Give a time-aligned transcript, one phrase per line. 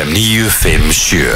[0.00, 1.28] FM 957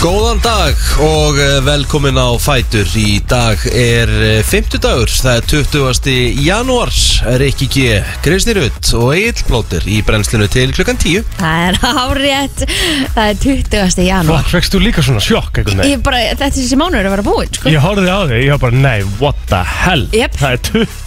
[0.00, 4.08] Góðan dag og eh, velkomin á Fætur Í dag er
[4.48, 6.14] 50 dagur, það er 20.
[6.46, 7.02] janúars
[7.42, 7.84] Rikki G,
[8.24, 12.64] Kristi Rutt og Egil Plóter í brennslinu til klukkan 10 Það er árétt
[13.12, 14.04] Það er 20.
[14.08, 15.98] janúar Hvað, fegst þú líka svona sjokk einhvern veginn?
[15.98, 17.74] Ég bara, þetta er þessi mánuður að vera búinn sko.
[17.76, 20.40] Ég horfði á þig, ég var bara, nei, what the hell Jep.
[20.40, 20.60] Það er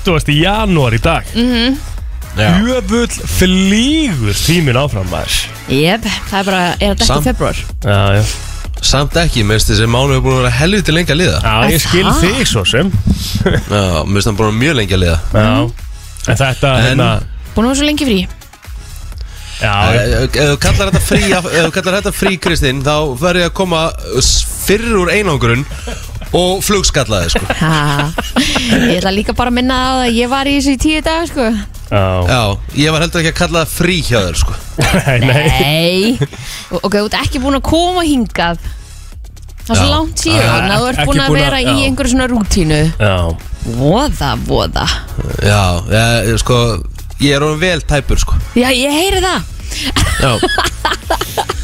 [0.06, 0.36] 20.
[0.44, 1.98] janúar í dag mm
[2.40, 2.52] Já.
[2.64, 5.40] Jöfull flýgur tíminn áfram maður
[5.74, 7.18] Jep, það er bara, er þetta Samt.
[7.20, 8.24] ekki februar Já, já
[8.90, 11.82] Samt ekki, minnst þessi mánu er búin að vera helviti lengi að liða Já, ég
[11.84, 12.20] skil það?
[12.24, 12.92] þig svo sem
[13.76, 15.50] Já, minnst hann búin að vera mjög lengi að liða Já
[16.30, 17.10] En þetta, En- hérna
[17.56, 18.20] Búin að vera svo lengi frí
[19.60, 22.94] Já, Ef já, ef þú kallar þetta frí, ef þú kallar þetta frí Kristinn þá
[23.20, 23.82] verður ég að koma
[24.70, 25.66] fyrr úr einangurinn
[26.38, 27.42] og flugskallaði sko.
[27.60, 28.06] ha.
[28.38, 31.02] Ég ætla líka bara að minna á það að ég var í þessu í tíu
[31.04, 31.50] dag sko.
[31.90, 32.04] Já.
[32.30, 32.42] Já,
[32.84, 34.54] ég var heldur ekki að kalla það frí hjá þér sko.
[34.80, 36.30] Nei, nei.
[36.80, 38.60] Ok, þú ert ekki búin að koma hingað.
[39.70, 39.94] Það er svo Já.
[39.94, 41.86] langt síðan að þú ert Ekki búin að búin að- vera í já.
[41.90, 42.80] einhverju svona rútínu.
[42.98, 43.16] Já,
[43.80, 44.86] Voða, voða.
[45.44, 45.64] Já,
[46.26, 46.58] ég, sko
[47.20, 48.34] Ég er orðin vel tæpur sko.
[48.56, 49.42] Já, ég heyri það.
[50.24, 50.32] Já,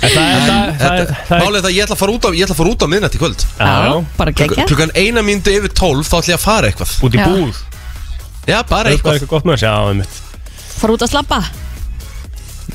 [0.05, 2.13] En það er, það, það er, það er Málið er það, ég ætla að fara
[2.15, 3.45] út á, ég ætla að fara út á miðnætt í kvöld.
[3.57, 6.91] Já, já, bara gegja Klukkan eina mínútu yfir tólf þá ætla ég að fara eitthvað.
[7.07, 7.25] Út í Já.
[7.31, 7.63] búð
[8.45, 9.13] Já, bara er eitthvað.
[9.19, 10.19] eitthvað gott með þessi, já, einmitt.
[10.75, 11.39] Fara út að slappa?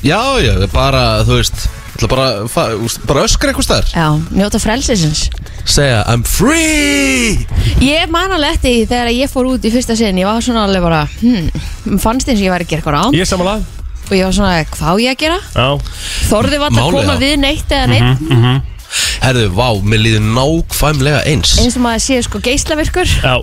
[0.01, 2.71] Já, já, bara, þú veist ætla bara, fa-
[3.05, 3.89] bara öskra eitthvað staðar.
[3.93, 5.27] Já, njóta frelsisins.
[5.69, 7.45] Segja, I'm free!
[7.85, 10.63] Ég man alveg eftir því þegar ég fór út í fyrsta sinn Ég var svona
[10.65, 14.09] alveg bara hmm, Fannst eins og ég væri að gera eitthvað rán Ég er samanlega
[14.09, 15.37] Og ég var svona, hvað á ég að gera?
[15.53, 15.67] Já,
[16.31, 17.21] Þorði var að Málið, koma já.
[17.21, 18.70] við neitt eða neitt
[19.21, 23.35] Herðu, vá, mér líður nákvæmlega eins Eins og maður sé sko geislavirkur já,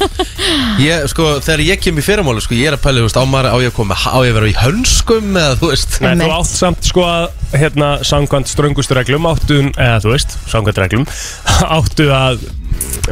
[0.86, 3.24] Ég, sko, þegar ég kem í fyrramáli, sko, ég er að pæla, þú veist, á
[3.30, 6.08] maður á ég að koma, á ég að vera í hönskum eða, þú veist Nei,
[6.08, 6.36] þú Einmitt.
[6.36, 11.06] átt samt sko að hérna, samkvæmt ströngustu reglum áttu, eða þú veist, samkvæmt reglum
[11.78, 12.44] áttu að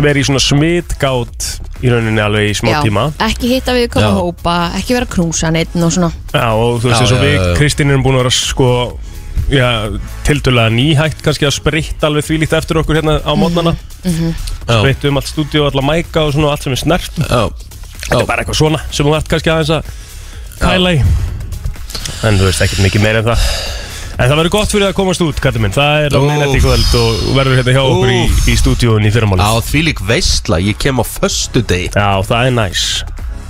[0.05, 1.47] vera í svona smitgátt
[1.85, 4.19] í rauninni alveg í smá tíma ekki hitta við koma Já.
[4.19, 7.19] hópa Ekki vera að knúsa neitt og svona Já, og þú veist, Já, eins og
[7.19, 7.55] já, við já, já.
[7.61, 8.69] Kristín erum búin að vera sko
[9.53, 9.69] já,
[10.27, 13.75] tiltölulega nýhægt kannski að spritta alveg því líkt eftir okkur hérna á mótnana.
[14.05, 17.21] Já, spritta um allt stúdíu og alla mæka og svona allt sem er snert.
[17.21, 17.45] Já,
[18.05, 19.95] Þetta er bara eitthvað svona sem þú ert kannski aðeins að
[20.61, 21.01] pæla í.
[22.29, 23.49] En þú veist, ekkert mikið meira en það.
[24.15, 25.73] En það verður gott fyrir að komast út, kallið minn.
[25.75, 26.27] Það er á Ó.
[26.29, 28.21] minnætti í kvöld og verður hérna hjá okkur í,
[28.53, 32.51] í stúdíun í fyrramáli á því lík veistla, ég kem á föstu degi Já, það
[32.53, 32.85] er næs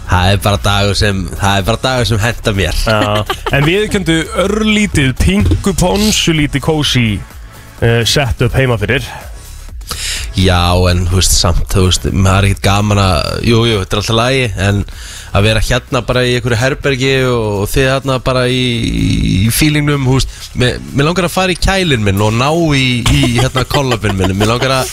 [0.09, 2.81] Það er bara dagur sem, það er bara dagur sem henda mér.
[2.87, 9.07] Já, En við köndu örlítið, pingu ponsu lítið kósi uh, sett upp heima fyrir
[10.35, 13.95] Já, en þú veist, samt, þú veist, maður er ekkert gaman að, jú, jú, þetta
[13.95, 14.81] er alltaf lagi, en
[15.35, 18.65] að vera hérna bara í einhverju herbergi og þið hérna bara í,
[19.45, 22.83] í feelingnum, þú veist, mér, langar að fara í kælinn minn og ná í,
[23.15, 24.91] í hérna kollabinn minn, mér langar að,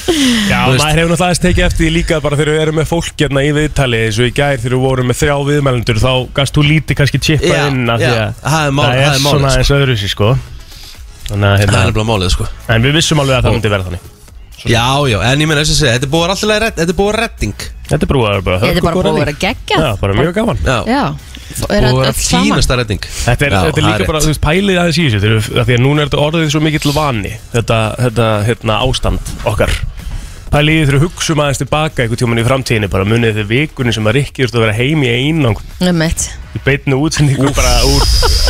[0.51, 2.79] Já, Þú veist- maður hefur náttúrulega aðeins tekið eftir því líka bara þegar við erum
[2.81, 6.01] með fólk hérna í viðtali eins og í gær þegar við vorum með þrjá viðmælendur
[6.05, 9.57] þá gast þú lítið kannski Já, inn af því já, að það er svona sko.
[9.57, 10.31] eins öðru sér sko
[11.31, 12.47] Þannig að það er hérna, nefnilega málið, sko.
[12.75, 14.09] en við vissum alveg að það myndi vera þannig
[14.69, 16.97] Já, já, en ég meina þess að segja, þetta er búið alltaf redd, þetta er
[16.99, 20.13] búið redding, Þetta er bara bara Þetta er bara búið að vera gegja Já, bara
[20.15, 20.59] mjög gaman.
[20.63, 21.01] Já, Já,
[21.57, 22.45] búið er að vera öll saman.
[22.45, 23.07] fínasta redding.
[23.11, 24.27] Þetta er, Já, þetta er það líka bara, rétt.
[24.27, 26.61] þú veist, pælið aðeins í þessu þegar af Því að núna er þetta orðið svo
[26.63, 29.73] mikill vani Þetta, þetta, hérna, ástand okkar
[30.51, 34.09] Því þegar við hugsum aðeins tilbaka einhvern tímann í framtíðinni bara munið þið vikunni sem
[34.11, 38.03] að Rikki erst að vera heim í einang Nefnt í beitnu útsendingu bara úr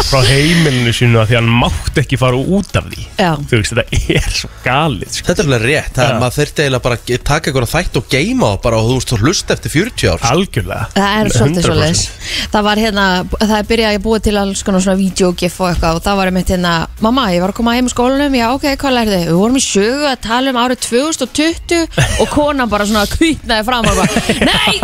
[0.09, 3.59] frá heimilinu sínu að því að hann mátt ekki fara út af því Já, þú
[3.59, 5.27] veist þetta er svo galið sko.
[5.27, 8.07] Þetta er alveg rétt, það er maður þurfti eiginlega bara að taka einhverja þætt og
[8.15, 10.17] geima og bara og þú veist, þú hlust eftir 40 ár.
[10.17, 10.31] sko.
[10.31, 11.69] algjörlega það er svolítið 100%.
[11.69, 13.05] svolítið Það var hérna,
[13.37, 16.31] það er byrjað að búa til alls konar svona videogif og eitthvað og það var
[16.31, 16.73] einmitt hérna
[17.05, 19.21] Mamma, ég var að koma heim úr skólanum, já ok, hvað lærði?
[19.29, 21.90] Við vorum í sögu að tala um árið 2020
[22.21, 24.09] og konan bara svona kvítnaði fram og bara
[24.51, 24.77] Nei,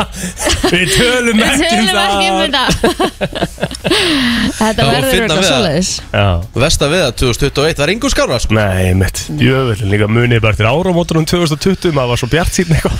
[0.72, 2.68] við tölum við ekki um tölum ekki um það.
[2.82, 3.58] þetta.
[4.58, 5.44] Þetta verður það.
[5.48, 5.90] svoleiðis.
[6.12, 6.26] Já.
[6.64, 8.56] Vesta við að 2021 var yngur skára, sko.
[8.58, 12.98] Nei, mitt, jöfullin líka munið bara til áramótunum 2020 maður var svo bjart síðan eitthvað.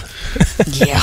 [0.78, 1.02] Já,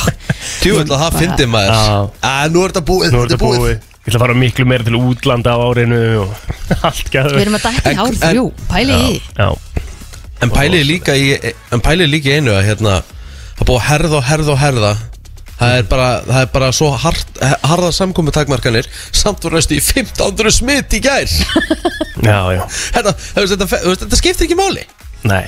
[0.63, 1.75] Tjúvill að það fyndi maður.
[1.75, 1.99] Já.
[2.31, 3.75] Að nú er þetta búið, Nú er þetta búið.
[4.05, 6.29] Ég ætla að fara miklu meira til útlanda á árinu og
[6.85, 9.47] allt gæður við erum að dækka í En- ár en- þrjú, pæli í Já,
[10.45, 11.33] En pælið líka í,
[11.73, 12.99] en pælið líka í einu að hérna,
[13.59, 14.93] það búið að herða og herða og herða.
[15.55, 19.81] Það er bara, það er bara svo hard, harða samkomi takmarkanir samt voru næstu í
[19.81, 21.31] 1500 smitt í gær.
[22.29, 22.63] já, já
[22.97, 24.83] Þetta, þú veist, þetta, þú veist, þetta skiptir ekki máli.
[25.31, 25.45] Nei,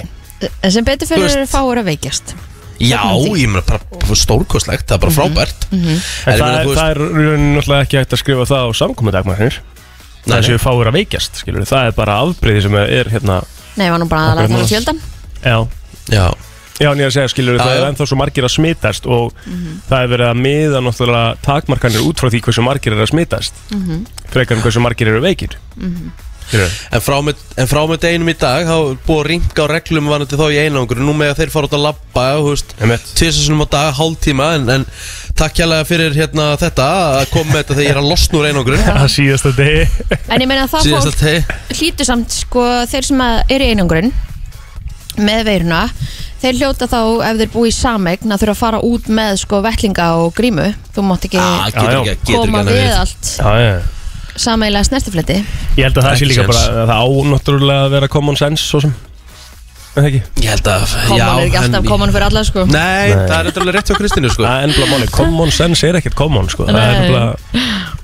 [0.63, 2.37] En sem betur fyrir veist- eru fáur að veikjast
[2.77, 5.63] Já, ég meina bara stórkostlegt, það er bara frábært.
[5.73, 8.65] En en ég það, er, þú það er raunin náttúrulega ekki hægt að skrifa það
[8.69, 9.57] á samkomendagmæðinir
[10.27, 10.45] það Nei.
[10.51, 13.39] séu fáir að veikjast skilur það er bara afbreyði sem er hérna
[13.77, 14.69] Nei, var nú bara aðalega núna.
[14.71, 15.01] fjöldan
[15.45, 15.67] já,
[16.09, 16.35] Já,
[16.81, 17.79] já en ég er að segja skilur Já, það já.
[17.83, 19.81] er ennþá svo margir að smitast og Mhm.
[19.91, 23.53] það er verið að miða náttúrulega takmarkanir út frá því hversu margir er að smitast
[23.73, 24.07] Mhm.
[24.31, 26.13] frekar en hversu margir eru veikir skilur
[26.55, 29.73] En frá með, en frá með deginum í dag þá er búið að ringa á
[29.73, 32.27] reglum vanandi þá í einangur Nú með að þeir fara út að labba
[32.81, 33.09] Einmitt.
[33.19, 34.85] Tvisasunum á dag, hálftíma en, en
[35.37, 36.87] takk hérlega fyrir hérna þetta
[37.21, 39.83] að koma með þetta þegar ég er að losna úr einangur það síðasta degi.
[40.29, 43.75] En ég meina það Síðast fólk að hlýtur samt sko þeir sem að eru í
[43.75, 44.15] einangrun
[45.17, 45.83] með veiruna
[46.43, 46.99] þeir hljóta þá
[47.31, 50.67] ef þeir búi í sameign að þurfa að fara út með sko vettlinga og grímu.
[50.95, 53.31] Þú mátt ekki Ah, ekki, getur koma við allt.
[53.41, 53.77] Já, já.
[54.43, 55.37] Sameiginlega snertifletti
[55.77, 56.51] ég held að það sé Ekki líka séns.
[56.53, 58.95] bara að það á náttúrulega að vera common sense svo sem
[59.97, 62.43] Er það ekki Ég held að, koman já er ekki alltaf en- koman fyrir alla
[62.45, 63.29] sko Nei, Nei.
[63.31, 66.15] það er eitthvað rétt hjá Kristínu sko Það er ennbla máli, common sense er ekkert
[66.19, 66.67] common sko.
[66.69, 67.07] Það er Nei.
[67.07, 67.23] ennbla,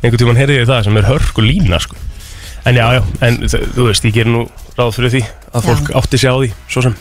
[0.02, 1.96] einhvern tímann heyrði ég það sem er hörk og lína sko.
[2.64, 4.46] En já, já, en þ- þú veist, ég ger nú
[4.78, 6.96] ráð fyrir því að fólk átti sig á því, svo sem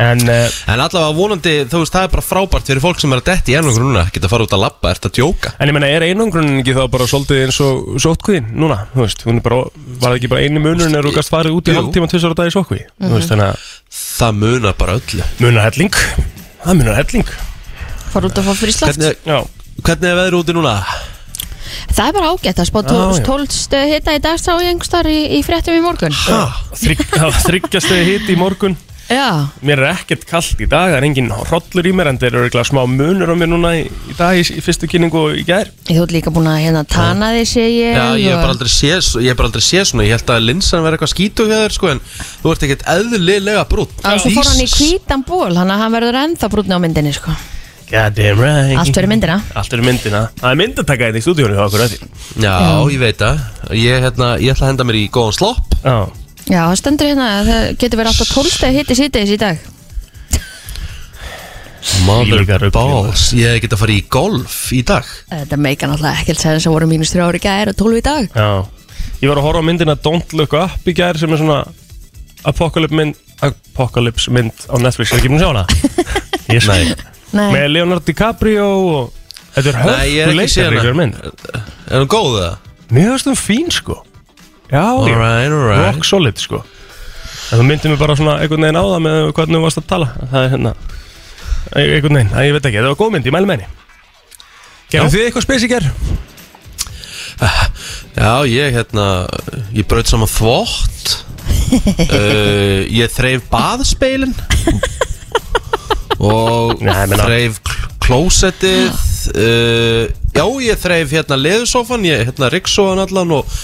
[0.00, 3.20] En, uh, En allavega vonandi, þú veist, það er bara frábært fyrir fólk sem er
[3.20, 5.52] að detti í einangur núna Geta að fara út að labba, ert að djóka.
[5.60, 9.24] En ég menna, er einangrunin ekki þá bara svolítið eins og sótkvíðin núna, þú veist,
[9.28, 9.60] hún er bara,
[10.00, 11.78] var það ekki bara einu munurinn er þú gast farið út í Jú.
[11.80, 15.24] hálftíma tvisar á dag í sótkví, þú veist, þannig að Það munar bara öllu.
[15.42, 15.96] Munar helling,
[16.62, 17.32] það munar helling,
[18.14, 19.38] fara út að fá fríslaft Hvernig, já,
[19.82, 20.76] hvernig er veður úti núna?
[21.92, 22.80] það er bara ágætt að spá.
[23.26, 26.14] 12 hitta í dag sá ég einhverstar í, í fréttum í morgun.
[26.80, 27.04] Þrygg,
[27.44, 28.76] þryggjastegi hitt í morgun
[29.14, 29.28] já,
[29.62, 32.40] Mér er ekkert kallt í dag, það er engin hrollur í mér en það eru
[32.42, 35.44] örugglega smá munur á mér núna í, í dag í, í fyrstu kynningu og í
[35.48, 35.70] gær.
[35.88, 38.56] Ég þú ert líka búin að hérna tana þig sé ég Já, ég hef bara
[38.56, 41.48] aldrei séð, ég hef bara aldrei séð svona Ég held að linsan verði eitthvað skítu
[41.48, 42.02] hjá þér sko En
[42.42, 45.96] þú ert ekkert eðlilega brútt Já, svo fór hann í hvítan ból, þannig að hann
[45.98, 47.34] verður ennþá brúnni á myndinni sko.
[47.92, 48.72] God damn right.
[48.80, 49.36] Allt fyrir myndina.
[49.52, 50.22] Allt fyrir myndina.
[50.38, 51.82] Það er myndataka þetta í stúdíónu hjá okkur
[52.40, 52.54] Já,
[52.88, 53.42] ég veit það.
[53.76, 55.76] Ég, hérna, ég ætla að henda mér í góðan slopp.
[55.84, 59.38] Já Já, það stendur hérna að það getur verið alltaf 12 steg hitti síðdeis í
[59.40, 59.68] dag.
[62.06, 65.06] Mother balls Ég get að fara í golf í dag.
[65.30, 68.28] Þetta meika náttúrulega ekkert þess að voru mínus 3 ári gæri og 12 í dag.
[68.34, 68.48] Já.
[69.22, 71.60] Ég var að horfa á myndina Don't Look Up í gær sem er svona
[72.48, 75.12] Apocalypse mynd, Apocalypse mynd á Netflix.
[75.14, 75.66] Er ekki búin að sjá hana?
[76.56, 76.94] Ég Nei.
[77.32, 79.20] Nei, Með Leonardo DiCaprio og
[79.54, 79.74] Þetta
[80.04, 80.82] er leikari í hana.
[80.82, 82.72] hver mynd Er hún góð það?
[82.92, 84.00] Mér finnst hún fín sko
[84.72, 86.62] Já, Alright, alright rock solid sko.
[87.52, 89.88] En þú myndir mig bara svona einhvern veginn á það með hvernig þú varst að
[89.90, 90.06] tala.
[90.30, 90.72] Það er hérna
[91.76, 93.68] e- einhvern veginn, að ég veit ekki, það var góð mynd, ég mæli með henni.
[94.92, 95.86] Gerðu þið eitthvað spes í ger?
[98.12, 99.04] Já, ég hérna
[99.74, 101.12] Ég braut saman þvott.
[101.72, 104.34] Uh, Ég þreif baðspeilin
[106.22, 108.92] Og Nei, ég meina- þreif kl- klósettið.
[109.32, 110.04] Uh,
[110.36, 113.56] Já, ég þreif hérna leðusófan Ég hérna ryggsóðan allan og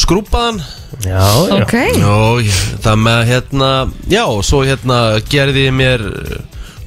[0.00, 0.60] skrúpaðan
[1.00, 1.54] Já, já.
[1.62, 1.74] Ok.
[2.44, 3.68] Ég- það með hérna
[4.10, 4.98] Já, svo hérna
[5.30, 6.04] gerði ég mér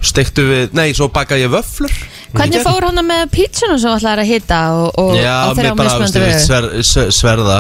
[0.04, 1.94] Stektu við, nei, svo bakaði ég vöflur
[2.34, 5.76] Hvernig fór hann með pítsuna sem ætlaði að hitta og, og Já, á þeirra mér
[5.78, 6.34] bara, veist, mismunandi ég vegu?
[6.34, 7.58] veist, sver, sver, sverða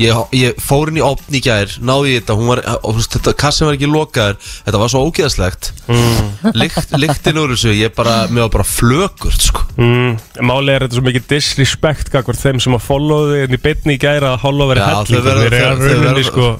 [0.00, 2.96] ég, ég fór inn í opn í gær Náði ég þetta, hún var, og, þú
[3.00, 5.70] veist, þetta kassin var ekki lokaður Þetta var svo ógeðslegt.
[5.88, 6.32] Mm.
[6.62, 9.64] Lykt, Lyktin úr þessu, ég bara Mér var bara flökurt, sko.
[9.76, 10.18] Mm,
[10.48, 13.96] Máli er þetta svo mikið disrespect kakvart þeim sem að follow þig en í beinni
[13.98, 16.50] í gæra að hollow verið hellingur verða- Þeir þau rauninni verða- sko.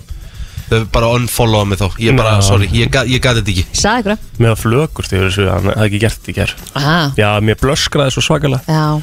[0.73, 1.89] Þau bara unfollowa mig þá.
[2.01, 2.45] Ég bara, Já.
[2.47, 3.65] sorry, ég, gati þetta ekki.
[3.77, 7.29] Sæði ykkur með að flökur þegar þessu, hann hafði ekki gert í ger Aha, Já,
[7.45, 8.63] mér blöskraði svo svakalega.
[8.65, 9.03] Já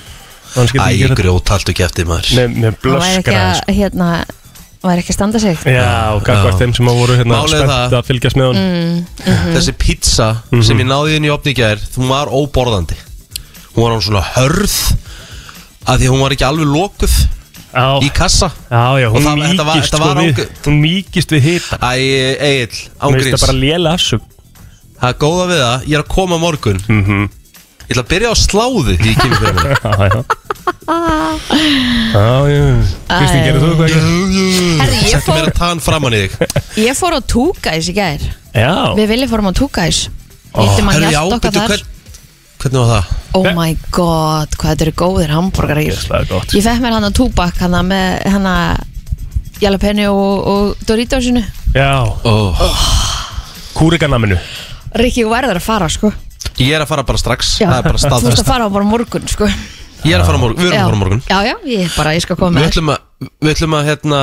[0.55, 2.29] Æ, grjót haltu ekki eftir maður.
[2.41, 3.73] Ekki blöskraði að, sko.
[3.79, 4.07] hérna,
[4.83, 5.57] væri ekki að standa sig.
[5.65, 6.59] Já, og gagvart Já.
[6.63, 10.29] þeim sem að voru hérna Málið spennt það- að fylgjast með hann Þessi pizza
[10.63, 12.97] sem ég náði inn í opn í gær Hún var óborðandi.
[13.75, 14.77] Hún var án svona hörð
[15.85, 17.17] að Því að hún var ekki alveg lokuð
[17.69, 18.49] Já, í kassa.
[18.71, 21.29] Já, já, hún Og það- þetta var- mýkist þetta sko var við ágæ- Hún mýkist
[21.29, 21.77] við hita.
[21.77, 21.93] Æ,
[22.39, 23.33] Egil, Mér finnst ángríns.
[23.37, 24.21] það bara lélega afsug
[24.99, 26.79] Það er góða við það, ég er að koma á morgun.
[26.89, 27.29] Mhm.
[27.89, 30.23] Ég ætla að byrja á sláði því ég kemur fyrir já
[33.09, 34.01] Kristín, gerir þú eitthvað ekki?
[34.79, 36.31] Herri, ég Settu mér fór, að tann framann í þig.
[36.83, 38.21] Ég fór á Túgæs í gær.
[38.53, 38.71] Já.
[38.97, 39.99] Við viljum fórum á Túgæs.
[40.53, 41.73] Hittum hann Herru, já, hjælt okkar byrju, þar.
[41.73, 41.97] hvern-
[42.59, 43.11] Hvernig var það?
[43.39, 45.99] Oh my god, hvað þetta eru góðir hambúrgarar.
[46.03, 46.53] Það er gott.
[46.57, 48.81] Ég fekk mér hann að túbak hann með hann að
[49.63, 51.43] jalapeno og, og Doritosinu
[51.75, 51.91] Já,
[52.23, 52.55] Oh.
[53.75, 54.37] kúriganaminu
[54.95, 56.11] Rikki verður að fara sko
[56.59, 57.53] Ég er að fara bara strax.
[57.61, 58.41] Já, Það er bara Þú veist staðfest.
[58.43, 59.47] að fara bara morgun sko.
[60.03, 61.21] Ég er að fara morgun, við erum að fara morgun.
[61.27, 62.71] Já, já, ég bara, ég skal koma Við með þér.
[62.73, 64.19] ætlum að, við ætlum að hérna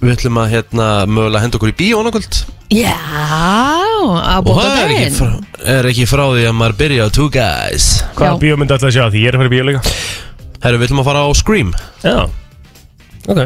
[0.00, 2.36] Við ætlum að hérna mögulega henda okkur í bíó annarkvöld
[2.72, 5.30] Já, að Og bóta það er ekki, daginn frá,
[5.74, 7.86] er ekki frá því að maður byrja á Two Guys.
[8.16, 8.38] Hvaða Já.
[8.44, 9.04] bíómynd ætla að sjá?
[9.12, 9.20] Því?
[9.24, 9.82] Ég er að fara í bíó líka.
[10.62, 11.72] Herru, við ætlum að fara á Scream.
[12.04, 12.16] Já.
[13.28, 13.40] Ok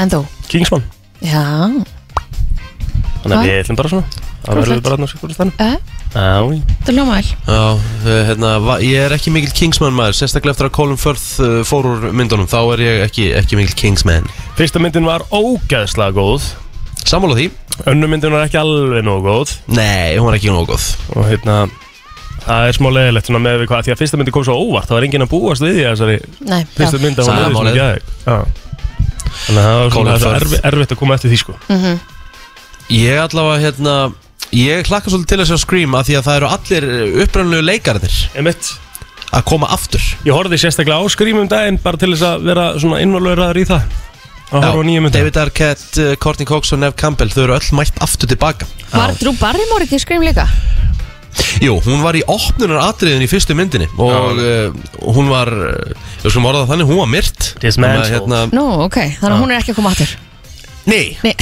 [0.00, 0.20] En þú?
[0.50, 0.84] Kingsman.
[1.20, 1.44] Já,
[3.22, 4.04] Þannig að við ætlum bara svona
[4.40, 5.74] Það verður bara að náttúrulega stann uh,
[6.10, 6.40] Já,
[6.86, 7.64] það vel Já,
[8.08, 10.16] eh, hérna, ég er ekki mikil Kingsman maður.
[10.16, 13.76] Sérstaklega eftir að Colin Firth uh, fór úr myndunum Þá er ég ekki, ekki mikil
[13.78, 14.26] Kingsman.
[14.58, 16.48] Fyrsta myndin var ógeðslega góð.
[17.04, 17.50] Sammála því?
[17.90, 19.54] Önnu myndin var ekki alveg nógu góð.
[19.76, 20.88] Nei, hún var ekki nóg góð.
[21.14, 21.60] Og hérna
[22.40, 24.88] Það er smá leðilegt svona með við hvað Því að fyrsta myndin kom svo óvart
[24.88, 26.14] Það var enginn að búast við því að þessari
[26.48, 27.02] Nei, fyrsta já.
[27.04, 27.76] mynd að hún Sama er svona málið.
[27.76, 28.06] geðveik.
[28.24, 28.70] Já.
[29.40, 31.56] Þannig að það var er erfitt að koma eftir því sko.
[32.90, 33.94] Ég allavega, hérna
[34.56, 36.86] Ég hlakka svolítið til að sjá Scream af Því að það eru allir
[37.24, 38.70] upprænlegu leikarnir Einmitt.
[39.30, 40.02] Að koma aftur.
[40.26, 43.84] Ég horfði sérstaklega á skrýmum daginn bara til þess að vera svona innvalöraður í það.
[44.50, 47.54] Að horfa á nýja mynda David Arquette, uh, Courtney Cox og Nev Campbell Þau eru
[47.54, 48.66] öll mætt aftur tilbaka.
[48.90, 50.48] Var Drew Barrymore ekki í Scream líka?
[51.62, 54.72] Jú, hún var í opnunar atriðin í fyrstu myndinni Og uh,
[55.14, 55.92] hún var uh,
[56.24, 57.52] Ég skulum orða það þannig, hún var myrt.
[57.62, 58.10] Dismantled.
[58.16, 60.16] hérna, Nú, ok, þannig að hún er ekki að koma aftur
[60.90, 61.34] Nei, Nei,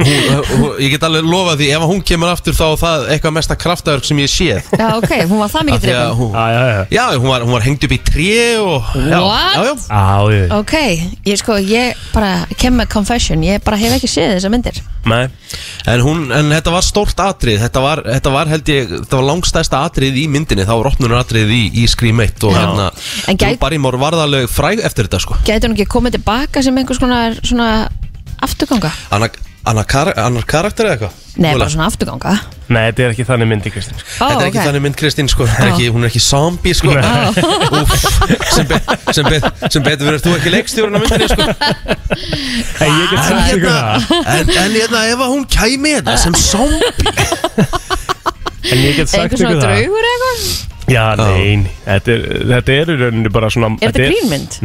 [0.00, 3.34] hún, hún, ég get alveg lofa því Ef hún kemur aftur þá er það eitthvað
[3.36, 4.70] mesta kraftaverk sem ég séð.
[4.78, 6.82] Já, ok, hún var það Af mikið því að drifin hún, Já, já, já.
[6.96, 9.56] Já, hún var, hún var hengt upp í tré og já, What?
[9.56, 9.74] já, já.
[9.86, 10.74] Já, ég Ok,
[11.30, 14.80] ég sko, ég bara kem með confession, ég bara hef ekki séð þessar myndir.
[15.06, 15.26] Nei.
[15.86, 19.26] En, hún, en þetta var stórt atrið þetta var, þetta var held ég, þetta var
[19.28, 22.88] langstæsta atrið í myndinni Það var opnunar atrið í, í Scream 1 Og hérna,
[23.30, 25.36] En gæt- Drew Barrymore varð alveg fræg eftir þetta sko.
[25.46, 27.68] Gæti hún ekki komið tilbaka sem einhvers konar svona
[28.44, 28.90] afturganga?
[29.66, 31.14] Annar, kar, annar karakter eða eitthvað?
[31.42, 32.32] Nei, bara svona afturganga.
[32.70, 34.06] Nei, þetta er ekki þannig myndi, Kristín sko.
[34.20, 34.66] Þetta er ekki ok.
[34.68, 35.46] þannig mynd Kristín sko.
[35.50, 36.94] Þetta er ekki, Hún er ekki zombie sko.
[37.80, 37.96] Úff,
[38.54, 38.78] sem, be,
[39.16, 39.40] sem, be,
[39.74, 41.48] sem betur verður þú ekki leikstjórun á myndinni sko.
[42.78, 44.22] Hey, ég get En sagt ykkur hérna, það.
[44.36, 47.12] en, en hérna ef að hún kæmi þetta sem zombie.
[48.70, 49.66] En ég get sagt Einhver ykkur svona það.
[49.66, 50.48] draugur eða eitthvað?
[50.86, 54.58] Já, nein Þetta er, þetta er í rauninni bara svona Er þetta grínmynd?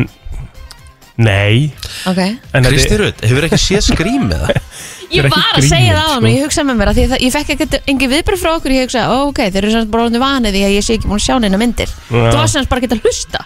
[1.21, 1.71] Nei
[2.09, 2.19] Ok
[2.57, 4.59] En Kristi þetta Rutt, hefur ekki séð skrím með það?
[5.15, 6.27] Ég var að segja grínmynd, það á hann sko.
[6.27, 8.51] og ég hugsaði með mér að því að það- ég fekk ekkert engin viðbröð frá
[8.55, 10.95] okkur ég hugsaði, ó, ok, þeir eru sem bara orðinu vanið því að ég sé
[10.95, 12.21] ekki búin að sjá neina myndir Já.
[12.31, 13.41] þú var sem bara að geta hlusta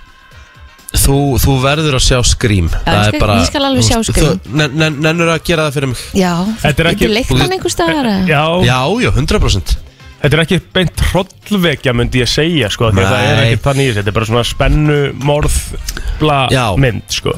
[0.96, 4.38] Þú, þú verður að sjá skrím ég skal- ég skal alveg sjá Scream.
[5.02, 8.22] Nennur að gera það fyrir mig Já, Þetta er ekki- leikt hann einhver staðar eða?
[8.30, 9.74] Já, Já, já, 100%
[10.22, 13.84] Þetta er ekki beint trollvekja myndi ég segja sko því að það er ekki þannig
[13.84, 15.58] í þessu Þetta er bara svona spennu morð
[16.22, 16.64] bla Já.
[16.80, 17.36] mynd sko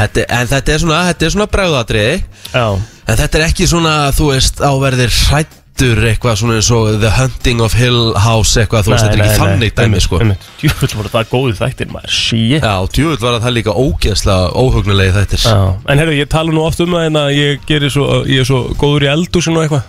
[0.00, 2.18] þetta, En þetta er svona, þetta er svona bregðatriði
[2.54, 2.66] Já.
[3.10, 7.62] En þetta er ekki svona, þú veist, áverðir hrættur eitthvað svona eins og The Hunting
[7.64, 10.20] of Hill House eitthvað, þú veist, þetta er ekki þannig dæmi, sko.
[10.62, 12.14] Júfull voru það góðu þættir maður.
[12.14, 12.62] Shit.
[12.62, 15.46] Já, djúvill var að það líka ógeðslega óhugnulegi þættir.
[15.48, 15.58] Já.
[15.90, 18.50] En herru, ég tala nú oft um það en að ég, geri svo, ég er
[18.50, 19.88] svo góður í eldúsin og eitthvað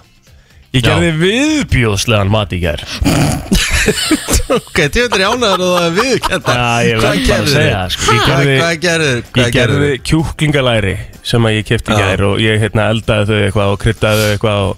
[0.71, 2.83] Ég gerði viðbjóðslegan mat í gær.
[4.55, 8.13] Ok, er ánæður og það er viðkenda Já, ég verð bara að segja það, sko.
[8.15, 9.19] Ég gerði- hvað gerður?
[9.41, 10.93] Ég gerði kjúklingalæri
[11.31, 12.05] sem að ég kefti í Já.
[12.05, 14.77] gær og ég hérna, eldaði þau eitthvað og kryddaði þau eitthvað og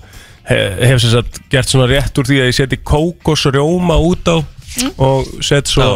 [0.49, 4.37] he- hef sem sagt gert svona rétt úr því að ég seti kókosrjóma út á
[4.97, 5.89] og set svo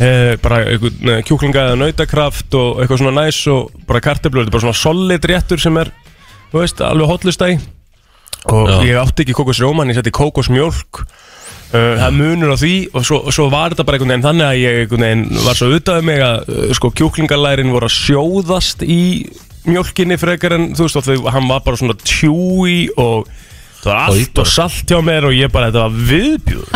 [0.00, 4.56] e, bara eitthvað kjúklinga eða nautakraft og eitthvað svona næs og bara kartöflur, þetta er
[4.58, 5.92] bara svona solid réttur sem er,
[6.52, 7.56] þú veist, alveg hotlista í
[8.50, 8.78] og Já.
[8.88, 11.04] ég átti ekki kókosrjóma en ég seti kókosmjólk
[11.72, 14.58] Uh, það munur á því og svo, svo var þetta bara einhvern veginn þannig að
[14.60, 18.98] ég einhvern veginn var svo auðvitaði mig að uh, sko kjúklingalærin voru að sjóðast í
[19.64, 23.24] mjólkinni frekar en þú veist og þau, hann var bara svona tjúi og
[23.80, 24.44] það var allt bara.
[24.44, 26.68] og salt hjá mér og ég bara þetta var viðbjúð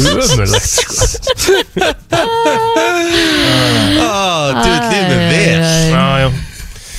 [0.00, 0.96] Ömurlegt sko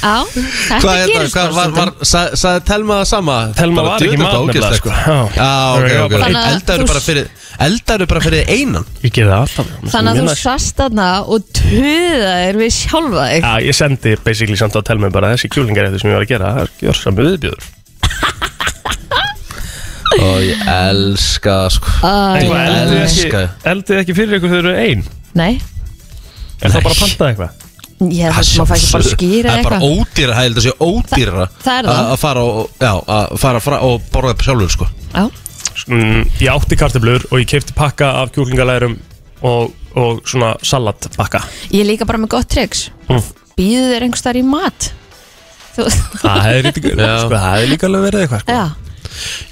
[0.04, 1.12] Já, þetta Hvað er það?
[1.14, 3.36] gerist Hvað var, var, sa- sagði Telma það sama?
[3.56, 4.82] Telma Bara var ekki djöfull, mat þetta nefnilega, ógeðslegt.
[4.84, 4.90] sko.
[4.92, 5.18] Já.
[5.38, 7.28] Já, ok, ok bara- Þannig að Eldaru þú- bara fyrir
[7.68, 12.60] Eldaru bara fyrir einan Ég gerði það alltaf Þannig að þú sast þarna og töðaðir
[12.64, 16.04] við sjálfa þig Já, ég sendi basically samt á að telma bara þessi kjúlingar eftir
[16.04, 17.72] sem ég var að gera, það er gjörsa viðbjöður
[20.24, 24.52] Og ég elska það, sko Æ, Eitthvað Ég eldið elska ekki, eldið ekki fyrir ykkur
[24.54, 25.02] þau eru ein
[25.34, 25.54] Nei,
[26.62, 27.63] Er það bara að panta eitthvað?
[28.02, 30.00] Ég held að maður fæ ekki bara skýra Það er bara eitthvað.
[30.00, 32.12] ódýra, það er ódýra Það er það.
[32.14, 34.90] Að fara og, já, að fara og borða upp sjálfur, sko.
[35.14, 35.30] Já,
[35.90, 38.94] Mm, ég átti kartöflur og ég kefti pakka af kjúklingalærum
[39.42, 41.42] og, og svona salatpakka.
[41.74, 43.24] Ég líka bara með gott triks Mm.
[43.58, 44.92] Býðu þér einhvers þar í mat?
[45.76, 48.54] Það hefði líka, sko, líka alveg verið eitthvað sko.
[48.54, 48.64] já,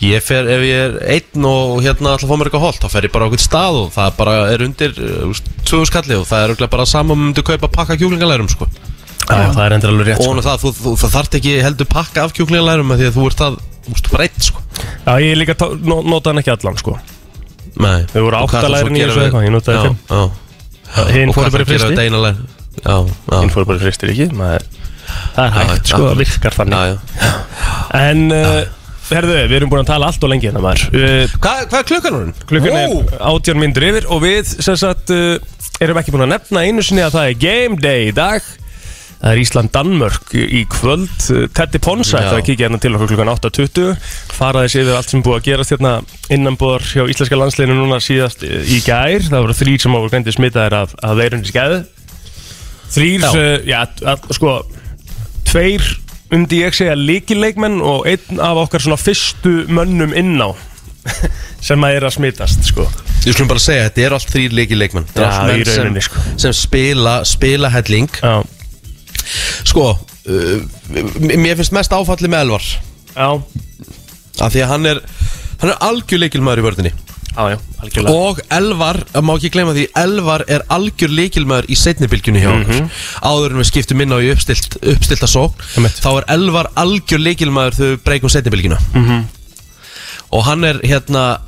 [0.05, 2.89] Ég fer, ef ég er einn og hérna ætla að fá mér eitthvað holt, þá
[2.95, 6.25] fer ég bara á eitthvað stað og það bara er undir uh, tvöðu skalli og
[6.29, 8.67] það er bara saman um myndu kaupa pakka kjúklingalærum, sko.
[9.21, 10.45] Já, það er endur alveg rétt Og sko.
[10.47, 13.43] það, þú, þú, það þarf ekki heldur pakka af kjúklingalærum af því að þú ert
[13.43, 14.63] það, þú veist, bara einn, sko.
[15.05, 16.97] Já, ég líka tá- no- notaði hann ekki allan sko.
[17.81, 17.99] Nei.
[18.11, 19.97] Þau voru Og hvað átta ætlar svo lærin að í þessu eitthvað, ég notaði fimm.
[20.09, 20.23] já.
[21.11, 21.65] Hinn hvað bara
[22.25, 22.95] að já
[23.41, 24.27] hinn fór bara hristir ekki?
[24.37, 24.67] Maður,
[25.35, 26.77] það er hægt, sko, það virkar þannig.
[26.77, 27.31] Já, já.
[28.01, 28.61] en, uh,
[29.17, 30.87] herðu, við erum búin að tala allt og lengi hérna maður.
[30.95, 32.31] Uh, Hvað, hvað er klukkan hún?
[32.49, 35.37] klukkan er átján myndur yfir og við, sem sagt, uh,
[35.83, 38.49] erum ekki búin að nefna einu sinni að það er game day í dag.
[39.21, 41.11] Það er Ísland-Danmörk í kvöld.
[41.53, 43.91] Teddy Ponsa ætlar að kíkja hérna til okkur klukkan 8.20
[44.33, 45.91] faraði sér yfir allt sem búið að gerast hérna
[46.33, 49.21] innanbúðar hjá íslenska landsleginu núna síðast í gær.
[49.27, 51.83] Það voru þrýr sem áður greindi smitaðir af, af veirunni skæði
[52.95, 53.29] þrýr, Já.
[53.29, 53.77] uh, já,
[54.15, 54.55] að, sko
[55.51, 55.85] tveir
[56.31, 60.51] undi ég segja líkileikmenn og einn af okkar svona fyrstu mönnum inná
[61.67, 62.85] sem að er að smitast sko.
[63.25, 65.57] Ég skulum bara segja, þetta er allt þrýr leiki leikmenn Þetta er Já, allt í
[65.57, 66.23] menn rauninni, sem, sko.
[66.45, 68.09] sem spila, spila helling.
[68.21, 68.41] Já,
[69.69, 72.65] Sko, uh, mér finnst mest áfalli með Elvar.
[73.15, 73.29] Já,
[74.41, 75.01] Af því að hann er
[75.61, 76.91] Hann er algjör leikilmaður í vörðinni
[77.35, 82.41] já, já, algjörlega Og Elvar, má ekki gleyma því Elvar er algjör leikilmaður í setnibilgjunni
[82.43, 82.89] hjá okkur
[83.23, 85.53] Áður en við skiptum inn á í uppstilt, uppstilta Mhm.
[85.77, 86.01] Einmitt.
[86.03, 89.23] Þá er Elvar algjör leikilmaður þegar við breykum setnibilgjuna Mhm.
[90.31, 91.39] Og hann er hérna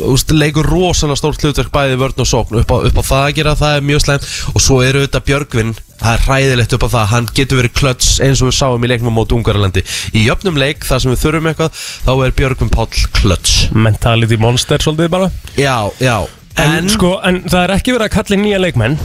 [0.00, 2.58] úst, leikur rosalega stórt hlutverk bæði í vörn og sókn.
[2.62, 4.28] Upp á, upp á það að gera, það er mjög slæmt.
[4.54, 7.06] Og svo eru þetta Björgvin, það er hræðilegt upp á það.
[7.12, 9.84] Hann getur verið klöts eins og við sáum í leiknum mót Ungarlandi.
[10.16, 13.56] Í jöfnum leik þar sem við þurfum eitthvað, þá er Björgvin Páll klöts.
[13.72, 15.30] mentality monster svolítið bara.
[15.56, 16.16] Já, já.
[16.56, 18.98] En, En, sko, en það er ekki verið að kalla inn nýja leikmenn.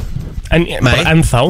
[0.52, 1.44] En bara ennþá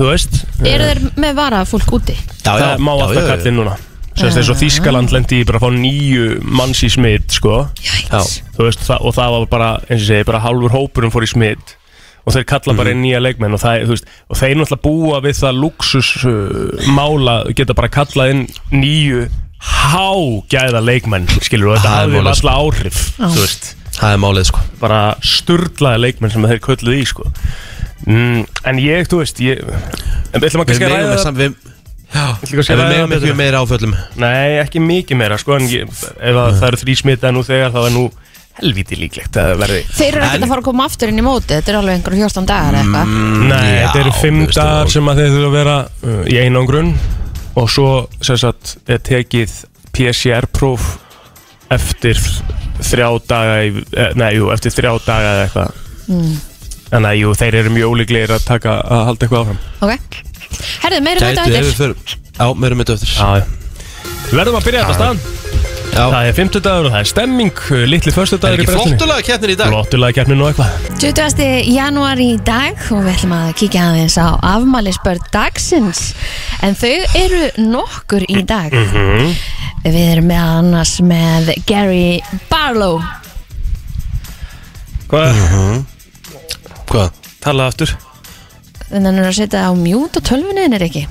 [0.00, 0.40] þú veist.
[0.64, 2.14] Eru þeir með vara fólk úti?
[2.14, 3.76] já, já, það má alltaf kalla inn núna
[4.18, 7.62] Sérst eins og Þískaland lendi í bara að fá nýju manns í smitt sko.
[7.80, 11.26] Jæks Þú veist, það, og það var bara, eins og segi, bara hálfur hópurum fór
[11.26, 11.76] í smitt
[12.28, 15.20] og þeir kalla bara inn nýja leikmenn og, það, þú veist, og þeir náttúrulega búa
[15.24, 18.42] við það luxus uh, mála geta bara kallað inn
[18.74, 19.22] nýju
[19.60, 24.20] hágæða leikmenn skilur og þetta Það er hafði málið, alltaf áhrif þú veist, Það er
[24.22, 24.62] málið sko.
[24.80, 27.26] Bara sturlaði leikmenn sem þeir kölluð í sko.
[28.06, 31.10] Mm, en ég, þú veist ég, en við ætlum að Við kannski að megum ræða
[31.10, 31.56] með það sam, við,
[32.10, 33.92] Að við ekki meira áföllum.
[34.18, 37.70] Nei, ekki mikið meira sko En ég, ef að það eru þrý smita nú þegar
[37.74, 38.02] Þá er nú
[38.60, 41.24] helviti líklegt að það verði Þeir eru ekkert að fara að koma aftur inn í
[41.24, 43.14] móti Þetta er alveg einhver 14 dagar eða eitthvað.
[43.46, 45.76] Nei, já, þetta eru fimm þú veist, dagar og- sem að þeir þurfa að vera
[45.86, 46.90] uh, í einangrun
[47.60, 47.88] Og svo
[48.26, 49.54] sem sagt er tekið
[49.94, 50.90] PCR-próf
[51.70, 52.18] Eftir
[52.90, 55.80] þrjá daga í, eh, Nei, jú, eftir þrjá daga eða eitthvað.
[56.10, 56.32] Mm.
[56.90, 59.60] Þannig að jú, þeir eru mjög ólíklegir að taka að halda eitthvað áfram.
[59.86, 60.29] Ok
[60.84, 63.12] Herðu, meira um þetta Gætu ef við eftir fyrir Já, meira með eftir.
[63.16, 63.44] Já, já.
[64.30, 65.38] Við verðum að byrja þetta stað
[65.90, 68.70] Já, Það er 50 dagur og það er stemming uh, Litli förstu dagur í ekki
[68.70, 69.72] brestinni flottulega keppnir í dag?
[69.72, 70.90] Flottulega keppnin og eitthvað.
[71.02, 71.48] 20.
[71.74, 76.02] janúar í dag og við ætlum að kíkja aðeins á afmælisbörn dagsins.
[76.62, 78.70] En þau eru nokkur í dag.
[78.76, 79.34] Mhm.
[79.82, 82.20] Við erum með annars með Gary
[82.52, 83.00] Barlow.
[85.10, 85.42] Hvað?
[86.86, 87.18] Hvað?
[87.42, 87.96] Tala aftur
[88.90, 91.06] en hann er að setja á mjút á tölvunni en er ekki?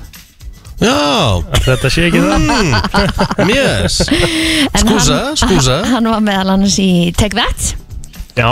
[0.80, 3.50] Já, Þetta sé ekki það.
[3.52, 3.98] Yes.
[4.08, 5.74] En Skúsa, hann, skúsa.
[5.90, 7.74] Hann var meðal annars í Take That.
[8.38, 8.48] Já,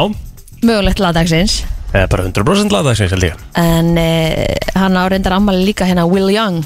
[0.60, 1.62] mögulegt lagdagsins
[1.94, 3.38] eða bara 100% lagdagsins held ég.
[3.56, 4.42] En uh,
[4.76, 6.60] hann á reyndar ammali líka hérna Will Young.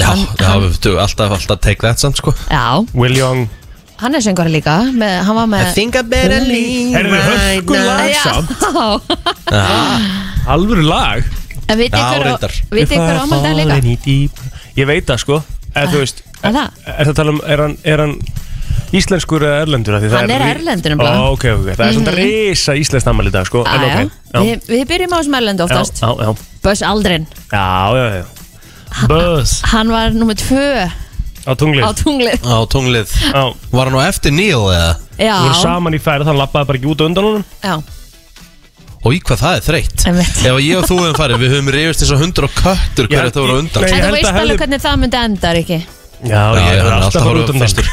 [0.00, 2.34] Já, Hann- já, hann- við þú alltaf, alltaf take that samt sko.
[2.50, 3.46] Já, Will Young.
[4.02, 8.10] Hann er söngari líka með, hann var með think I better leave Heyrðu, hörku lag
[8.18, 8.50] samt.
[9.46, 9.62] Já,
[10.46, 11.22] Alvöru lag?
[11.68, 12.52] En vitið Já, hver, reyndar.
[13.22, 13.76] ámald er líka?
[14.76, 15.42] Ég veit það sko.
[15.74, 16.70] Eða þú veist Er það?
[16.86, 18.14] Er það að tala um Er hann, er hann
[18.92, 19.94] íslenskur eða erlendur?
[19.96, 21.20] Af því það Hann er ri- erlendur nefnilega.
[21.22, 23.62] Ó, Ok, ok, það er svona risa íslensk nammal í dag sko.
[23.64, 24.00] En Ah, ok
[24.34, 24.40] já.
[24.42, 26.02] Við, við byrjum á þessum erlendu Já, oftast.
[26.02, 26.34] já, já.
[26.62, 27.26] Buzz Aldrin.
[27.52, 29.06] Já, já, já.
[29.08, 29.54] Buzz.
[29.72, 30.66] Hann var nummið tvö.
[31.42, 31.82] Á tunglið.
[31.88, 32.44] Á tunglið.
[32.44, 33.08] Á tunglið.
[33.32, 33.42] Já.
[33.72, 34.92] Var hann á eftir Neil eða?
[35.18, 37.44] Já, Þú voru saman í færið, hann lappaði bara ekki út á undan honum.
[37.64, 37.74] Já,
[39.02, 40.04] Og í hvað það er þreytt.
[40.06, 43.16] Ef ég og þú hefum farið, við höfum reyfist eins og hundur og köttur Já,
[43.18, 43.82] hverju það voru undan.
[43.82, 45.78] En þú veist að alveg hefði- hvernig það myndi enda, Riki
[46.22, 47.88] Já, Já, ég er alltaf að fara út undan fyrstur.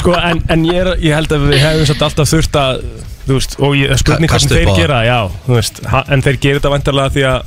[0.00, 2.82] Sko, en, en ég, er, ég held að við hefum satt alltaf þurft að
[3.30, 4.78] Þú veist, og ég, spurning Ka- hvernig kasta upp þeir á það.
[4.80, 7.40] gera Já, þú veist, ha, en þeir gera þetta vantarlega því að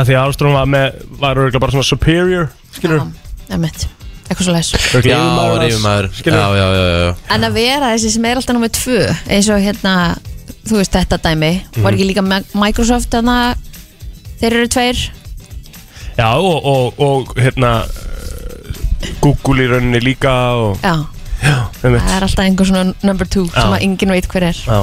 [0.00, 3.02] að því að Armstrong var með var örgulega bara svona superior skilur,
[3.50, 3.84] Einmitt,
[4.30, 4.70] eitthvað svo les
[5.06, 6.08] Já, var yfirmaður.
[6.10, 7.14] Já, skilur, já, já, já.
[7.36, 8.98] En að vera þessi sem er alltaf nummið tvö
[9.36, 9.94] eins og hérna,
[10.68, 11.52] þú veist þetta dæmi.
[11.80, 13.56] Var ekki líka Mi- Microsoft þannig að
[14.40, 15.00] þeir eru tveir.
[16.18, 20.96] Já og, og, og hérna uh, Google í rauninni líka og, Já,
[21.40, 24.60] já, það er alltaf einhver svona number two sem að enginn veit hver er.
[24.66, 24.80] Já.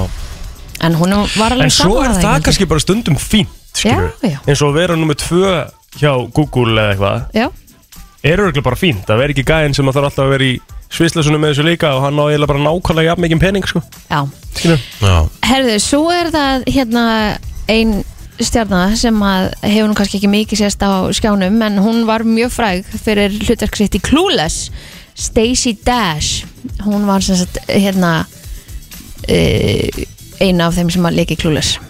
[0.86, 4.38] En hún var alveg En svo er það kannski bara stundum fínt skilur, Já, já.
[4.46, 5.52] eins og að vera nummið tvö
[5.98, 7.24] hjá Google eða eitthvað.
[7.34, 7.48] Já,
[8.26, 10.56] er örgulega bara fínt að vera ekki gæðin sem að þarf alltaf að vera í
[10.92, 13.82] svislasunum með þessu líka og hann á eiginlega bara nákvæmlega jafn mikið pening sko.
[14.08, 14.20] já.
[14.58, 14.84] Skilur?
[15.02, 17.04] Já, Herðu, svo er það hérna
[17.68, 17.98] ein
[18.38, 22.54] stjarnar sem að hefur nú kannski ekki mikið sést á skjánum en hún var mjög
[22.54, 24.70] fræg fyrir hlutverk sitt í Clueless
[25.18, 26.46] Stacey Dash.
[26.86, 28.22] Hún var sem sagt hérna
[29.26, 30.04] uh,
[30.38, 31.80] eina af þeim sem að leiki Clueless.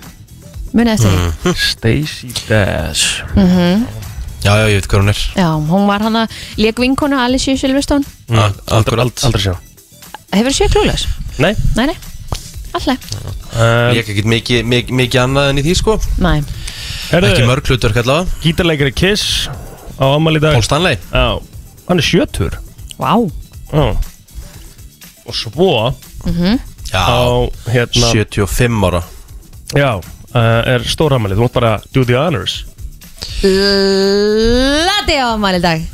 [0.72, 1.56] Munið eftir því.
[1.68, 4.08] Stacey Dash
[4.44, 5.22] Já, já, ég veit hvað hún er.
[5.35, 6.27] Já, hún var hana
[6.61, 8.07] leik vinkonu Alicia Silverstone.
[8.29, 8.38] Mm.
[8.38, 9.55] Aldrei, Akkurat aldrei sjá.
[10.37, 11.09] Hefur séð Clueless?
[11.42, 11.55] Nei.
[11.79, 11.96] Nei, nei,
[12.74, 13.05] alltaf
[13.55, 15.96] um, Ég ekki mikið, mikið, mikið annað en í því sko.
[16.22, 16.38] Nei,
[17.09, 19.48] Herðu, Ekki mörg hlutverk allavega Gítarleikari Kiss
[19.98, 20.55] á ammali dag.
[20.59, 20.98] Paul Stanley.
[21.11, 21.40] Já,
[21.88, 22.59] hann er sjötur
[22.98, 23.14] vá.
[23.72, 23.87] Já.
[25.29, 25.94] Og svo
[26.88, 27.20] Já, á
[27.68, 29.03] hérna 75 ára.
[29.77, 32.62] Já, uh, er stór ammali Þú mátt bara do the honors
[34.88, 35.87] Lati á afmæli í dag.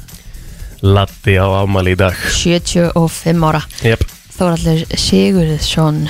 [0.85, 2.17] Latti á ammali í dag.
[2.35, 3.63] 75 ára.
[3.85, 4.03] Jep,
[4.35, 6.03] Þóraldur Sigurðsson.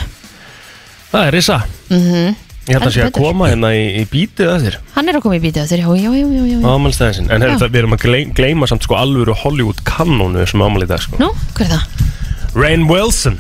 [1.13, 1.61] Það er Rissa
[1.93, 4.77] mm Ég held að sé að koma hérna í, í bítið að þér.
[4.95, 6.59] Hann er að koma í bítið á þér, já, já, já, já, já.
[6.65, 7.27] á ammælstæðin sinn.
[7.29, 7.45] En Já.
[7.45, 10.91] herri, það, við erum að gleyma, gleyma samt sko alvöru Hollywood kannónu sem ammæli í
[10.95, 11.19] dag sko.
[11.21, 12.07] Nú, hver er það?
[12.57, 13.37] Rainn Wilson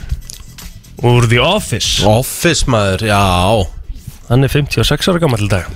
[1.08, 2.04] úr The Office.
[2.04, 3.22] Office maður, já.
[4.28, 5.72] Hann er 56 ára gammal í dag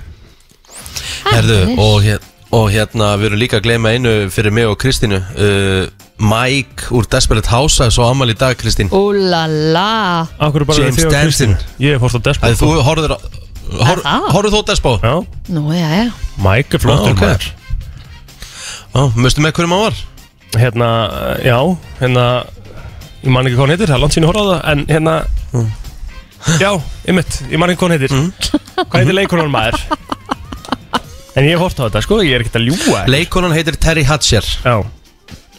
[1.29, 1.79] Herðu, Hannes.
[1.85, 2.21] og, hér,
[2.59, 7.07] og hérna við erum líka að gleyma einu fyrir mig og Kristínu uh, Mike úr
[7.11, 11.55] Desperate Housewives og amal í dag Kristín Úlala James Danson.
[11.55, 13.29] Kristín Ég fórst á Æði þú horfður það?
[13.79, 14.93] Horfður þú á Despo?
[15.03, 15.15] Já,
[15.55, 16.05] Nú, já, já
[16.43, 17.23] Mike er flottur Já, ok.
[17.23, 17.49] maður
[18.89, 19.99] Já, mustu með hverjum hann var?
[20.59, 20.89] Hérna,
[21.45, 21.59] já,
[22.01, 22.25] hérna
[23.23, 24.85] Ég man ekki hvað hann heitir, það er langt sín að horfa á það En
[24.89, 25.17] hérna
[26.63, 26.71] Já,
[27.05, 28.17] einmitt, ég man ekki hvað hann heitir
[28.79, 30.17] Hvað heitir leikunar maður?
[31.39, 34.03] En ég hef hort á þetta, sko, ég er ekkert að ljúga Leikonan heitir Terry
[34.09, 34.47] Hatcher.
[34.65, 34.83] Já,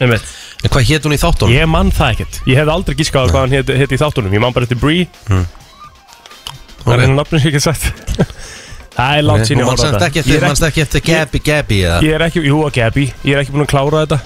[0.01, 0.33] einmitt.
[0.59, 1.55] En hvað hétt hún í þáttunum?
[1.55, 2.39] Ég man það ekkert.
[2.49, 4.33] Ég hef aldrei gískað hvað hann heit í þáttunum.
[4.35, 7.01] Ég man bara eftir Brie Það er Ok.
[7.03, 8.17] hennar nafnum sem ég ekki sagt.
[8.99, 10.35] Það er langt sín ég manst horfa á þetta.
[10.35, 11.99] er manst ekki eftir Gabby Gabby eða?
[12.03, 14.17] Ég er ekki, jú að Gabi, ég er ekki búin að klára þetta.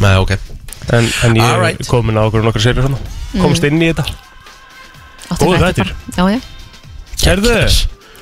[0.00, 0.32] Nei, ok.
[0.96, 3.00] En, en ég er komin á okkur nokkru serið svona
[3.42, 4.06] Komst inn í þetta.
[5.36, 5.92] Góður þættir þættir.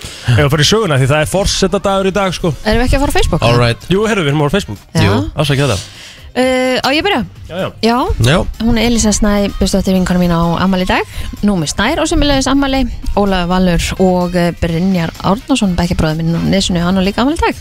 [0.00, 2.52] Ef við fyrir söguna því það er forsetta dagur í dag sko.
[2.64, 3.42] Erum við ekki að fara á Facebook?
[3.46, 4.78] Alright Jú, herru, við erum á Facebook.
[4.94, 5.04] Já.
[5.06, 5.18] Jú.
[5.34, 5.96] Ásækja þetta.
[6.30, 7.20] Uh, Á ég að byrja?
[7.48, 7.68] Já, já.
[7.82, 11.08] Já, Já, hún er Elisa Snæ Bustóttir vinkonu mín á ammali í dag.
[11.42, 12.84] Númi Snær á semilegis ammali
[13.18, 17.42] Ólaður Valur og eh, Brynjar Árnason Bekkjabróður minn á Nesunu Hann á líka ammali í
[17.42, 17.58] dag.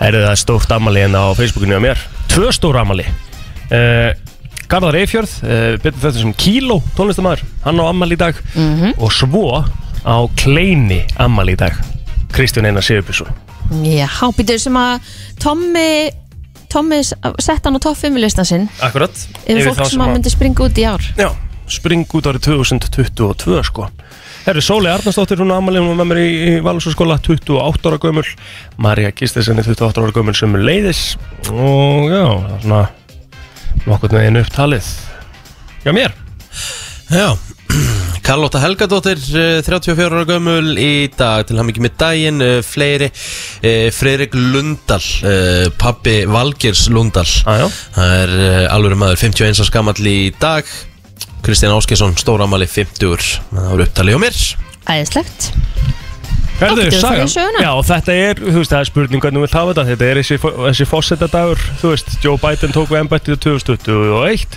[0.00, 2.02] Herru, það er stórt amali hérna á Facebookinu á mér.
[2.34, 4.10] Tvö stór amali uh,
[4.66, 8.38] Garðar Eifjörð, uh, betur þetta sem Kíló tónlistamæður, hann á amali í dag.
[8.58, 8.96] Mhm.
[8.98, 9.62] Og svo
[10.06, 11.74] á Kleini amali í dag.
[12.32, 13.34] Kristján Einar Sigurbjörnsson.
[13.82, 15.10] Já, býtur sem að
[15.42, 15.88] Tommi
[16.70, 18.68] Tommi sett hann á topp 5 listan sinn.
[18.82, 19.14] Akkurat.
[19.46, 21.02] Yfir fólk sem að myndi springa út í ár.
[21.18, 21.30] Já,
[21.70, 23.88] spring út árið 2022 sko.
[24.46, 28.26] Herru, Sóli Arnarsdóttir, hún ammali, hún var með mér í, í Valsarskóla, 28 ára gömul.
[28.82, 31.00] Marja Gistersen er 28 ára gömul sem er leiðis
[31.50, 32.84] Og já, það er svona
[33.86, 34.92] nokkurn veginn upptalið.
[35.86, 36.14] Já, mér?
[37.10, 37.28] Já
[38.26, 43.10] Karlóta Helgadóttir, eh, 34 ára gömul í dag til hann ekki með daginn eh, fleiri,
[43.62, 49.72] eh, Freirik Lundal eh, pappi Valgers Lundal Aðjá, það er eh, alveg maður 51 árs
[49.74, 50.68] gamall í dag.
[51.46, 53.14] Kristján Áskesson, stóramali 50
[53.52, 54.40] það voru upptalið á mér.
[54.90, 55.50] Æðislegt.
[56.56, 56.86] Herðu?
[56.88, 59.84] Já, þetta er, þú veist, það er spurning hvernig við hafa þetta.
[59.90, 64.56] Þetta er þessi, þessi fósettadagur Þú veist, Joe Biden tók við embættið 2021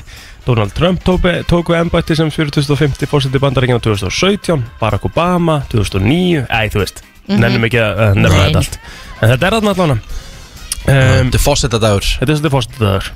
[0.50, 6.60] Donald Trump tók, tók við embættið sem 4050 fósetti bandaríkina 2017 Barack Obama 2009 Æ,
[6.74, 8.80] þú veist, nennum ekki að uh, nefna þetta allt.
[9.20, 10.00] En þetta er þarna allan.
[10.00, 13.10] Um, Þetta er fósettadagur Þetta er svolítið fósettadagur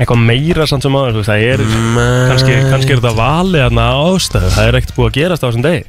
[0.00, 1.98] Eitthvað meira samt sem aður, þú veist, það er Mm.
[2.30, 4.48] kannski, kannski er þetta valið þarna ástæðu.
[4.54, 5.82] Það er ekkert búið að gerast á þessum degi.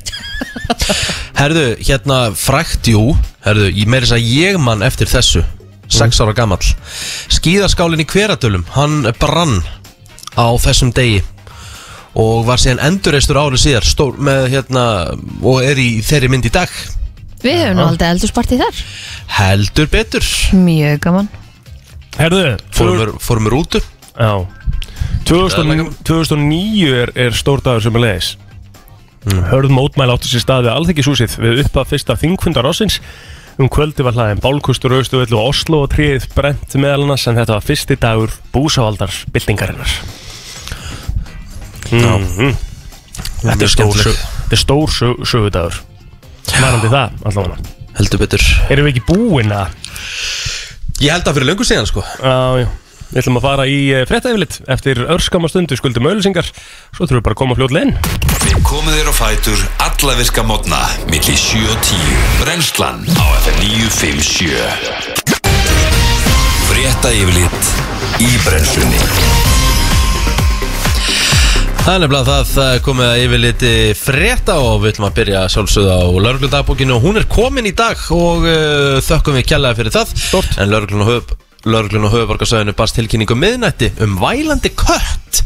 [1.39, 3.03] Herðu, hérna frækt, jú.
[3.47, 5.45] Herðu, ég meiri þess að ég mann eftir þessu.
[5.93, 6.67] Sex ára gamall.
[7.31, 9.55] Skíðaskálinn í Hveradölum, hann brann
[10.37, 11.21] á þessum degi
[12.19, 14.83] og var síðan endurreistur árið síðar stór með hérna
[15.41, 16.69] og er í þeirri mynd í dag.
[17.43, 18.83] Við höfum nú aldrei eldurspartið þar.
[19.39, 20.27] Heldur betur.
[20.55, 21.31] Mjög gaman.
[22.19, 22.43] Herðu,
[22.75, 23.81] fórum við, fórum við rútu
[24.13, 24.45] Já.
[25.25, 28.33] 2000, 2009 er, er stór dagur sem er leiðis.
[29.23, 29.45] Mm.
[29.49, 32.99] Hörð mótmæla áttu sér staði alþekisúsið við uppa fyrsta þingfundar ásins
[33.61, 37.57] um kvöldi var hlaðin Bálkustur, Austuvill og Oslo og tríð brent meðal annars en þetta
[37.57, 39.95] var fyrsti dagur búsávaldar byltingarinnar
[41.91, 42.53] mm.
[43.43, 45.79] Þetta er stór, sög, þetta er stór sög, sögudagur.
[46.53, 48.45] Varandi það, allavega heldur betur.
[48.71, 49.73] Erum við ekki búin að?
[51.03, 52.05] Ég held að fyrir löngu síðan sko.
[52.23, 52.69] Já, já
[53.13, 57.35] Við ætlum að fara í fréttaeflitt eftir örskama stundu skuldum auðlýsingar Svo þurfum við bara
[57.35, 57.93] að koma fljótlega inn.
[58.41, 60.79] Við komum þér á fætur alla virka mótna
[61.11, 62.01] milli 7 og 10
[62.41, 64.49] Brennslan á FM 957
[66.71, 67.69] Frétta yfirlit
[68.17, 69.01] í brennslunni.
[71.83, 75.41] Það er nefnilega það, það komið að yfir liti frétta og við ætlum að byrja
[75.51, 79.97] sjálfsögðu á laurugludagbókinu og hún er komin í dag og uh, þökkum við kjallaði fyrir
[79.99, 80.13] það.
[80.23, 80.55] Stort.
[80.63, 85.43] En lauruglun og, höf, lauruglun og höfuborgarsæðinu bast tilkynningu um miðnætti um vælandi kött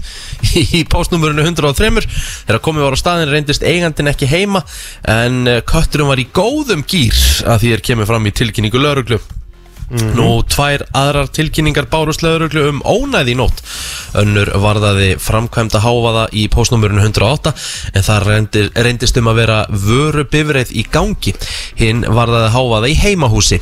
[0.57, 1.91] í postnumurinu 103
[2.47, 4.63] þegar komið var á staðin reyndist eigandin ekki heima
[5.07, 8.81] en uh, kötturum var í góðum gýr að því er kemur fram í tilkynningu
[9.87, 13.61] lauruglu Nú, tvær aðrar tilkynningar bárusleðuruglu um ónæði í nótt.
[14.19, 17.53] Önnur varðaði framkvæmda háfaða í postnumurinu 108
[17.95, 21.33] en það reyndi, reyndist um að vera vöru bifreið í gangi.
[21.79, 23.61] Hinn varðaði háfaða í heimahúsi.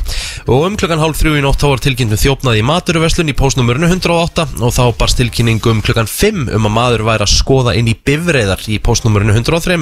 [0.50, 3.38] Og um klukkan hálf þrjú í nótt þá var tilkynnt um þjófnaði í maturuverslun í
[3.38, 7.78] postnumurinu 108 og þá barst tilkynning um klukkan 5 um að maður væri að skoða
[7.78, 9.78] inn í bifreiðar í postnumurinu 103.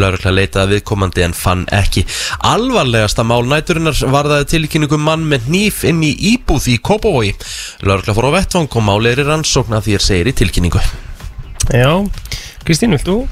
[0.00, 2.06] Lörgla leitaði viðkomandi en fann ekki.
[2.48, 7.34] Alvarlegasta mál næturinnar varðaði tilkynningu um mann með nýf inn í íbúð í Kópavogi.
[7.86, 10.82] Lörgla fór á vettvang og máleiri rannsókn að því er segir í tilkynningu.
[11.74, 11.90] Já,
[12.68, 13.22] Kristín, vilt þú?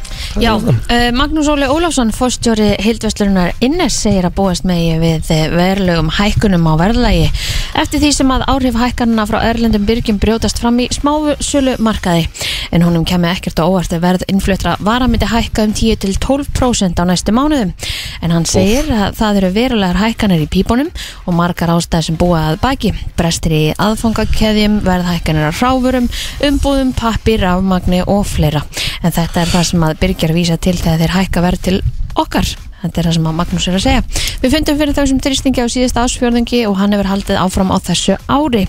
[0.40, 6.08] Já, uh, Magnús Óli Ólafsson, fórstjóri Hildvörslunar Innes segir að búast megi við eh, verulegum
[6.16, 7.26] hækkunum á verðlægi
[7.76, 12.24] eftir því sem að áhrif hækkanuna frá erlendum byrgjum brjótast fram í smáu sölu markaði
[12.72, 17.04] en honum kemur ekkert á óvart að verð innflutra vara myndi hækka um 10-12% á
[17.08, 17.72] næstu mánuðum.
[18.24, 20.90] En hann segir að það eru verulegar hækkanir í pípunum
[21.26, 22.92] og margar ástæð sem búa að baki.
[23.18, 26.08] Brestir í aðfangakeðjum verðhækkanir á hráfurum,
[26.48, 28.64] umbúðum, pappir, rafmagni og fleira.
[29.02, 31.76] En þetta er það sem að byrgjar að vísa til þegar þeir hækka verð til
[32.16, 32.50] okkar.
[32.76, 34.02] Þetta er það sem að Magnús er að segja.
[34.42, 38.18] Við fundum fyrir þessum þrýstingi á síðasta ásfjörðungi og hann hefur haldið áfram á þessu
[38.30, 38.62] ári.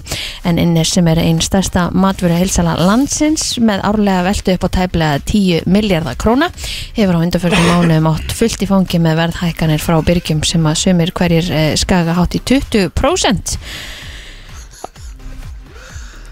[0.48, 5.22] En innir sem er einn stærsta matvöru heilsala landsins með árlega veltu upp á tæplega
[5.28, 6.50] 10 miljardar króna
[6.98, 11.14] hefur á undarförðum mánuðum átt fullt í fangi með verðhækkanir frá byrgjum sem að sumir
[11.14, 13.60] hverjir eh, skaga hátt í 20%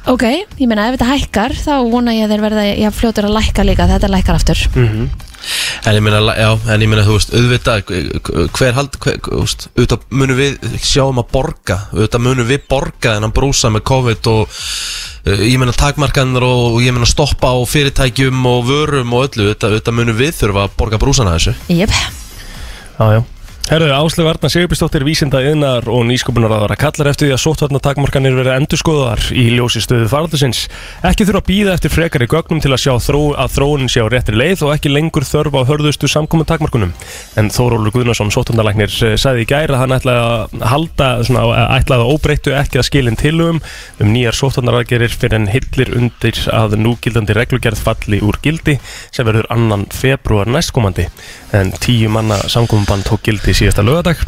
[0.06, 0.24] Ok,
[0.62, 3.64] ég meina ef þetta hækkar þá vona ég að þeir verða já, fljótur að lækka
[3.66, 5.08] líka þetta lækkar aftur Mhm.
[5.86, 9.68] En ég meina, já, en ég meina, þú veist, auðvitað, hver hald, hver, þú veist,
[9.76, 14.30] auðvitað munum við sjáum að borga, auðvitað munum við borga en að brúsa með COVID
[14.32, 19.52] og uh, ég meina takmarkanir og ég meina stoppa á fyrirtækjum og vörum og öllu,
[19.52, 21.56] auðvitað, auðvitað munum við þurfa að borga brúsana þessu.
[21.70, 21.94] Jep,
[22.96, 23.24] Já, já.
[23.66, 28.60] Herðu, Áslöf Arna Sigurbjörnsdóttir vísinda yðnar og nýsköpunarraðara kallar eftir því að sóttvarna takmarkanir verið
[28.60, 30.68] endurskoðar í ljósi stöðu faraldusins.
[31.02, 34.08] Ekki þurfa að býða eftir frekari gögnum til að sjá þró, að þróunin sé á
[34.14, 36.92] réttri leið og ekki lengur þörf á hörðustu samkomin takmarkunum.
[37.42, 42.14] En Þórólur Guðnarsson, sóttvarnalæknir, sagði í gæra að hann ætlaði að halda, svona, ætlaði að
[42.14, 43.64] óbreyttu ekki að skilin tilum
[43.98, 48.78] um nýjar sóttvarnaraðgerir fyrir en hillir undir að núgildandi reglugerð falli úr gildi
[49.10, 51.10] sem verður annan februar næstkomandi
[51.56, 54.22] en tíu manna samkominbann tók gildi síðasta lögadag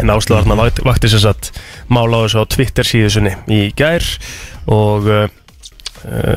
[0.00, 1.52] en áslöðarna vakti, vakti sér satt
[1.92, 4.04] mála á þessu á Twitter síðusunni í gær
[4.72, 5.26] og uh,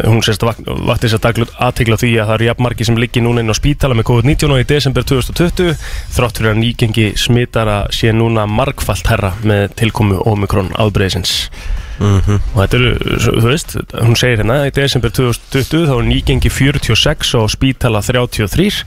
[0.05, 3.41] hún sérst vak, vakti sér daglut aðtegla því að það eru jafnmarki sem liggi núna
[3.43, 8.13] inn á spítala með COVID-19 og í desember 2020 þrátt fyrir að nýgengi smitara sé
[8.15, 11.49] núna margfalt herra með tilkomu Omikron áðbreyðsins
[11.95, 17.35] og þetta eru, þú veist, hún segir hérna í desember 2020 þá er nýgengi 46
[17.39, 18.83] og spítala 33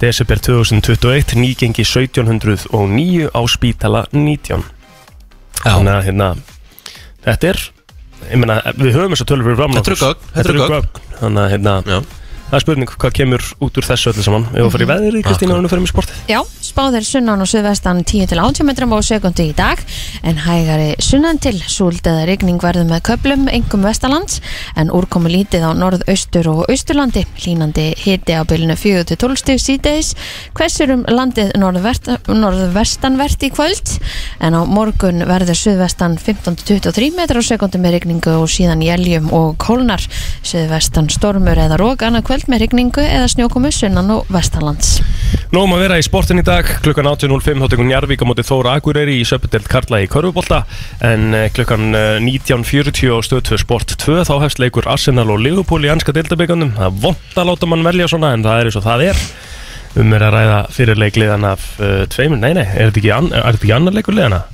[0.00, 4.64] desember 2021 nýgengi 1709 á spítala 19
[5.64, 6.28] þannig að hérna
[7.26, 7.60] þetta er,
[8.30, 11.04] ég meina, við höfum þess að tölur fyrir framnátt Þetta eru gögn, þetta eru gögn.
[11.20, 11.98] þannig að hérna, Já.
[12.50, 14.46] Það er spurning hvað kemur út úr þessu öllu saman?
[14.50, 16.20] Við höfum að fara í veðri, Kristína, og nú fyrir með sportið?
[16.30, 19.82] Já, spáðir sunnan og suðvestan 10-80 metrum á sekundi í dag
[20.26, 24.40] en hægari sunnan til súld eða rigning verður með köplum engum vestalands
[24.74, 30.12] en úrkomi lítið á norðaustur og austurlandi hlínandi hiti á bylunu 4-12 stig síðdeis
[30.58, 33.94] hversur um landið norðvestanvert í kvöld
[34.42, 39.56] en á morgun verður suðvestan 15-23 metrar á sekundi með rigningu og síðan jæljum og
[39.60, 40.02] kólnar.
[40.46, 45.00] Suðvestan stormur eða rók annað kvöld með rigningu eða snjókomu sunnan og vestalands
[45.50, 48.76] Nóum að vera í sportin í dag, klukkan 18.05 þá tekur Njarvík á móti Þóra
[48.78, 50.60] Akureyri í söpudelt Karla í Körfubólta
[51.02, 55.42] en eh, klukkan eh, 19.40 á stöð 2 Sport 2 þá hefst leikur Arsenal og
[55.42, 58.70] Liverpool í anska deildabíkandum það er vond að láta mann velja svona en það er
[58.70, 59.24] eins og það er.
[59.98, 63.32] Um er að ræða fyrir leikliðan af uh, tveimur, nei nei, er þetta ekki, an,
[63.34, 64.44] er þetta ekki annar leikur liðana?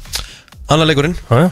[0.73, 1.51] Annar leikurinn, Já, já.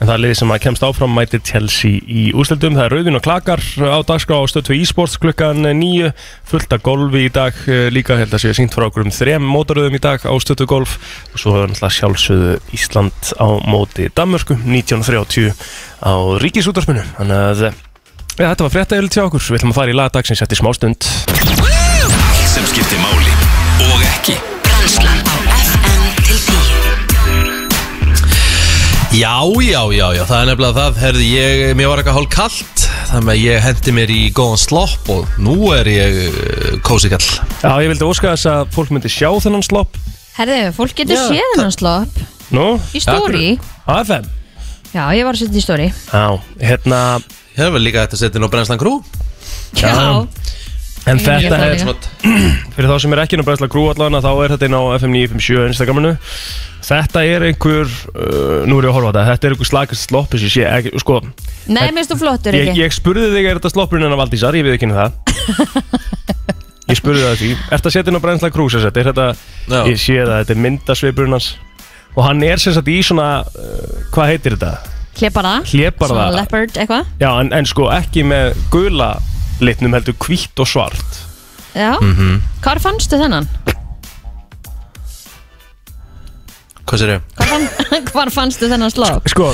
[0.00, 3.18] En það er liðið sem að kemst áfram mætir Chelsea í úrstöldum Það er Rauðin
[3.18, 6.10] og Klakar á dagskrá á stöð 2 e-sports klukkan 9
[6.50, 9.46] Fullt af golfi í dag eh, Líka held að séu sínt frá okkur um þrem
[9.46, 10.96] mótaröðum í dag á stöð 2 golf.
[11.32, 15.54] Og svo er náttúrulega sjálfsögðu Ísland á móti Danmörku 1930
[16.02, 17.78] á Ríkisútarsminu Þannig að eh,
[18.40, 19.46] ja, þetta var yfir til okkur.
[19.46, 23.38] Við ætlum að fara í lagdagsins eftir smástund Allt sem skiptir máli
[23.90, 24.53] og ekki
[29.14, 30.96] Já, já, já, já, það er nefnilega það.
[30.98, 35.10] Herði, ég, mér var eitthvað hálf kallt Þannig að ég hendi mér í góðan slopp
[35.14, 37.22] Og nú er ég uh, kósi kall.
[37.62, 40.00] Já, ég vildi óska þess að fólk myndi sjá þennan slopp.
[40.34, 42.18] Herðu, fólk getur Já, séð hennan slopp.
[42.54, 43.54] Nú, í stóri
[43.86, 44.26] á FM
[44.94, 46.24] Já, ég var að setja í stóri Já,
[46.60, 46.98] hérna
[47.54, 48.96] Ég er vel líka hægt að setja inn á brennslan krú
[49.78, 49.94] Já,
[51.04, 52.04] En Ég þetta er er, það
[52.72, 55.66] fyrir þá sem er ekki Brænsla Grú allan þá er þetta inn á FM 957
[55.68, 56.12] Instagraminu.
[56.84, 60.06] Þetta er einhver, uh, nú er ég að horfa á þetta Þetta er einhver slagast
[60.08, 61.18] slopp sem ég sé ekki, sko.
[61.68, 62.82] Nei, minnst þú flottur ég, ekki?
[62.84, 65.12] ég spurði þig, er þetta sloppurinn en að Valdísar, ég við ekki það.
[66.84, 67.50] Ég spurði það því.
[67.72, 69.28] Ertu að setja inn á Brænsla Grú sem sagt, er þetta.
[69.88, 71.46] Ég sé það, þetta er myndasvipurinn hans.
[72.12, 74.74] Og hann er sem sagt í svona, uh, hvað heitir þetta?
[75.14, 76.10] Hleparða Hlébarða.
[76.10, 77.08] Svona leopard eitthvað?
[77.22, 79.14] Já, en, en sko ekki með gula
[79.60, 81.20] litnum heldur hvítt og svart.
[81.74, 82.40] Já, Mhm.
[82.62, 83.48] hvar fannstu þennan?
[86.84, 87.22] Hvað sér ég?
[87.38, 87.68] Hvar, fann,
[88.12, 89.28] hvar fannstu þennan slopp?
[89.32, 89.50] Sko,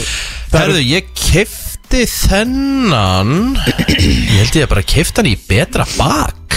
[0.50, 3.54] Herðu, ég kefti þennan.
[3.94, 6.56] Ég held ég að bara kefti hann í betra bak.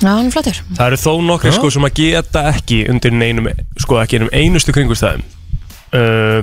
[0.00, 0.60] Já, hann er flottur.
[0.76, 3.48] Það eru þó nokkri sko sem að geta ekki undir neinum,
[3.82, 5.22] sko ekki einum einustu kringustæðum
[5.94, 6.40] uh,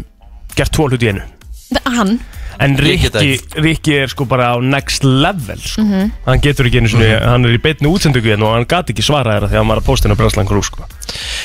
[0.58, 1.24] gert tvo hluti í einu.
[1.72, 2.14] Það- Hann
[2.62, 5.82] En Rikki, Rikki er sko bara á next level sko.
[5.82, 6.12] Mhm.
[6.28, 9.06] Hann getur ekki einu sinni, hann er í beinni útsendingu hérna og hann gat ekki
[9.06, 10.86] svara þeirra þegar hann var að posta inn á Brenslan Grú sko.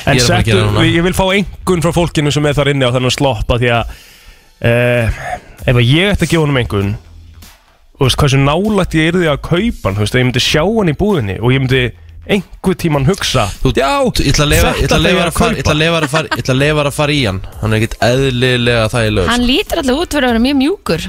[0.05, 2.71] En Ég er að að settu, ég vil fá einhvern frá fólkinu sem er þar
[2.73, 3.97] inni á þennan sloppa því að
[4.61, 5.21] uh,
[5.65, 6.95] ef að ég ætti að gefa honum einhvern
[7.97, 10.61] og veist hversu nálægt ég yrði að kaupa hann, þú veist, að ég myndi sjá
[10.61, 11.83] hann í búðinni og ég myndi
[12.33, 13.45] einhver tíman hugsa.
[13.63, 15.61] Þú- Já, Ég ætla að leifa- ég ætla að þetta leifa þegar að fara- ég
[15.63, 17.39] ætla að leifa að fara- ég ætla að leifa að fara í hann.
[17.61, 21.01] Hann er ekkit eðlilega þægilegur Hann lítur alltaf út fyrir að vera mjög mjúkur.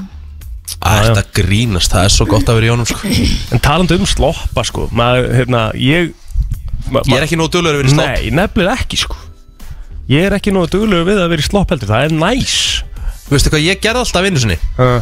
[0.79, 3.09] Æ, Þetta grínast, það er svo gott að vera í honum sko.
[3.53, 6.13] En talandi um sloppa sko maður, hérna, ég
[6.91, 8.13] ma, Ég er ekki nóg duglegur að vera í slopp.
[8.15, 9.17] Nei, nefnilega ekki sko.
[10.09, 11.89] Ég er ekki nógu duglegu við að vera í slopp heldur.
[11.89, 12.83] Það er næs.
[13.29, 14.59] Veistu hvað, ég gerði alltaf vinnu sinni.
[14.79, 15.01] Uh,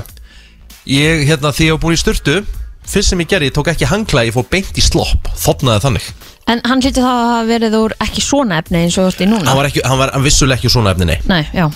[0.86, 2.44] Ég, hérna, því ég var búin í styrtu
[2.86, 6.06] Fyrst sem ég gerði, ég tók ekki hangla Ég fór beint í slopp, þotnaði þannig.
[6.46, 9.24] En hann hlýtur þá að hafa verið úr ekki svona efni eins og þú veist
[9.24, 9.48] í núna?
[9.50, 11.18] Hann var, ekki, hann var hann vissulega ekki úr svona efni, nei.
[11.26, 11.66] Nei, já.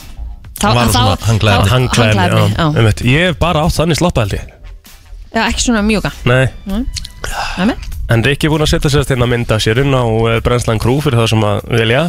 [0.60, 1.66] Þá, Hann var nú þá- svona hanglaefni.
[1.66, 2.78] þá- Hangklæðni, hanglaefni, já, já.
[2.78, 3.02] einmitt.
[3.10, 4.44] Ég hef bara átt þannig sloppa held ég.
[5.34, 6.12] Já, ekki svona mjúka?
[6.26, 7.74] Nei, Nei,
[8.10, 10.40] en Rikki er búin að setja sér þetta inn að mynda sér inn á uh,
[10.42, 12.00] Brennslan Crew fyrir það sem að vilja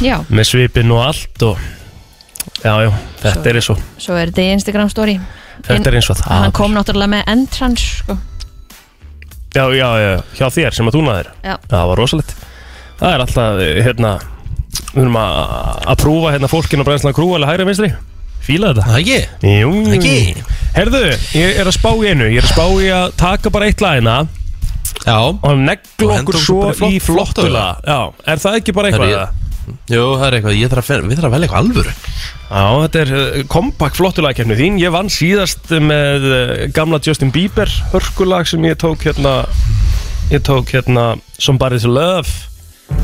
[0.00, 1.58] Já, Með svipinn og allt og
[2.64, 2.90] Já, já,
[3.22, 5.18] þetta er eins og svo er þetta í Instagram story
[5.68, 8.16] Þetta er eins og það Hann kom náttúrulega með entrance sko.
[9.50, 11.56] Já, já, já, hjá þér sem að þú naðir Já.
[11.72, 12.34] Það var rosalegt
[13.00, 14.12] Það er alltaf, eh, hérna
[14.94, 15.40] Við erum að,
[15.90, 17.90] að prúfa hérna fólkin á Brennslan Crew alveg hægri vinstri
[18.46, 20.14] Fíla þetta Það ekki Jú, Ekki.
[20.76, 21.02] Herðu,
[21.36, 23.82] ég er að spá í einu Ég er að spá í að taka bara eitt
[23.84, 24.14] lagina
[25.00, 27.98] Já, Og negla okkur svo í flott- í flottula Já,
[28.30, 29.14] er það ekki bara eitthvað?
[29.16, 29.28] Eða?
[29.90, 31.94] Jú, það er eitthvað Ég þarf að, við þarf að velja eitthvað alvöru.
[32.50, 34.78] Já, þetta er uh, kompakt flottulagkeppni þín.
[34.82, 39.42] Ég vann síðast með uh, gamla Justin Bieber hörkulag sem ég tók hérna
[40.30, 42.30] Ég tók hérna Somebody to Love.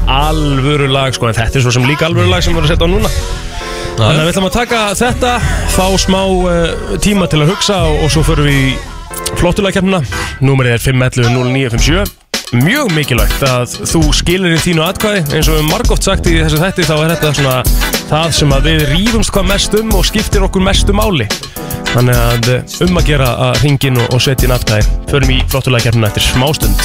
[0.07, 2.75] Alvöru lag sko, en þetta er svo sem líka alvöru lag sem við erum að
[2.75, 3.11] setja á núna.
[3.97, 5.33] Þannig að við ætlum að taka þetta,
[5.75, 8.77] fá smá uh, tíma til að hugsa og, og svo förum við í
[9.41, 10.03] flottulagkeppnina
[10.45, 15.23] Númerið er 511-0957 Mjög mikilvægt að þú skilir í þínu atkvæði.
[15.35, 17.55] Eins og við margóft sagt í þessu þætti þá er þetta svona
[18.07, 21.27] það sem að við rýfumst hvað mest um og skiptir okkur mestu máli.
[21.91, 26.11] Þannig að uh, um að gera að ringin og, setja inn atkvæði Förum í flottulagkeppnina
[26.11, 26.83] eftir smástund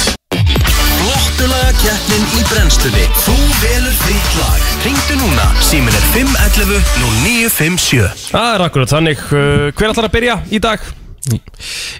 [1.02, 3.04] Flottulaga keppnin í brennslunni.
[3.20, 4.64] Þú velur þitt lag.
[4.86, 6.90] Ringdu núna, símin er 511
[7.26, 10.90] 0957 Það er akkurat þannig, uh, hver ætlar að byrja í dag?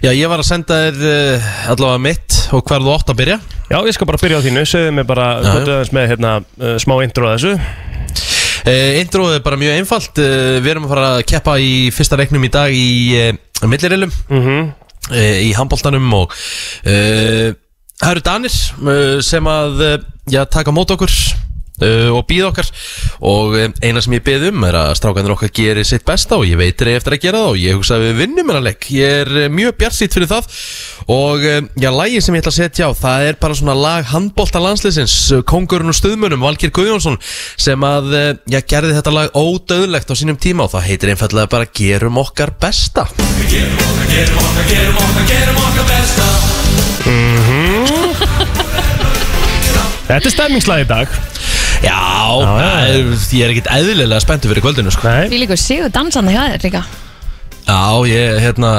[0.03, 3.37] Já, ég var að senda þér uh, allavega mitt Og hver þú átt að byrja.
[3.69, 6.33] Já, ég skal bara byrja á þínu, segðu mig bara Já, hvað aðeins með hérna,
[6.59, 7.53] uh, smá intro að þessu.
[8.63, 10.19] Uh, Introð er bara mjög einfalt.
[10.19, 12.85] Uh, Við erum að fara að keppa í fyrsta reiknum í dag Í
[13.19, 14.43] uh, millirilum mm
[15.11, 17.49] uh, Í handbóltanum Og uh,
[17.99, 19.97] það eru Danir uh, Sem að uh,
[20.31, 21.11] já, taka mót okkur
[21.81, 22.67] og býð okkar.
[23.25, 26.45] Og um, eina sem ég beð um er að strákanir okkar gerir sitt besta og
[26.47, 28.89] ég veitir eftir að gera það og ég hugsa að við vinnum hennar leik.
[28.93, 30.45] Ég er uh, mjög bjart sýtt fyrir það.
[31.13, 34.61] Og já, lagið sem ég ætla að setja á það er bara svona lag handbólta
[34.63, 35.15] landsliðsins
[35.49, 37.17] Kongurinn og stuðmönum, Valgir Guðjónsson
[37.59, 41.51] sem að, uh, já, gerði þetta lag ódöðlegt á sínum tíma og það heitir einfallega
[41.51, 43.07] bara Gerum okkar besta.
[50.03, 51.07] Þetta er stemmingslag í dag
[51.83, 51.99] Já,
[52.43, 55.09] það er, ég er ekkit eðlilega spenntur fyrir kvöldinu sko.
[55.09, 56.83] Nei, Því líka sigur dansandi hjá þér líka
[57.63, 57.79] Já,
[58.11, 58.71] ég, hérna,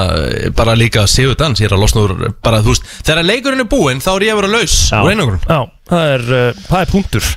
[0.56, 3.68] bara líka sigur dans, ég er að losna úr, bara, þú veist, þegar leikurinn er
[3.72, 5.40] búinn, þá er ég að vera laus úr einangrun.
[5.48, 7.30] Já, það er, uh, það er punktur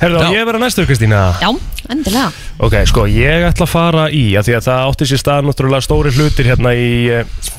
[0.00, 0.30] Herðu, á Já.
[0.32, 1.20] ég að vera næstu, Kristína?
[1.40, 1.50] Já,
[1.92, 2.30] endilega
[2.64, 5.84] Ok, sko, ég ætla að fara í að Því að það átti sér stað náttúrulega
[5.84, 7.52] stóri hlutir hérna í, eh,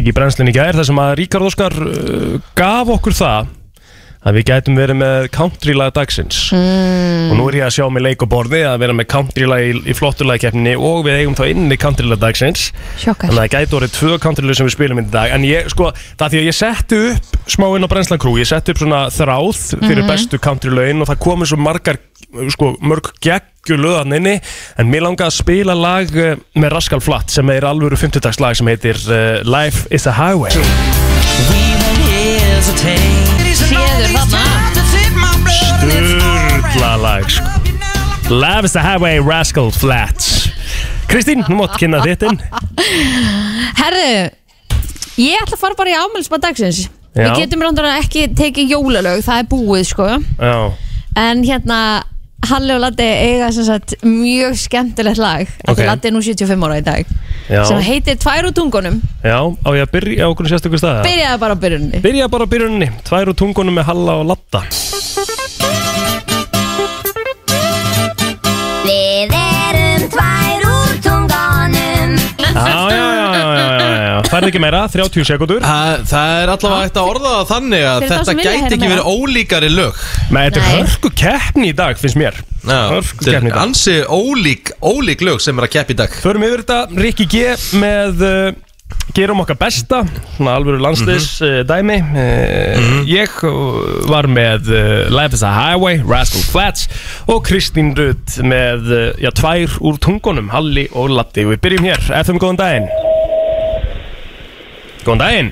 [0.00, 3.50] í brennslinni í gær þar sem að Ríkard Óskar uh, gaf okkur það
[4.22, 6.38] að við gætum verið með countrylag dagsins.
[6.54, 9.72] Og nú er ég að sjá með leik og borði að vera með countrylag í,
[9.82, 12.68] í flottulagkeppninni og við eigum þá inni countrylag dagsins.
[13.02, 13.32] Sjokkar.
[13.32, 15.34] Þannig að það gæti orðið tvö countrylög sem við spilum í dag.
[15.34, 18.38] En ég, sko, það er því að ég setti upp smá inn á Brennslan Crew
[18.38, 21.98] Ég setti upp svona þráð fyrir bestu countrylögin Og það komu svo margar,
[22.54, 24.36] sko, mörg geggjulöðan inni.
[24.78, 28.58] En mér langaði að spila lag eh, með Rascal Flatt Sem er alvöru 50 lag
[28.58, 30.54] sem heitir uh, Life is a Highway
[33.68, 34.44] Séður þarna.
[35.82, 37.44] Sturla lag, sko.
[38.32, 40.48] Life is a Highway, Rascal Flatts
[41.10, 42.38] Kristín, nú mátt kynna þitt inn.
[43.80, 44.12] Herðu
[45.20, 46.86] Ég ætla að fara bara í ámælsbað dagsins.
[47.12, 50.06] Við getum rándan ekki tekið jólalög Það er búið sko.
[50.40, 50.56] Já,
[51.20, 51.80] En hérna
[52.50, 55.46] Halli og Latti eiga sagt mjög skemmtilegt lag.
[55.62, 55.74] Ok.
[55.76, 55.86] okay.
[55.86, 57.12] Latti er nú 75 ára í dag.
[57.50, 59.00] Já, sem heitir Tvær úr tungunum.
[59.22, 61.02] Já Á ég að byrja á okkur sérstökur stað?
[61.06, 64.62] Byrjaði bara á byrjunni Byrja bara á byrjunni, tvær úr tungunum með Halla og Latta
[74.32, 77.98] Færði ekki meira, 30 sekundur Það, það er allavega hægt að orða það þannig að
[78.00, 78.94] Fyrir þá þetta sem vilja gæti heyra ekki meira.
[78.96, 80.00] verið ólíkari lög.
[80.32, 80.74] Nei, þetta er Nei.
[80.80, 82.40] hörku keppni í dag, finnst mér.
[82.64, 83.62] Hörku Þetta keppni í er dag.
[83.66, 86.18] ansi ólík, ólík lög sem er að keppa í dag.
[86.24, 87.44] Förum yfir þetta, Rikki G
[87.82, 88.52] með uh,
[89.16, 90.02] Gerum okkar besta
[90.36, 91.96] Svona alvöru landsliðs uh, dæmi.
[92.12, 93.54] Uh, Ég uh,
[94.08, 96.88] var með uh, Life is a Highway, Rascal Flats
[97.26, 102.04] Og Kristín Rutt með uh, Já, tvær úr tungunum, Halli og Latti Við byrjum hér,
[102.22, 102.88] FM góðan daginn
[105.02, 105.50] Góðan daginn.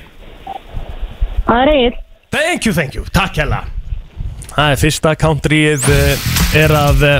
[1.47, 1.99] Það er Egil.
[2.31, 3.65] Thank you, thank you, takk hella.
[4.51, 6.29] Það er fyrsta countryið uh,
[6.61, 7.17] er að uh,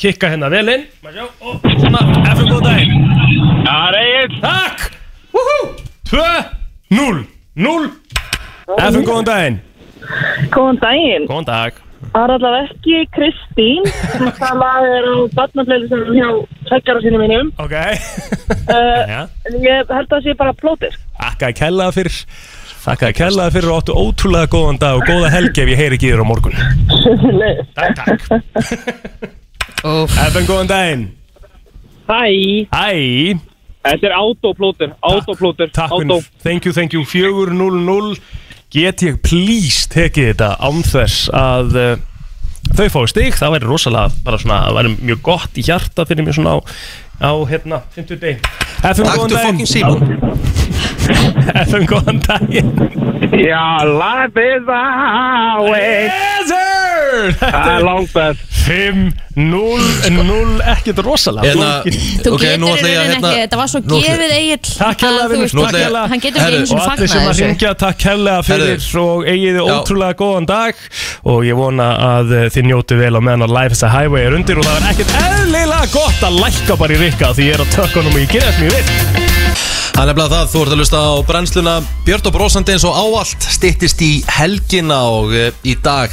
[0.00, 0.84] kikka hérna vel inn.
[1.06, 2.02] Má sjá, og svona,
[2.32, 3.08] FM góðan daginn.
[3.66, 4.84] Það er Egil Takk,
[5.36, 5.72] woohoo
[6.10, 7.24] 2-0
[7.66, 7.88] 0
[8.76, 9.58] FM góðan daginn.
[10.54, 11.30] Góðan daginn.
[11.30, 11.82] Góðan dag
[12.16, 13.88] Það er allavega ekki Kristín.
[14.16, 16.28] Þetta lag er á barnafleilisum hjá
[16.70, 17.50] tveggjara sínum mínum.
[17.60, 17.76] Ok.
[18.66, 19.26] Uh,
[19.62, 20.94] ég held að það sé bara plótir.
[21.20, 22.16] Þakka að kellaða fyrir.
[22.82, 25.98] Þakka að kellaða fyrir og áttu ótrúlega góðan dag og góða helgi ef ég heyri
[25.98, 26.56] ekki þér á morgun.
[27.38, 27.52] Nei.
[27.78, 29.30] Takk, takk.
[29.86, 31.04] FM góðan daginn.
[32.10, 32.26] Hæ,
[32.74, 33.38] Æ,
[33.86, 36.20] þetta er autoplóter, autoplóter, Takk auto.
[36.42, 37.02] thank you, thank you.
[37.06, 38.18] 4-0-0
[38.74, 41.92] Get ég please tekið þetta án þess að uh,
[42.74, 46.26] þau fái stig Það væri rosalega bara svona, það væri mjög gott í hjarta fyrir
[46.26, 46.58] mér svona á,
[47.22, 48.42] á hérna, 50 deg
[48.82, 49.64] FM góðan daginn.
[51.62, 52.74] FM góðan daginn
[53.36, 56.65] Já, life is a highway.
[57.16, 58.42] Sir Það er langt best.
[58.66, 61.68] 5-0-0 ekkert rosalega Hérna.
[61.86, 63.98] Þú ok, getur nú í ætla ég að rauninni hérna ekki, þetta var svo nú
[63.98, 66.72] ætla- gefið eigið Takk hérlega, vinur, Nú takk ég- hérlega Hann getur Herru, ekki eins
[66.72, 69.04] og Og allir sem fagna að þessu ringja takk hellega fyrir Herru.
[69.06, 69.70] og eigiði Já.
[69.76, 70.74] ótrúlega góðan dag
[71.26, 74.22] og ég vona að eh, þið njótu vel á meðan að Life is a Highway
[74.26, 77.54] er undir og það er ekkert eðlilega gott að lækka bara í rikka því ég
[77.54, 79.25] er á tökkunum og ég gera þetta mjög vill
[79.96, 81.74] Það er nefnilega það, þú ert að lusta á brennsluna.
[82.04, 86.12] Björn og brósandi eins og ávallt stittist í helgina og uh, í dag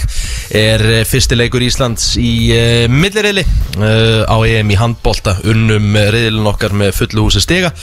[0.55, 6.47] er uh, fyrsti leikur Íslands í uh, millirili uh, á EM í handbolta unnum reyðilin
[6.53, 7.73] okkar með fullu húsi stiga.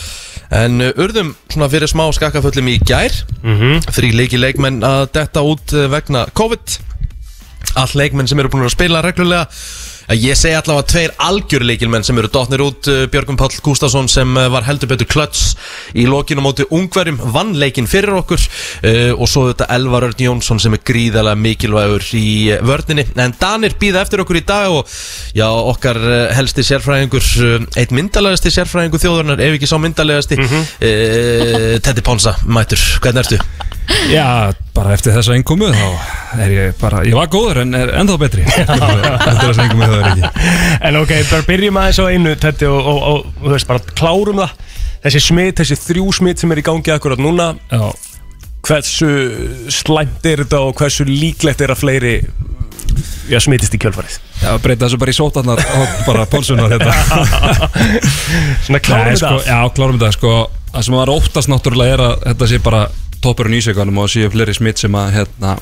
[0.57, 3.21] En urðum svona fyrir smá skakkafullum í gær.
[3.93, 6.81] Þrý leiki leikmenn að detta út vegna COVID.
[7.77, 9.51] All leikmenn sem eru búin að spila reglulega
[10.11, 14.49] Ég segi allavega tveir algjörleikilmenn sem eru dotnir út uh, Björgum Páll Gústafsson sem uh,
[14.51, 15.53] var heldur betur klöts
[15.95, 20.59] í lokinu móti ungverjum vann leikin fyrir okkur uh, og svo þetta Elvar Örn Jónsson
[20.63, 22.27] sem er gríðalega mikilvægur í
[22.67, 23.07] vörninni.
[23.23, 24.91] En Danir býða eftir okkur í dag og
[25.37, 26.03] já, okkar
[26.35, 27.31] helsti sérfræðingur
[27.79, 30.71] eitt myndalegasti sérfræðingur þjóðurnar ef ekki sá myndalegasti mm
[31.87, 33.79] Teddy Ponsa, mætur, hvernig ertu?
[34.11, 38.19] Já, bara eftir þessa einkomu þá er ég bara, ég var góður en er ennþá
[38.23, 38.45] betri.
[38.47, 40.51] Þetta að segja mig það er ekki.
[40.89, 43.97] En ok, bara byrjum aðeins á einu Tetti og, og, og, og þú veist, bara
[43.99, 44.55] klárum það.
[45.01, 47.87] Þessi smit, þessi þrjú smit sem er í gangi akkurat núna Já,
[48.69, 49.09] Hversu
[49.73, 52.15] slæmt er þetta og hversu líklegt er að fleiri
[53.31, 54.19] Já, smitist í kjölfarið?
[54.43, 56.93] Já breyta þessu bara í sótarnar og bara pólsunar þetta.
[58.67, 59.47] Svona klárum Nei, þetta sko, af.
[59.47, 60.33] Já, klárum þetta sko.
[60.71, 62.81] Það sem var óttast náttúrulega er að þetta sé bara
[63.23, 65.59] toppurinn í sig og séu fleiri smitt sem að hérna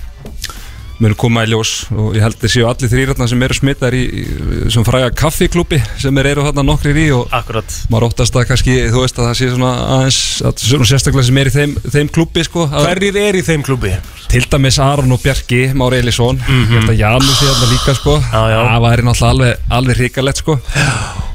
[0.99, 1.87] munu koma í ljós.
[1.95, 5.79] Og ég held að séu allir þrýratna sem eru smittar í, í sem fræga kaffiklúpi
[6.01, 7.77] sem er eru þarna nokkrir í og Akkurat.
[7.93, 11.41] maður óttast að kannski, þú veist að það sé svona aðeins, að svona sérstaklega sem
[11.43, 12.67] er í þeim, þeim klúpi sko.
[12.67, 13.95] Að, Hverjir er í þeim klúbi?
[14.29, 16.37] til dæmis Aron og Bjarki, Mári Elísson.
[16.37, 16.65] Mm.
[16.65, 16.73] -hmm.
[16.75, 18.17] hérna Janus er þarna líka sko.
[18.33, 18.61] Já.
[18.69, 20.59] það væri náttúrulega alveg, alveg hrikalegt sko.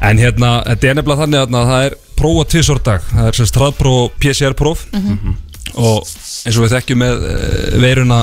[0.01, 3.45] En hérna, þetta er nefnilega þannig að það er prófa tvisor dag, það er sem
[3.45, 4.85] straðpróf og PCR-próf
[5.75, 8.21] og eins og við þekkjum með uh, veiruna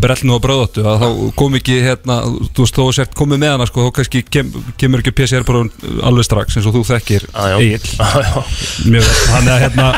[0.00, 2.20] brellnu og bröðóttu að þá kom ekki hérna,
[2.54, 5.72] þú veist, þó sért komið með hana sko, þá kannski kem, kemur ekki PCR-prófun
[6.06, 7.80] alveg strax eins og þú þekkir Já, já.
[7.98, 8.44] Já, já.
[8.86, 9.02] Vel.
[9.32, 9.88] Þannig að hérna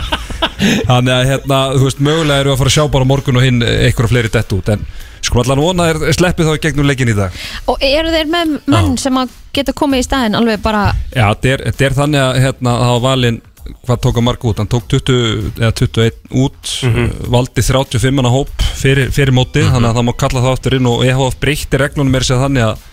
[0.89, 3.61] þannig að hérna, þú veist, mögulega eru að fara að sjá bara morgun og hinn
[3.69, 4.89] eitthvað fleiri dett út en
[5.23, 7.37] sko allan vona er sleppið þá í gegnum leikin í dag.
[7.71, 11.53] Og eru þeir með menn sem að geta komið í staðin alveg bara Já, þetta
[11.53, 13.43] er, þetta er þannig að hérna, var valinn
[13.87, 17.11] hvað tók að marka út, hann tók 20 eða 21 út, Mhm.
[17.31, 20.87] valdi 35 manna hóp fyrir, fyrir móti þannig að það má kalla það aftur inn
[20.87, 22.89] og EHF breytti reglunum er sér þannig að,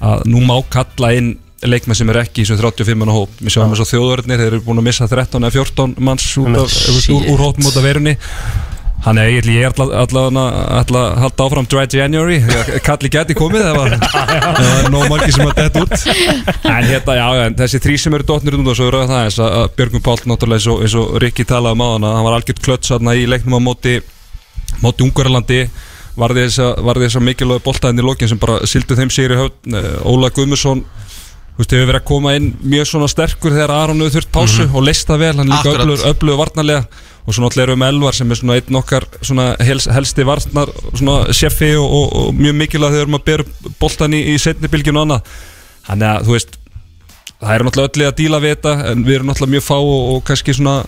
[0.00, 3.28] að nú má kalla inn leikmenn sem er ekki í þessum 35 manna hóp.
[3.40, 6.56] Við sjáum þess að þjóðverðinir, þeir eru búin að missa 13 eða 14 manns út
[6.56, 6.76] af,
[7.12, 8.14] úr, úr hópum út af verunni
[9.00, 10.42] Þannig að ég, er allavega
[10.76, 12.36] að halda áfram Dry January,
[12.84, 15.94] kalli geti komið það er nóg margir sem að detta út.
[16.68, 19.38] En hérna, já, já, en þessi þrý sem eru dotnir og svo eru það eins
[19.46, 22.36] að Björgum Páll náttúrulega eins og, eins og Rikki talaði um áðan að hann var
[22.36, 23.96] algjört klöts þarna í leiknum á móti
[24.84, 25.62] móti Ungarlandi
[26.20, 30.84] varði þess að, mikilvæg boltaðin í lokin sem bara sildu þeim sigri höfn Óla Guðmusson
[31.60, 34.64] Þú veist, hefur verið að koma inn mjög svona sterkur þegar Aron hefur þurft pásu
[34.70, 36.86] og leist það vel, hann er líka öflugur, öflugur varnarlega.
[37.28, 40.24] Og svo náttúrulega erum við með Elvar sem er svona einn okkar svona hels, helsti
[40.24, 44.22] varnar svona seffi og, og, og mjög mikilvæg þegar við erum að bera boltan í,
[44.32, 45.34] í setni bylgjum og annað.
[45.90, 46.56] Þannig að þú veist
[47.40, 50.00] það eru náttúrulega öllu að díla við þetta en við erum náttúrulega mjög fá og,
[50.14, 50.78] og kannski svona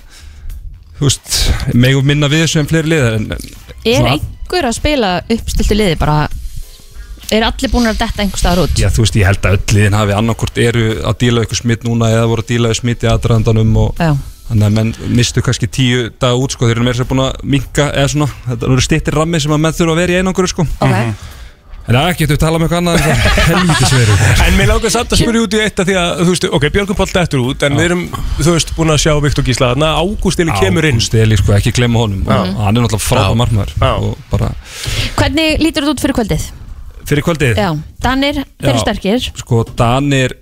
[0.96, 1.36] þú veist,
[1.84, 3.52] megum minna við þessu en fleiri liðar en, en
[3.84, 6.16] Er svona- einhver að spila uppstiltu liði bara
[7.33, 8.76] Er allir búin að detta einhver staðar út?
[8.76, 11.87] Já, þú veist, ég held að öll liðin hafi annarkort eru að díla eitthvað smitt
[11.89, 14.11] núna eða voru að díla við smitt í aðdraðandanum og Já.
[14.51, 17.45] þannig að menn mistu kannski tíu dag út sko, þeir eru meira sér búin að
[17.55, 20.53] minka eða svona, þetta eru stittir rammi sem að menn þurfa að vera í einangur
[20.53, 20.66] sko.
[20.85, 21.30] Ok.
[21.83, 24.93] En það getur við tala um eitthvað annað en það helvítis verið En mér langar
[24.95, 27.43] samt að spyrja út í eitt að því að, þú veist, ok, Björgum Páll dettur
[27.43, 28.05] út En við erum,
[28.39, 31.74] þú veist, búin að sjá Viktor Gísla þarna Ágúst Eli kemur inn Steli, sko, ekki
[31.74, 33.91] glemma honum og hann er náttúrulega frábæð markmaður Já.
[33.99, 34.53] og bara
[35.18, 36.47] Hvernig lítur þetta út fyrir kvöldið?
[37.09, 37.70] Fyrir kvöldið Já,
[38.03, 40.36] Danir, þeir eru sterkir sko Danir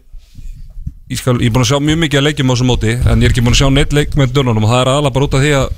[1.11, 3.23] ég, skal, ég er búin að sjá mjög mikið að leikjum á þessu móti en
[3.23, 5.29] ég er ekki búin að sjá neitt leik með dönunum og það er aðalega bara
[5.29, 5.71] út af því að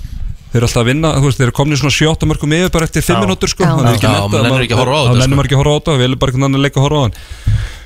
[0.53, 2.72] þeir eru alltaf að vinna, þú veist, þeir eru komin í svona 7 mörgum yfir
[2.74, 3.20] bara eftir 5 Já.
[3.24, 3.70] minútur sko Já.
[3.72, 5.30] þannig að Já, ekki menn nennir ekki að horfa á þetta, þá sko.
[5.33, 7.09] nennir ekki að horfa á þetta við viljum bara einhvern annan leika að horfa á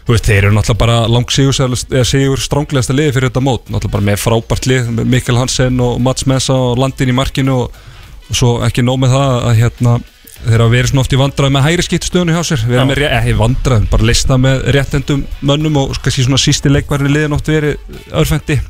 [0.07, 3.95] veist, þeir eru náttúrulega bara lang sigur eða sigur stránglegasta liði fyrir þetta mót náttúrulega
[3.95, 7.81] bara með frábært lið, með Mikkel Hansen og Mats Messa og landin í markinu og,
[8.27, 9.97] og svo ekki nóg með það að hérna
[10.45, 12.65] þeir hafa verið svona oft í vandræði með hægri skiptstöðunni hjá sér.
[12.67, 17.13] Við erum með, ekki vandræðum, bara lista með réttendum mönnum og kannski svona sísti leikværi
[17.13, 17.77] liðin oft verið
[18.13, 18.61] örfendi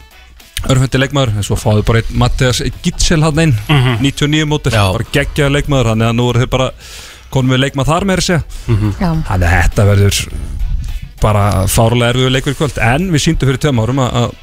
[0.67, 3.53] örfendi leikmaður, en svo fáðu bara einn Mattias Gitzel hann einn,
[4.03, 4.87] 99 mótir Já.
[4.89, 6.71] bara geggjaður leikmaður, þannig að nú eru þau bara
[7.35, 8.39] konum við leikmað þar með þessi
[8.97, 10.23] Já, þannig að þetta verður
[11.23, 12.81] bara fárlega erfiður leikur í kvöld.
[12.83, 14.35] En við síndum fyrir að, að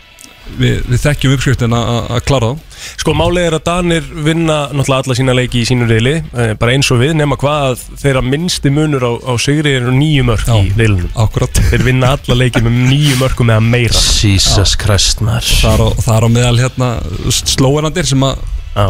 [0.59, 2.79] við, við þekkjum uppskriftin að, að- að klára þá.
[2.99, 6.13] Sko málið er að Danir vinna náttúrulega alla sína leiki í sínu reyli
[6.59, 10.25] bara eins og við, nema hvað að þeirra minnsti munur á, á sigri eru nýju
[10.27, 10.57] mörk Já.
[10.59, 11.61] í reilunum akkurat.
[11.71, 14.03] Þeir vinna alla leiki með nýju mörkum eða meira.
[14.19, 15.47] Jesus Christ maður.
[15.63, 16.91] Þar á, þar á meðal hérna
[17.31, 18.43] slóenandir sem, að,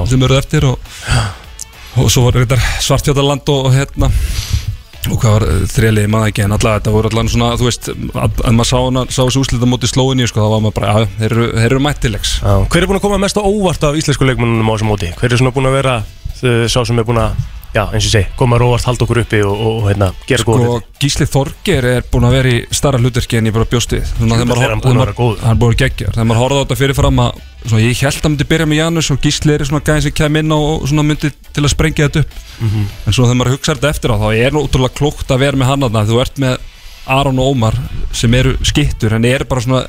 [0.09, 0.91] sem eru eftir og,
[2.01, 2.57] og svo var þetta
[2.89, 4.09] svartfjötaland og, og hérna
[5.11, 8.43] og hvað var þrjaliði maður ekki en allavega þetta voru allavega svona þú veist að,
[8.47, 8.77] að maður sá,
[9.17, 12.35] sá þessu úslita móti slóinni sko, þá var maður bara, já, þeir eru, eru mættilegs.
[12.43, 15.11] Hver er búin að koma mest á óvart af íslensku leikmannunum á þessum móti?
[15.19, 17.35] Hver er svona búin að vera uh, sá sem er búin að,
[17.73, 20.45] já eins og segi, koma að óvart, halda okkur uppi og, og, og hérna, gera
[20.47, 20.81] góða sko?
[21.03, 24.37] Gísli Þorger er búin að vera í starra hlutverki en ég bara bjóst við Svona,
[24.37, 26.63] þegar maður er hann hor- búinn að er búin að gegja þegar maður horfði á
[26.63, 29.65] þetta fyrirfram að svona, ég held að hann myndi byrja með Janus og Gísli er
[29.67, 32.85] svona gæðin sem kem inn og svona myndi til að sprengja þetta upp Mhm.
[33.07, 35.69] en svona þegar maður hugsa þetta eftir á þá er útrúlega klókt að vera með
[35.71, 36.05] hann þarna.
[36.09, 36.57] Þú ert með
[37.05, 37.79] Aron og Ómar
[38.11, 39.87] sem eru skittur en eru bara svona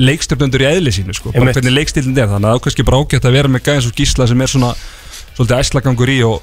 [0.00, 2.28] leikstjórnundur í eðli sínu sko, bara hvernig leikstílinn er.
[2.28, 4.46] Þannig að það er kannski bara ágætt að vera með gæðin svo Gísla sem er
[4.46, 4.74] svona
[5.36, 6.42] svolítið æslagangur í og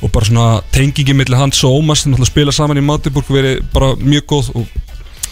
[0.00, 3.58] og bara svona tengingi milli hans og Ómars sem náttúrulega spila saman í Magdeburg verið
[3.74, 4.78] bara mjög góð og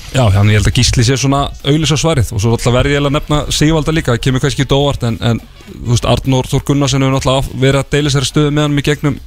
[0.09, 2.31] Já, þannig ég held að Gísli sé svona auðlýsa svarið.
[2.33, 5.19] Og svo alltaf verði ég að nefna Sigvalda líka, það kemur kannski ekki óvart en,
[5.21, 8.81] en þú veist, Arnór Þór Gunnarsson hefur náttúrulega verið að deila sér stöðu með hann
[8.81, 9.19] í gegnum,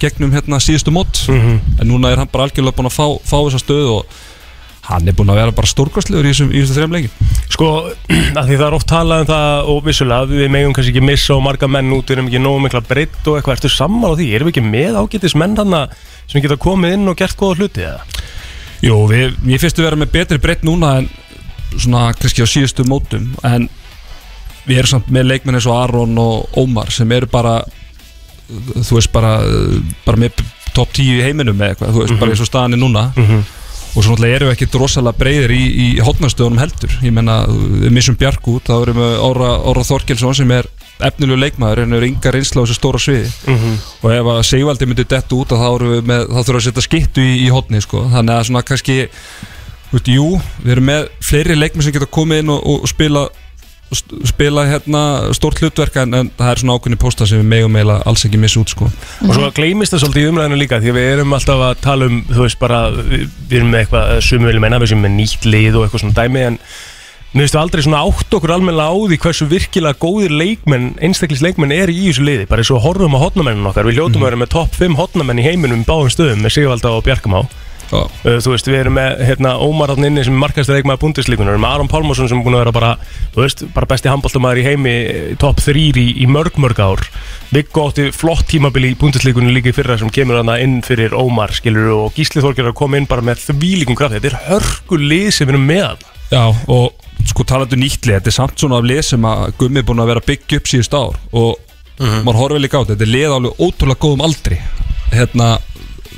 [0.00, 1.24] gegnum hérna síðustu mót.
[1.28, 4.16] En núna er hann bara algjörlega búin að fá, fá þessa stöðu og
[4.86, 7.70] hann er búin að vera bara stórkastlegur í þessum þrejum leikin Sko,
[8.38, 11.34] að því það er oft talað um það og vissulega, við megum kannski ekki missa
[11.34, 14.28] og marga menn út, við erum ekki nógu mikla breytt og eitthvað, ertu sammála því,
[14.36, 15.82] erum við ekki með ágætis menn þarna
[16.26, 18.22] sem geta komið inn og gert góða hluti eða?
[18.84, 21.10] Jú, við, ég finnst við vera með betri breytt núna en
[21.74, 23.66] svona kannski á síðustu mótum en
[24.66, 27.58] við erum samt með leikmenn eins og Aron og Ómar sem eru bara
[28.48, 29.36] þú veist bara,
[30.06, 30.42] bara með
[30.76, 33.06] top 10 í heiminum með eitthvað, þú veist bara eins og staðan er núna.
[33.96, 36.90] Og svo náttúrulega erum við ekki rosalega breyðir í, í hotnastöðunum heldur.
[37.00, 40.68] Ég menna, við missum Bjark út þá erum við Óra, Óra Þorkelsson sem er
[41.00, 43.30] efnilegu leikmaður en er yngar reynsla á þessu stóra sviði.
[44.04, 46.66] Og ef að Sigvaldi myndi dett út þá, erum við með, þá þurfum við að
[46.68, 48.04] setja skittu í, í hotni sko.
[48.12, 48.98] þannig að svona kannski
[50.12, 50.28] jú,
[50.60, 53.26] við erum með fleiri leikmenn sem geta komið inn og, og spila
[54.30, 55.02] spila hérna
[55.36, 58.40] stórt hlutverk en, en það er svona ákveðni pósta sem við megum eiginlega alls ekki
[58.42, 58.90] missa út sko.
[59.26, 62.10] Og svo gleymist það svolítið í umræðinu líka því að við erum alltaf að tala
[62.10, 65.16] um, þú veist bara, við, við erum með eitthvað, sumum viljum menna, við sem með
[65.20, 66.60] nýtt lið og eitthvað svona dæmi en
[67.36, 71.92] við aldrei svona átt okkur almennilega á því hversu virkilega góðir leikmenn, einstaklis leikmenn er
[71.92, 74.52] í þessu liði, bara eins og horfum á hotnamennin okkar, við hljótum að vera með
[74.54, 76.94] topp 5 hotnamenn í heiminum í báðum stöðum með Sigvalda
[77.92, 81.56] Uh, Þú veist, við erum með hérna, Ómar hann inni sem markastur leikmaður búndislíkunar, við
[81.56, 82.90] erum með Aron Pálmarsson sem er búin að vera bara,
[83.34, 87.04] þú veist, bara besti handbóltamæður í heimi, eh, topp 3 í, í mörg mörg ár.
[87.54, 91.54] Viggo átti flott tímabili í búndislíkunum líka í fyrra sem kemur hana inn fyrir Ómar,
[91.54, 94.18] skilur, og Gísli að koma inn bara með þvílíkum kraft.
[94.18, 95.96] Þetta er hörgulið sem við erum með.
[96.26, 99.86] Já, og sko talandu nýtli þetta er samt svona af lið sem að Gummi er
[99.86, 101.54] búin að vera byggja upp síðust ár og
[102.26, 103.30] maður horfið líka á þetta, þetta er lið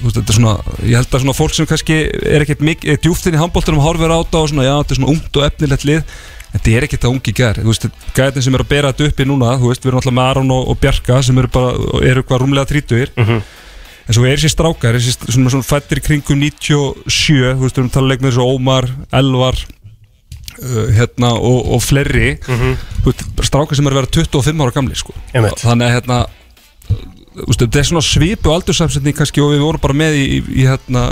[0.03, 3.37] veist, þetta er svona ég held að svona fólk sem kannski er ekkert mikið djúftin
[3.37, 6.19] í handbóltunum horfir á þetta og svona, já, þetta er svona ungt og efnilegt lið
[6.55, 9.29] þetta er ekkert það ungi gær, þú veist, gæðin sem er að bera þetta uppi
[9.29, 11.73] núna, þú veist, við erum alltaf með Aron og, og Bjarka sem eru bara,
[12.09, 13.13] eru hvað rúmlega þrítugir
[14.09, 17.83] en svo er þessi strákar, þessi svona, svona fættir í kringum 97, þú veist, við
[17.83, 18.89] erum að tala leikmið þessu Ómar,
[19.21, 19.61] Elvar
[20.63, 22.31] uh, hérna og, og fleiri.
[22.49, 25.13] Þú veist, strákar sem eru að vera 25 ára gamli sko.
[25.35, 25.61] Einmitt.
[25.61, 26.23] þannig að hérna
[27.47, 31.09] þetta er svona svipu aldursamsetning kannski og við vorum bara með í, í, í hérna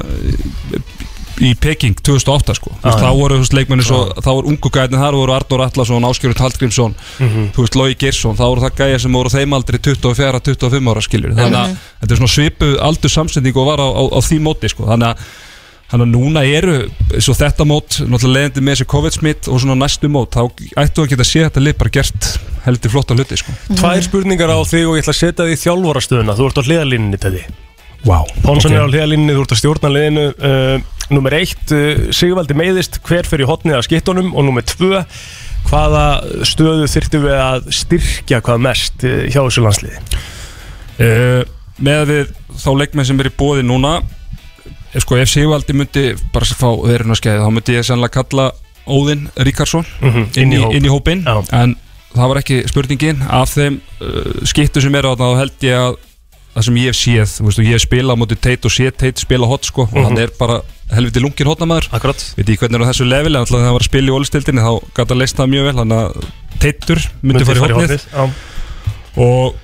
[1.45, 2.73] í Peking 2008 sko.
[2.81, 6.07] Þú veist, Já, þá voru leikmenni svo, þá voru ungu gæðin þar voru Arnór Atlason,
[6.09, 10.93] Áskjörður Hallgrímsson þú veist, Lói Geirsson, þá voru það gæja sem voru þeim aldrei 24-25
[10.93, 14.41] ára skiljur þannig að þetta er svona svipu aldursamsetning og var á, á, á því
[14.47, 14.89] móti sko.
[14.89, 15.27] Þannig að
[15.87, 16.73] Þannig að núna eru,
[17.23, 21.13] svo þetta mót, náttúrulega leiðandi með þessi COVID-smitt og svona næstu mót, þá ættu að
[21.13, 22.31] geta sé þetta lið bara gert
[22.65, 23.55] heldur flotta hluti, sko.
[23.71, 26.35] Tvær spurningar á þig og ég ætla að setja þig í þjálfarastöðuna.
[26.35, 27.45] Þú ert á hliðalínni til því.
[28.07, 28.27] Wow.
[28.43, 30.27] Ponsson er á hliðalínni, þú ert að stjórna liðinu.
[30.43, 35.05] Uh, númer eitt, uh, Sigvaldi meiðist, hver fyrir hotnið af skittunum og númer tvö,
[35.71, 36.07] hvaða
[36.47, 40.03] stöðu þyrftum við að styrkja hvað mest uh, hjá þessu landsliði?
[40.99, 41.43] Uh,
[41.83, 42.13] með
[42.57, 44.07] þá leikmenn sem er í bóði núna, eh,
[45.03, 48.51] sko ef Sigvaldi myndi bara fá verðurna skeiði, þá myndi ég sannlega kalla
[48.87, 51.41] Óðinn Ríkarsson Mhm, inn, í, inn í hópinn, Já.
[51.59, 51.75] en
[52.15, 55.81] það var ekki spurningin, af þeim uh, skittu sem eru á það, þá held ég
[55.83, 55.97] að
[56.57, 58.73] það sem ég hef séð, þú veist, og ég hef spilað á móti teit og
[58.73, 60.61] séð teit spila hot sko og hann er bara
[60.95, 61.91] helviti lungin hotnamaður.
[62.39, 64.65] Veit ég hvernig er þessu level en alltaf þegar hann var að spila í ólistildinni
[64.65, 66.31] þá gæti að leist það mjög vel þannig að
[66.63, 68.07] Teitur myndi fara í hotnið
[69.27, 69.59] og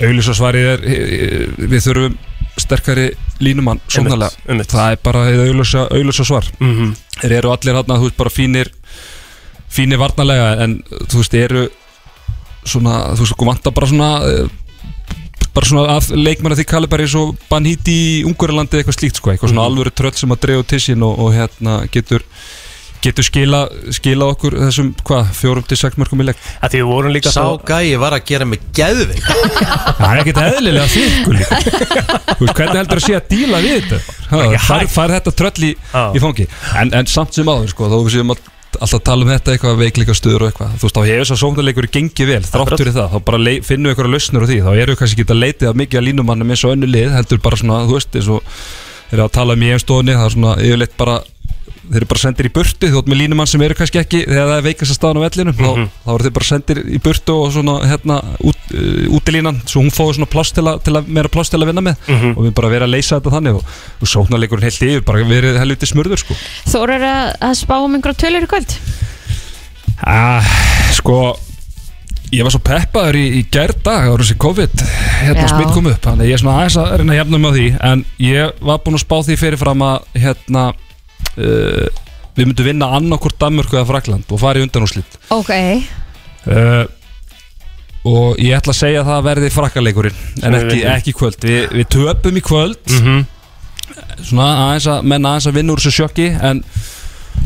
[0.00, 2.16] auðlýsasvarið er eh, við þurfum
[2.62, 3.08] sterkari
[3.40, 3.80] línumann
[4.48, 4.72] einmitt.
[4.72, 6.94] það er bara auðlýsa svar Mhm.
[7.22, 8.70] þeir eru allir hann þú veist bara fínir
[9.70, 11.68] fínir varnarlega en þú veist eru
[12.64, 14.48] svona, þú veist, þú vantar bara svona eh,
[15.54, 19.16] bara svona að leikmann að því kalli bara eins og Banhíti í Ungurlandi eitthvað slíkt
[19.20, 22.22] sko, eitthvað svona alvöru tröll sem að drefa til sín og, og hérna getur
[23.04, 23.60] getur skila,
[23.94, 27.30] skila okkur þessum, hvað, fjórum til sex mörgum í leik Að því við vorum líka
[27.34, 29.22] Sá þá- gæi var að gera mig geðveik.
[29.98, 31.60] Það er ekkert eðlilega þykku líka.
[32.34, 33.98] Þú veist, hvernig heldur að sé að díla við þetta?
[34.28, 34.94] Ha, Ekki fær, hægt.
[34.98, 36.04] fær þetta tröll í, Já.
[36.14, 36.46] í fangi?
[36.82, 39.54] En, en samt sem áður, sko, þó við séum all- alltaf að tala um þetta
[39.54, 40.74] eitthvað veikleika stuður og eitthvað.
[40.78, 43.62] Þú veist, þá hefur þess að sóknarleikur gengið vel þrátt fyrir það, þá bara lei-
[43.64, 44.58] finnum við eitthvað lausnur á því.
[44.66, 47.08] Þá eru við kannski ekki að leitið að mikið að línumannum eins og önnu lið,
[47.16, 48.52] heldur bara svona, þú veist eins og
[49.08, 51.16] eru að tala um í einstofunni það er svona yfirleitt bara
[51.88, 54.50] þeir eru bara sendir í burtu, þú veist með línumann sem eru kannski ekki þegar
[54.50, 55.70] það er veikast að staðan á vellinum þá,
[56.04, 58.18] þá eru þeir bara sendir í burtu og svona hérna
[58.50, 61.60] út, uh, útilínan svo hún fóði svona pláss til að, til að meira pláss til
[61.62, 62.06] að vinna með.
[62.34, 65.60] Og við bara verið að leysa þetta þannig og, og sóknarleikurinn heilt yfir bara verið
[65.62, 66.38] helviti smurður sko.
[66.68, 68.78] Þór er að, að spá um einhverja tölur í kvöld?
[70.06, 70.56] Ah,
[70.94, 71.20] sko
[72.28, 74.82] Ég var svo peppaður í, í gærdag á þessi COVID
[75.22, 77.68] hérna smitt kom upp þannig ég er svona aðeins að reyna að hefna með því
[77.88, 80.64] en ég var búinn að spá því fyrirfram að hérna
[81.38, 81.86] uh,
[82.38, 85.50] við myndum vinna annarkvort Danmörku eða Frakland og fara í undanúslit Ok,
[86.50, 86.84] uh,
[88.08, 91.42] og ég ætla að segja að það verði frakkaleikurinn en ekki, ekki kvöld.
[91.42, 92.94] Vi, við töpum í kvöld.
[92.94, 93.26] Mhm.
[94.22, 96.62] svona aðeins að menna aðeins að vinna úr þessu sjokki en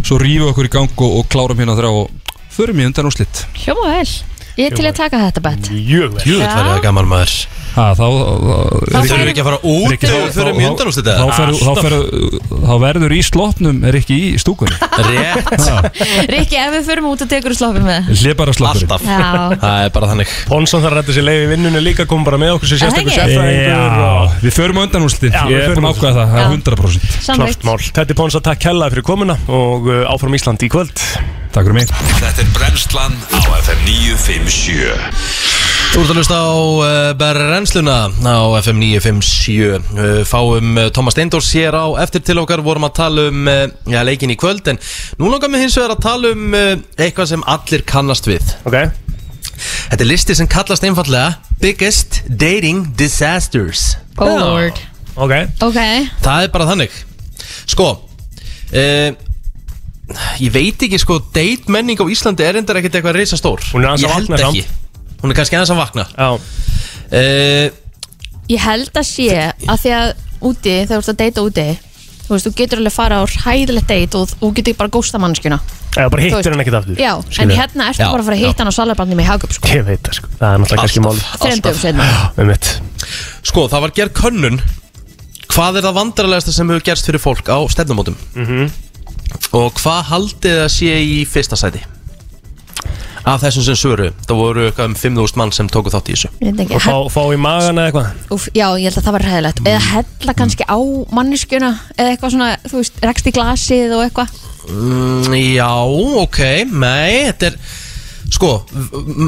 [0.03, 3.45] svo rífum við okkur í gang og, og klárum hérna þrjá og förum í undanúslit
[3.63, 4.11] hljóma vel
[4.61, 6.25] Ég er til að taka þetta bet Mjög vel.
[6.29, 7.37] Jú, það er gaman maður.
[7.73, 8.51] Ha, þá, þá,
[8.93, 11.37] Þá Þurfum við ekki að fara út Rikki, þegar við förum í undanúst þá, þetta
[11.39, 11.95] fer, þá, fer,
[12.67, 14.77] þá verður í sloppnum er ekki í stúkunni.
[15.07, 15.71] Rétt.
[16.35, 18.11] Rikki, ef við förum út og tekur sloppið með.
[18.13, 18.93] Hlið bara sloppurinn.
[18.93, 19.09] Alltaf.
[19.09, 20.37] Já, Það er bara þannig.
[20.53, 23.01] Ponson þarf að rætta sér leið í vinnunni líka kom bara með okkur sem það
[23.01, 26.33] og Já, við förum á undanúslit Já, við Ég er förum búin að ákveða það,
[26.33, 26.45] það Já.
[26.45, 27.79] er 100% Klárt samveikt mál.
[27.89, 31.07] Þetta er Ponsa, takk hella fyrir komuna og uh, áfram Ísland í kvöld
[31.53, 31.91] Takk fyrir mig.
[32.17, 35.43] Þetta er Brennslan á FM 957
[35.93, 36.87] Þú ert að hlusta á uh,
[37.21, 42.63] Berrensluna á FM 957 uh, Fáum uh, Thomas Steindors hér á eftir til okkar.
[42.65, 43.51] Vorum að tala um
[43.85, 44.81] já, leikin í kvöld en
[45.21, 48.55] nú langar við hins vegar að tala um eitthvað sem allir kannast við.
[48.65, 48.79] Ok.
[49.91, 53.99] Þetta er listi sem kallast einfallega Biggest Dating Disasters.
[54.17, 54.81] Oh lord.
[55.21, 55.37] Ok.
[55.69, 55.77] Ok,
[56.25, 56.97] Það er bara þannig.
[57.69, 59.13] Sko uh,
[60.41, 63.85] Ég veit ekki sko Date menning á Íslandi er endar ekkert eitthvað reysa stór Hún
[63.85, 64.65] er aðeins að Ég held vakna ekki.
[65.23, 66.05] Hún er kannski aðeins að vakna.
[66.19, 66.29] Já.
[67.13, 67.67] Uh,
[68.51, 69.29] ég held að sé
[69.69, 71.67] að því að úti, þegar þú ert að deyta úti
[72.23, 75.59] Þú veist, þú getur alveg fara á hræðilegt date og þú getur bara gósta mannskjuna
[75.93, 76.97] Eða bara Þú hittir veist- hann ekkert aftur.
[76.97, 77.57] Já, en Skilurðu?
[77.59, 79.69] hérna ertu Já, bara að fara að hitta hann á salarbarnum í Hagup sko.
[79.69, 80.31] Ég veit það sko.
[80.39, 81.43] Það er náttúrulega kannski mál Alltaf.
[81.43, 82.07] Þreim dögum setna
[82.39, 82.71] Með mitt
[83.51, 84.57] Sko, það var gerð könnun.
[85.53, 88.17] Hvað er það vandrarlegasta sem hefur gerst fyrir fólk á stefnumótum?
[88.33, 88.71] Mhm.
[89.59, 91.83] Og hvað haldið það sé í fyrsta sæti?
[93.23, 96.31] Af þessum sem svöru Það voru eitthvað um 5.000 mann sem tóku þátt í þessu.
[96.43, 98.33] Ég veit ekki, Og fá, fá í magan eða eitthvað?
[98.35, 99.61] Úf, já, ég held að það var hræðilegt.
[99.63, 100.79] Eða hella kannski á
[101.15, 104.35] manneskjuna Eða eitthvað svona, þú veist, rekst í glasið og eitthvað.
[104.73, 105.71] Mm, Já,
[106.23, 107.57] ok, nei Þetta er,
[108.33, 108.53] sko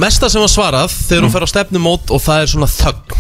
[0.01, 3.19] Mesta sem var svarað þegar hún fer á stefnumót Og það er svona þögn.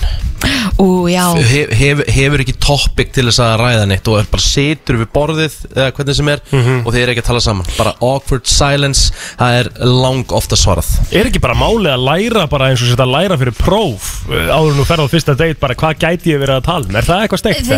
[0.83, 4.45] Ú, já, hef, hef, Hefur ekki topic til þess að ræða neitt Og er bara
[4.45, 6.43] situr við borðið Eða hvernig sem er
[6.83, 7.71] Og þeir eru ekki að tala saman.
[7.79, 10.91] Bara awkward silence Það er lang ofta svarað.
[11.15, 14.51] Er ekki bara málið að læra bara eins og setja að læra fyrir próf uh,
[14.51, 16.99] áður en þú ferð á fyrsta date bara hvað gæti ég verið að tala um?
[16.99, 17.73] Er það eitthvað steikt?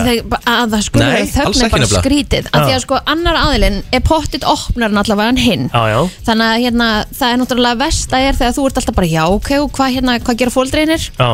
[0.47, 4.05] Að það skulle Nei, þögn er bara skrítið að því að sko annar aðilinn er
[4.07, 5.67] pottit opnar allavega en hinn.
[5.73, 6.01] Já, já.
[6.29, 9.51] Þannig að hérna, það er náttúrulega versta er þegar þú ert alltaf bara já ok
[9.63, 11.09] og hvað hérna, hvað gera fóldreinir?
[11.17, 11.31] Já,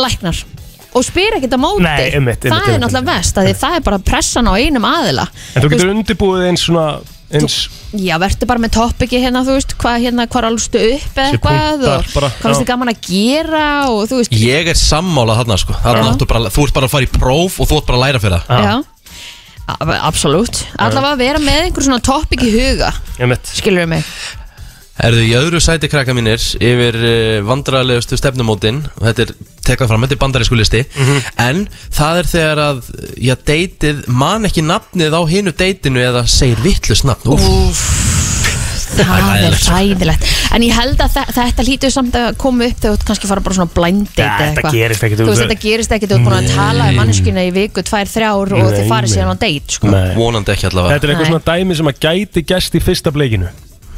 [0.00, 0.42] Læknar.
[0.90, 1.84] Og spyr ekkert á móti.
[1.84, 4.52] Nei, einmitt, einmitt, það er einmitt, náttúrulega verst að því það er bara pressan á
[4.58, 5.26] einum aðila.
[5.54, 6.86] En þú getur undirbúið eins svona
[7.30, 7.56] eins
[7.94, 11.36] Já, verður bara með topiki hérna, þú veist, hvað hérna, hvað álstu upp eða Sér
[11.36, 12.60] eitthvað punktar og bara, hvað finnst já.
[12.60, 15.78] þið gaman að gera og þú veist, Ég er sammála þarna sko.
[15.84, 18.04] Þarna áttu bara, Þú ert bara að fara í próf Og þú ert bara að
[18.04, 18.66] læra fyrir það.
[18.66, 18.74] Já,
[20.10, 20.64] absolutt.
[20.74, 22.90] Allavega að vera með einhver svona topik í huga.
[23.22, 23.54] Einmitt.
[23.54, 24.06] skilur mig
[25.00, 29.32] Erðu í öðru sæti krakka mínir Yfir uh, vandræðalegustu stefnumótin Og þetta er
[29.64, 30.82] tekað fram, þetta er bandarísku listi
[31.40, 32.82] En það er þegar að
[33.22, 37.80] Já, deytið man ekki nafnið á hinu deytinu Eða segir vittlust nafn Úf,
[38.90, 39.14] það
[39.46, 40.56] er hræðilegt, sko.
[40.56, 43.44] en ég held að þe- þetta lítur samt að koma upp þegar þú kannski fara
[43.46, 44.74] bara svona blind date Ja, eitthvað.
[44.74, 47.52] gerist ekkert, þú veist þetta gerist ekkert þú ert búin að tala um manneskina í
[47.54, 49.94] viku, tvær, þrjár og þið farið síðan á date sko.
[50.18, 50.96] Vonandi ekki allavega.
[50.98, 53.52] Þetta er eitthvað svona dæmi sem að gæti gæst í fyrsta bleikinu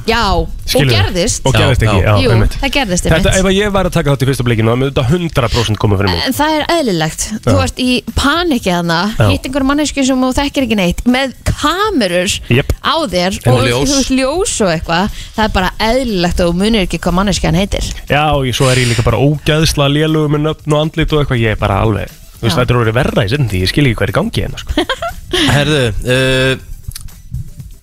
[0.07, 0.92] já, og Skilurðu?
[0.96, 2.07] gerðist Og gerðist ekki, já.
[2.07, 3.38] já, jú, einmitt það gerðist Þetta, einmitt.
[3.42, 5.98] ef að ég væri að taka þátt í fyrsta bleikinu þá myndi þetta 100% koma
[6.00, 9.26] fyrir mig En það er eðlilegt Þú ert í paniki hana Já.
[9.32, 12.72] Hitt einhver manneski sem þú þekkir ekki neitt Með kamerur Jep.
[12.82, 13.92] á þér En Og ljós.
[13.92, 17.46] þú veist ljós og eitthvað Það er bara eðlilegt og þú munir ekki hvað manneski
[17.50, 20.80] hann heitir Já, og ég- svo er ég líka bara ógæðsla lélugum með nöfn og
[20.86, 22.09] andlit og eitthvað Ég er bara alveg
[22.42, 22.64] Þú veist, Já.
[22.64, 24.86] þetta er orðið verra í sindi Ég skil ekki hvað er í gangi hérna sko.
[25.57, 26.68] Herðu uh,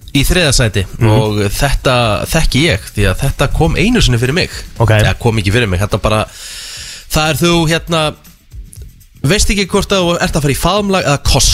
[0.10, 1.96] Í þriða sæti Og þetta
[2.30, 4.96] þekki ég Því að þetta kom einu sinni fyrir mig Ok.
[4.96, 6.24] Það kom ekki fyrir mig Þetta bara
[7.10, 8.02] Það er þú hérna
[9.30, 11.52] Veist ekki hvort að þú ert að fara í faðumlag Eða koss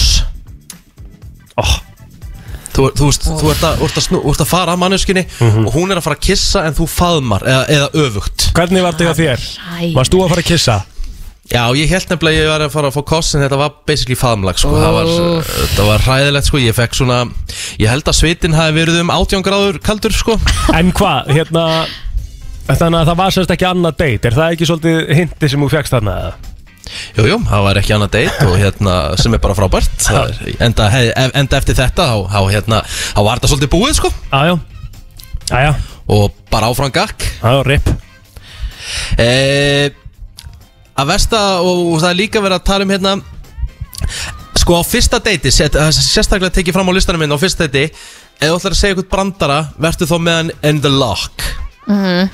[1.60, 1.76] oh,
[2.76, 5.26] Þú, þú, veist, þú, ert að, ert að snú, ert að fara að manneskinni
[5.66, 9.00] Og hún er að fara að kissa En þú faðmar Eða, eða öfugt Hvernig var
[9.00, 9.48] þetta þér?
[9.96, 10.82] Varst þú að fara að kissa?
[11.52, 13.76] Já, ég held nefnilega að ég var að fara að fá koss En þetta var
[13.86, 14.72] basically faðumlag sko.
[14.74, 16.62] það, var, það var hræðilegt sko.
[16.64, 17.20] Ég fekk svona
[17.78, 20.40] Ég held að svitin hafi verið um 18 gráður kaldur sko.
[20.74, 21.68] En hvað, hérna
[22.66, 25.72] Þannig að það var sérst ekki annað date Er það ekki svolítið hindi sem þú
[25.76, 26.16] fegst þarna?
[26.24, 26.54] eða?
[27.16, 30.56] Jú, jú, það var ekki annað date og hérna, sem er bara frábært Það er,
[30.68, 34.56] enda, hef, enda eftir þetta þá, þá, hérna, þá var þetta svolítið búið sko Jájá
[35.50, 35.72] Jájá
[36.16, 37.90] og bara áfram gakk Jájá, rip
[39.18, 39.30] e,
[40.96, 43.16] Að versta og, það er líka verið að tala um hérna
[44.56, 47.92] Sko á fyrsta deiti Sérstaklega tekið fram á listanum minn á fyrsta deiti
[48.40, 51.52] Ef þú ætlar að segja eitthvað brandara Vertu þó með hann in the lock
[51.86, 52.30] Mhm.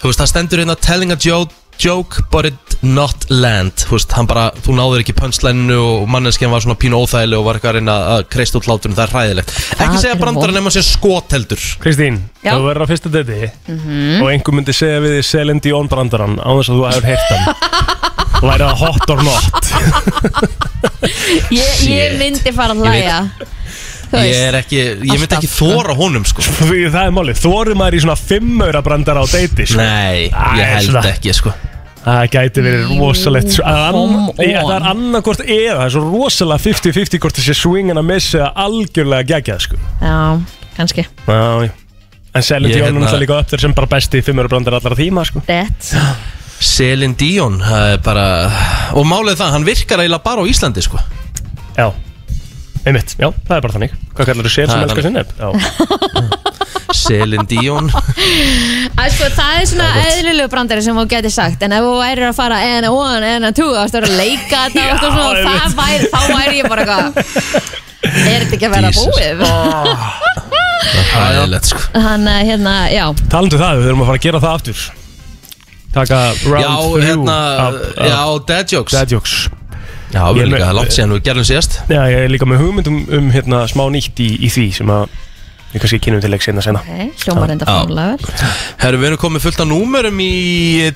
[0.00, 1.52] Þú veist, það stendur hérna Telling a joke,
[1.84, 3.72] joke but it not land.
[3.84, 7.44] Þú veist, hann bara, þú náður ekki pönslæninu Og manneskjan var svona pínu óþægileg Og
[7.44, 8.96] var eitthvað að reyna að kreist út hláturinn.
[8.96, 9.52] Það er hræðilegt.
[9.84, 11.60] Ekki segja brandara nema sé skotheldur.
[11.82, 12.54] Kristín, Já.
[12.56, 14.22] þú verður á fyrsta deti Mhm.
[14.22, 17.28] og einhver myndi segja við því Celine Dion brandarann á þess að þú hefur heyrt
[17.30, 17.44] hann.
[18.40, 19.62] Væri það hot or not?
[21.50, 23.18] Ég, ég myndi fara að hlæja.
[24.10, 24.40] Þú Ég veist.
[24.48, 26.42] er ekki, ég myndi Alltaf, ekki þóra honum sko.
[26.42, 29.78] Því það er málið, þorir maður í svona fimmöra brandara á deiti sko.
[29.78, 31.04] Nei, Æ, ég held svona.
[31.12, 31.52] ekki sko
[32.00, 37.56] Það gæti verið rosalegt Það er annarkort eða Það er svo rosalega 50-50 hvort þessi
[37.58, 39.80] swingin að missa eða algjörlega geggjað sko.
[40.00, 40.16] Já,
[40.78, 41.04] kannski.
[41.28, 41.70] Já.
[42.30, 44.78] En Celine Ég Dion er hérna- náttúrulega líka upp þér sem bara besti fimmöra brandara
[44.80, 45.42] allra tíma sko.
[47.64, 48.26] Það er bara
[48.94, 51.00] Og málið er það, hann virkar eiginlega bara á Íslandi sko.
[51.76, 51.88] Já,
[52.86, 53.94] einmitt, já, það er bara þannig.
[54.14, 55.28] Hvað kallar þú sér sem elskar sinneb?
[55.36, 55.48] Já,
[56.96, 57.90] Celine Dion.
[57.90, 62.26] Að sko, það er svona eðlilegu brandari sem þú getur sagt En ef þú værir
[62.28, 65.38] að fara en a one, en a two Það er að leika þetta og svona,
[65.40, 67.78] Já, það væri, Þá væri ég bara eitthvað
[68.10, 69.06] Er þetta ekki að vera Jesus.
[69.06, 69.42] búið?
[70.80, 71.82] Það er hæðilegt sko.
[71.94, 73.04] Þannig að hérna, já.
[73.30, 74.84] Talandu um það, við þurfum að fara að gera það aftur.
[75.90, 77.38] Taka round Já, through hérna,
[78.10, 78.94] já, dad jokes.
[78.96, 79.34] Dad jokes.
[80.10, 81.76] Já, við er líka, það er langt síðan við gerðum síðast.
[81.90, 84.94] Já, ég er líka með hugmynd um, um hérna, smá nýtt í, í því sem
[84.94, 85.18] að
[85.72, 87.78] við kannski kynum til leik sinna senna okay, Hljómar enda Já.
[87.84, 88.50] framlega
[88.82, 90.32] Herru, við erum komið fullt af númerum í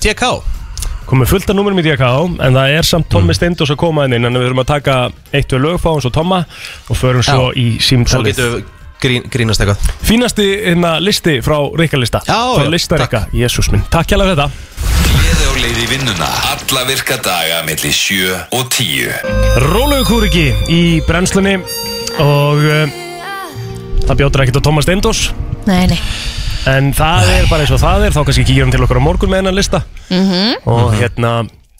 [0.03, 0.29] DK
[1.05, 2.05] Komið fullt af númurum í DK
[2.41, 3.37] en það er samt Tommi Mm.
[3.37, 4.95] Steindós að koma inn en við þurfum að taka
[5.37, 6.39] eitt og lög fá hans og Tomma
[6.89, 7.59] og förum svo Já.
[7.61, 8.63] í Svo símtalið getum við
[9.05, 9.85] grín, grínast eitthvað.
[10.01, 13.13] Fínasti hérna, listi frá Rikka lista Já, Frá já, lista takk.
[13.13, 13.85] Rikka, jésús minn.
[13.93, 14.49] Takk hjá þetta.
[15.05, 16.29] Gleði á leið í vinnuna.
[16.55, 21.59] Alla virka daga milli 7 og 10 Rólegu kúriki í brennslunni
[22.17, 23.04] og uh,
[24.05, 25.27] það bjótur ekkert á Tomma Steindós
[25.65, 25.99] Nei, nei.
[26.69, 29.29] En það er bara eins og það er, þá kannski kíkjum til okkur á morgun
[29.29, 29.83] með hennan lista.
[30.09, 30.65] Mhm.
[30.69, 31.33] Og hérna,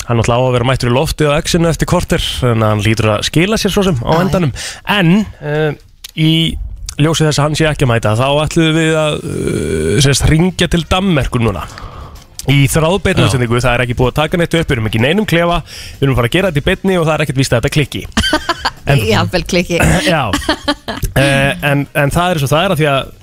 [0.05, 2.83] hann ætla á að vera mættur í loftið á X-inu eftir korter Þannig að hann
[2.85, 4.53] lítur að skila sér svo sem á endanum.
[4.85, 5.71] En uh,
[6.13, 6.53] í
[7.01, 10.69] ljósið þess að hann sé ekki að mæta Þá ætlum við að uh, sérst, ringja
[10.69, 11.65] til Dammerkur núna
[12.45, 13.27] Í þráðbeitnum Já.
[13.29, 15.55] útsendingu, það er ekki búið að taka neitt upp Við erum ekki neinum klefa,
[15.97, 17.63] við erum að fara að gera þetta í beitni Og það er ekkert víst að
[17.63, 18.01] þetta klikki
[18.93, 19.79] En- Jafnvel klikki
[20.13, 23.13] Já uh, en, en það er svo það er að því að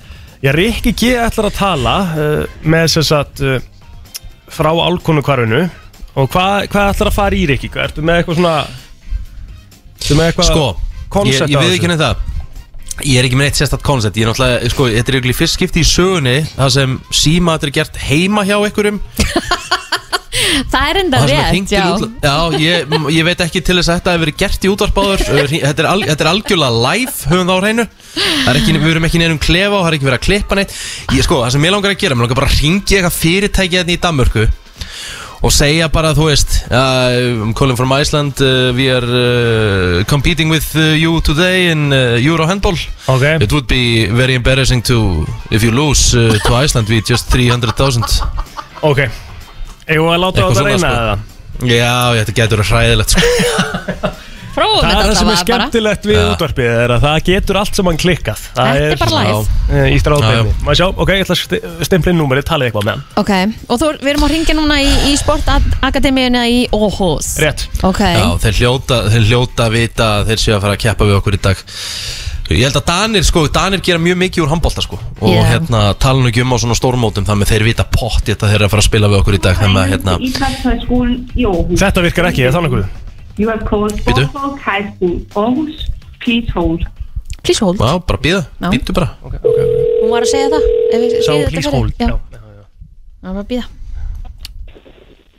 [0.43, 3.61] Já, Rikki G ætlar að tala uh, með sem sagt uh,
[4.51, 5.61] frá álkonu kvarfinu
[6.19, 7.71] og hvað hva ætlar að fara í Rikki?
[7.79, 8.57] Ertu með eitthvað svona
[10.03, 11.79] Ertu með eitthvað Sko, ég, koncept ég á við þessu?
[11.79, 12.32] ekki nefn það
[13.01, 15.57] Ég er ekki með eitt sérstætt koncept Ég er náttúrulega, sko, þetta er eiginlega fyrst
[15.57, 16.91] skipti í sögunni Það sem
[17.23, 18.99] símat er gert heima hjá einhverjum.
[20.73, 21.83] Það er enda rétt, já.
[21.93, 25.23] útla- Já, ég, ég veit ekki til þess að þetta hefur verið gert í útvarpáður
[25.53, 27.85] þetta, er al, þetta er algjörlega live, höfum það á hreinu.
[28.53, 30.75] Ekki, Við erum ekki nefnum klefa og það er ekki verið að klippa neitt.
[31.13, 33.79] Ég, Sko, það sem ég langar að gera, mér langar bara að ringi eitthvað fyrirtæki
[33.79, 34.45] hérna í Danmörku
[35.43, 40.49] og segja bara, þú veist uh, I'm calling from Iceland uh, we are uh, competing
[40.49, 42.77] with uh, you today in uh, Euro handball
[43.11, 47.27] Ok, It would be very embarrassing to if you lose uh, to Iceland with just
[47.29, 48.23] 300,000
[48.87, 49.03] ok
[49.83, 50.95] Eða að láta á Eitthvað þetta svona, reyna sko.
[51.03, 51.15] eða?
[51.69, 54.13] Já, þetta getur hræðilegt sko.
[54.53, 55.43] Prófum Það er þetta það sem er bara.
[55.43, 58.41] skemmtilegt við útvarpið er að það getur allt sem hann klikkað.
[58.53, 59.39] Það Þetta er bara live.
[59.73, 60.53] eh, Í Já, stráðbeinu já.
[60.67, 63.03] Má sjá, ok, ég ætla að sti- stimpla inn númerið, talið eitthvað með hann.
[63.17, 63.31] Ok,
[63.69, 67.65] og þú, við erum að ringja núna í, í sportakademíuna í Åhus Rétt.
[67.83, 71.05] Ok, Já, þeir hljóta, þeir hljóta að vita að þeir séu að fara að keppa
[71.09, 71.57] við okkur í dag.
[72.53, 74.99] Ég held að Danir, sko, Danir gera mjög mikið úr handbólta, sko.
[75.23, 75.43] Og Já.
[75.47, 78.55] hérna, tala nú ekki um á svona stórmótum Þannig að þeir vita pott þetta þeir
[78.59, 81.79] eru að fara að spila við okkur í dag Þannig að, hérna, Idrætshøjskolen i Aarhus.
[81.79, 82.85] Þetta virkar ekki, er það nokkuð?
[83.37, 84.25] You have called Bitte?
[84.27, 85.87] Sportsborg High School, Aarhus.
[86.19, 86.83] Please hold.
[87.43, 88.69] please hold já, bara býða, Já.
[88.71, 89.57] býttu bara Ok, ok
[90.03, 90.63] Hún var að segja það
[90.95, 91.79] ef við Sá, segja þetta please fyrir.
[91.79, 92.19] hold Já, Já.
[93.23, 93.65] það var að býða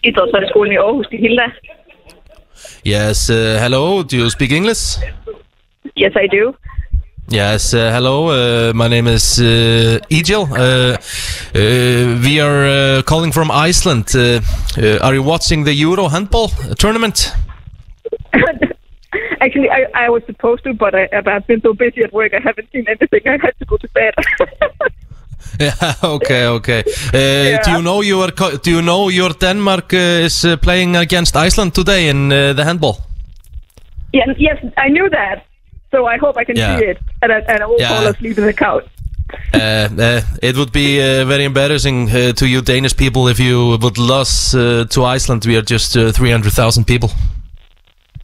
[0.05, 1.47] Idrætshøjskolen i Aarhus, det er Hilda.
[2.85, 4.99] Yes, uh, hello, do you speak English?
[5.97, 6.53] Yes, I do.
[7.33, 8.29] Yes, uh, hello.
[8.29, 10.43] Uh, my name is uh, Egil.
[10.53, 12.67] Uh, uh, we are
[12.99, 14.13] uh, calling from Iceland.
[14.15, 14.41] Uh,
[14.77, 17.33] uh, are you watching the Euro handball tournament?
[19.41, 22.41] Actually, I, I was supposed to, but I, I've been so busy at work, I
[22.43, 23.21] haven't seen anything.
[23.27, 24.15] I had to go to bed.
[25.61, 25.95] Yeah.
[26.03, 26.47] Okay.
[26.47, 26.83] Okay.
[27.13, 28.29] Uh, Do you know your
[28.65, 32.65] Do you know your Denmark uh, is uh, playing against Iceland today in uh, the
[32.65, 32.97] handball?
[34.13, 35.45] yeah, yes, I knew that.
[35.91, 36.79] So I hope I can Yeah.
[36.79, 37.89] see it, and I, and I won't Yeah.
[37.95, 38.85] fall asleep in the couch.
[39.55, 43.77] Uh, uh, it would be uh, very embarrassing uh, to you Danish people if you
[43.83, 45.45] would lose uh, to Iceland.
[45.47, 47.11] We are just uh, 300,000 people.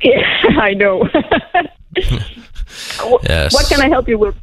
[0.02, 0.22] Yeah,
[0.60, 1.08] I know.
[3.28, 3.52] Yes.
[3.52, 4.36] What can I help you with?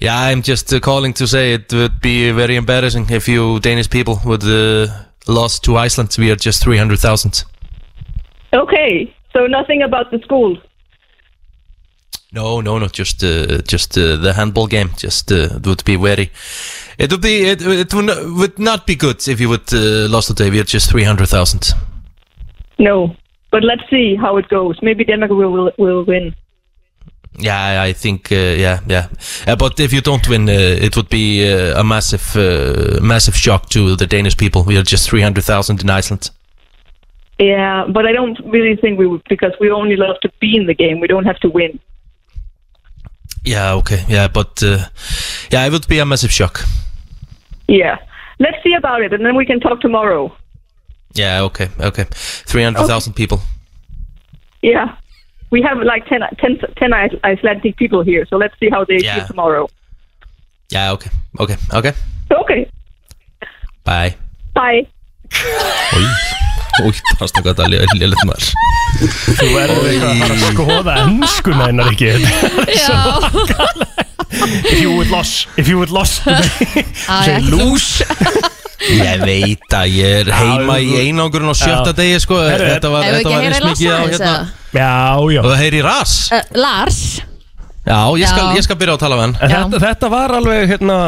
[0.00, 3.88] Yeah, I'm just uh, calling to say it would be very embarrassing if you Danish
[3.88, 4.88] people would uh,
[5.26, 6.14] lose to Iceland.
[6.18, 7.44] We are just 300,000.
[8.52, 10.58] Okay, so nothing about the school.
[12.32, 14.90] No, no, no, just uh, just uh, the handball game.
[14.98, 16.30] Just uh, it would be very.
[16.98, 20.06] It would be it, it would, not, would not be good if you would uh,
[20.10, 20.50] lose today.
[20.50, 21.72] We are just 300,000.
[22.78, 23.16] No,
[23.50, 24.76] but let's see how it goes.
[24.82, 26.34] Maybe Denmark will will, will win.
[27.38, 29.06] Yeah, I- think uh, yeah, yeah.
[29.46, 30.52] Uh, but if you don't win, uh,
[30.86, 34.62] it would be uh, a massive, uh, massive shock to the Danish people.
[34.64, 36.30] We are just three hundred thousand in Iceland.
[37.38, 40.66] Yeah, but I don't really think we would because we only love to be in
[40.66, 41.00] the game.
[41.00, 41.78] We don't have to win.
[43.44, 44.78] Yeah, okay, yeah, but uh,
[45.52, 46.64] yeah, it would be a massive shock.
[47.68, 47.98] Yeah,
[48.38, 50.32] let's see about it, and then we can talk tomorrow.
[51.16, 52.04] Yeah, okay, okay.
[52.46, 53.40] Three hundred thousand people.
[54.62, 54.96] Yeah,
[55.50, 58.98] we have like 10, 10, 10 Ice- Icelandic people here, so let's see how they
[59.02, 59.14] Yeah.
[59.16, 59.68] feel tomorrow.
[60.70, 61.92] Yeah, okay, okay, okay.
[62.30, 62.66] Okay,
[63.84, 64.16] Bye.
[64.54, 64.86] bye.
[65.94, 66.06] Oj,
[66.86, 68.48] oj, það er gott að lélitt maður.
[69.38, 72.10] Þú verður eitthvað að fara að skoða ennskuna hennar ekki
[74.72, 78.02] If you would loss If you would loss Say lose
[78.84, 81.96] Ég veit að ég er heima í einangurinn á sjötta Já.
[81.96, 82.40] degi sko.
[82.44, 84.52] Herru, Þetta var, Ef við þetta ekki var heyra eins mikið á Lars hérna aðeins,
[84.76, 84.92] Já,
[85.32, 85.40] já.
[85.40, 86.16] Og það heyri ras.
[86.32, 87.00] Uh, Lars?
[87.86, 88.56] Já, ég skal, Já.
[88.58, 89.38] ég skal byrja að tala við hann.
[89.40, 90.98] En þetta, þetta var alveg hérna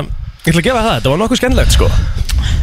[0.48, 1.86] Ég ætla að gefa það, þetta var nokkuð skemmtilegt sko.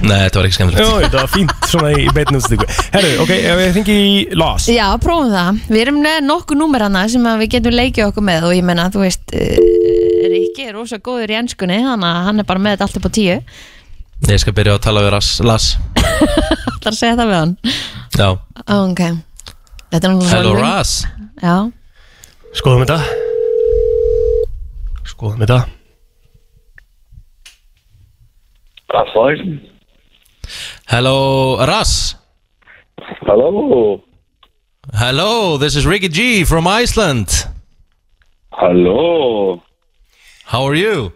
[0.06, 0.88] Nei, þetta var ekki skemmtilegt.
[0.88, 4.70] Jó, þetta var fínt svona í beitnum stíku Herru, ok, ef ég fengi í loss
[4.72, 5.60] Já, prófum það.
[5.70, 8.66] Við erum með nokkuð númer hana sem að við getum leikið okkur með og ég
[8.66, 12.64] menna, þú veist uh, Rikki er rosa góður í ennskunni þannig að hann er bara
[12.64, 13.38] með þetta allt upp á tíu
[14.26, 15.66] Ég skal byrja að tala við ras, Las
[16.82, 17.52] Það að segja það við hann
[18.18, 18.30] Já,
[18.74, 19.02] Ok
[19.94, 20.54] Þetta er náttúrulega hello
[21.44, 21.56] Já,
[22.58, 22.98] Skoðum þetta
[25.12, 25.60] Skoðum þetta
[28.96, 29.56] Raffaelsen.
[30.90, 31.16] Hello
[31.70, 31.94] Ras
[33.26, 34.02] Hello.
[34.94, 37.46] Hello, this is Ricky G from Iceland
[38.58, 39.62] Hello.
[40.46, 41.12] How are you?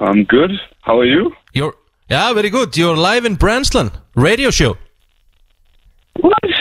[0.00, 0.52] I'm good.
[0.80, 1.32] How are you?
[1.52, 1.74] You're
[2.10, 2.68] Yeah, very good.
[2.78, 4.74] You're live in Bransland radio show
[6.24, 6.54] What?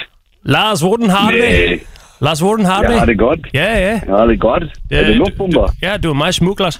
[0.43, 1.79] Lars, hvordan har du det?
[2.21, 3.13] Lars, hvordan har du Jeg har det?
[3.13, 3.39] det godt.
[3.53, 4.63] Ja, ja Jeg har det godt.
[4.91, 5.67] Er det luftbomber?
[5.81, 6.79] Ja, du er meget smuk, Lars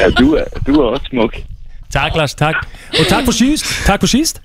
[0.00, 1.34] Ja, du er, du er også smuk.
[1.90, 2.54] Tak, Lars, tak
[2.98, 4.42] Og tak for sidst Tak for sidst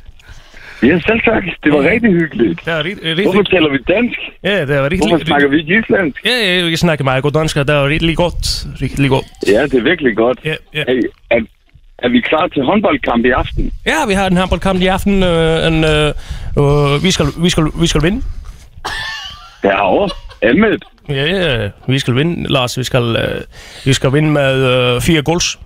[0.84, 1.44] Ja, selv tak.
[1.64, 2.60] Det var rigtig hyggeligt.
[2.66, 4.20] Det var rigtig, Hvorfor rigtig taler vi dansk?
[4.44, 6.26] Ja, det var rigtig Hvorfor snakker vi ikke islandsk?
[6.26, 8.66] Ja, ja, jeg snakker meget godt dansk, og det var rigtig godt.
[8.82, 9.26] Rigtig godt.
[9.48, 10.40] Ja, det er virkelig godt.
[10.46, 10.84] Ja, ja.
[10.88, 11.40] Hey, er,
[11.98, 13.72] er vi klar til håndboldkamp i aften?
[13.86, 16.14] Ja, vi har en håndboldkamp i aften, øh, en, øh,
[16.56, 18.22] og vi skal, vi skal, vi skal vinde.
[19.64, 20.10] Herovre.
[20.42, 20.84] Emmet.
[21.10, 22.78] Ja, ja, vi skal vinde, Lars.
[22.78, 23.42] Vi skal, øh,
[23.86, 24.56] vi skal vinde med
[24.96, 25.60] øh, fire goals.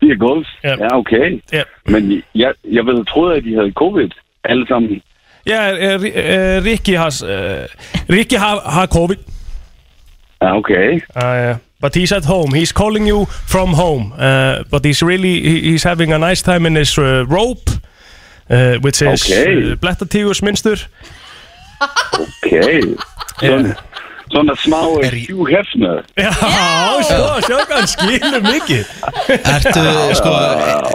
[0.00, 0.48] Fire goals.
[0.64, 0.68] Ja.
[0.78, 1.42] Ja, okay.
[1.52, 4.08] Ja, Men jeg, jeg ville troede, at de havde covid.
[4.44, 5.02] Alle sammen.
[5.46, 7.66] ja øh, Ri- øh, Ricky har, øh,
[8.16, 9.16] Ricky har, har covid.
[10.42, 10.92] Ja, okay.
[10.94, 12.52] Uh, but he's at home.
[12.54, 14.12] He's calling you from home.
[14.18, 17.70] Uh, but he's really he- he's having a nice time in his uh, rope,
[18.50, 19.72] uh, which is Okay.
[19.72, 20.78] uh, Blettatígus minnstur.
[22.44, 22.80] Okay.
[23.40, 23.74] Sådan,
[24.32, 24.76] sådan smá
[25.28, 26.02] Hugh Hefner.
[26.16, 26.32] Já,
[27.06, 28.84] svo, sjá hvað hann skilur mikið.
[29.38, 29.84] Ertu,
[30.18, 30.32] sko,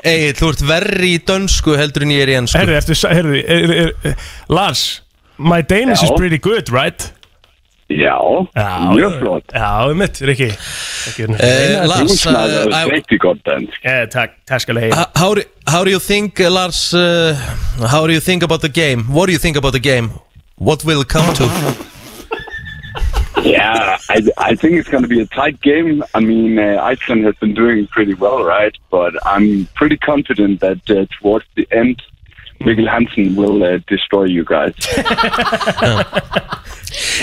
[0.03, 3.39] Egil, þú ert verri í dönsku heldur en ég er í ennsku Herðu, ertu, herðu,
[3.47, 4.15] er, er, er,
[4.51, 4.83] Lars,
[5.37, 6.09] my Danish Já.
[6.11, 7.07] is pretty good, right?
[7.97, 8.47] Ja,
[8.93, 9.51] mjög flott.
[9.53, 10.43] Já, mitt, Rikki.
[10.47, 10.55] Eh,
[11.17, 13.79] Du Lars, snakker uh, I, rigtig godt dansk.
[13.83, 14.93] Ja, takk, takk skal du have.
[14.93, 16.93] H- How do, how do you think, uh, Lars?
[16.93, 17.35] Uh,
[17.91, 19.03] how do you think about the game?
[19.09, 20.09] What do you think about the game?
[20.57, 21.45] What will it come to?
[23.43, 26.03] Yeah, I, I think it's going to be a tight game.
[26.13, 28.73] I mean, uh, Iceland has been doing pretty well, right?
[28.89, 32.01] But I'm pretty confident that uh, towards the end,
[32.61, 34.73] Mikkel Hansen will uh, destroy you guys.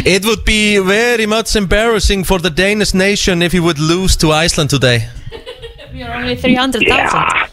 [0.05, 4.33] It would be very much embarrassing for the Danish nation if you would lose to
[4.33, 5.09] Iceland today.
[5.93, 7.49] we are only 300,000 yeah,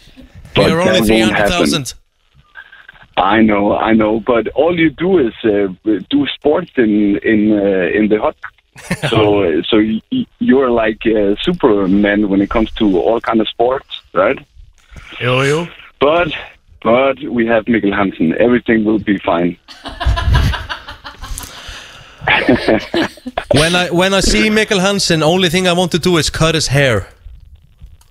[0.54, 1.66] but You're only that won't happen.
[1.66, 1.94] 300,000.
[3.16, 5.68] I know, I know, but all you do is uh,
[6.08, 8.36] do sports in in uh, in the hot.
[9.10, 13.48] so uh, so y- you're like uh, Superman when it comes to all kind of
[13.48, 14.38] sports, right?
[15.18, 15.66] Jo, jo.
[16.00, 16.28] But
[16.80, 18.34] but we have Mikkel Hansen.
[18.38, 19.56] Everything will be fine.
[23.54, 26.54] When I when I see Mikkel Hansen, only thing I want to do is cut
[26.54, 27.06] his hair.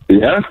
[0.09, 0.41] Yeah.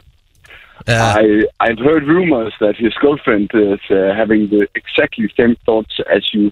[0.88, 0.92] Uh,
[1.22, 6.22] I I've heard rumors that his girlfriend is uh, having the exactly same thoughts as
[6.34, 6.50] you.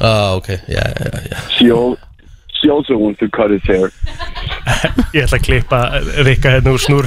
[0.00, 1.96] ah, ok, já, já, já She al-
[2.62, 3.90] she also wants to cut his hair.
[5.16, 5.80] Ég ætla að klippa
[6.24, 7.04] Rikka hérna úr snúr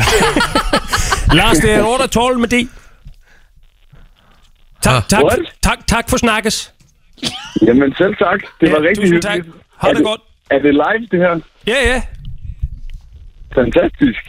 [1.38, 2.68] Lars, det er order 12 med de
[4.82, 5.39] Tak, tak, What?
[5.62, 6.72] tak, tak for snakkes
[7.67, 8.39] Jamen selv tak.
[8.61, 9.36] Det var Ja, rigtig tusind tak.
[9.36, 9.57] hyggeligt.
[9.82, 10.22] Ha' Er det godt.
[10.51, 11.34] Er det live, det her?
[11.67, 12.01] Ja, ja,
[13.55, 14.22] Fantastisk.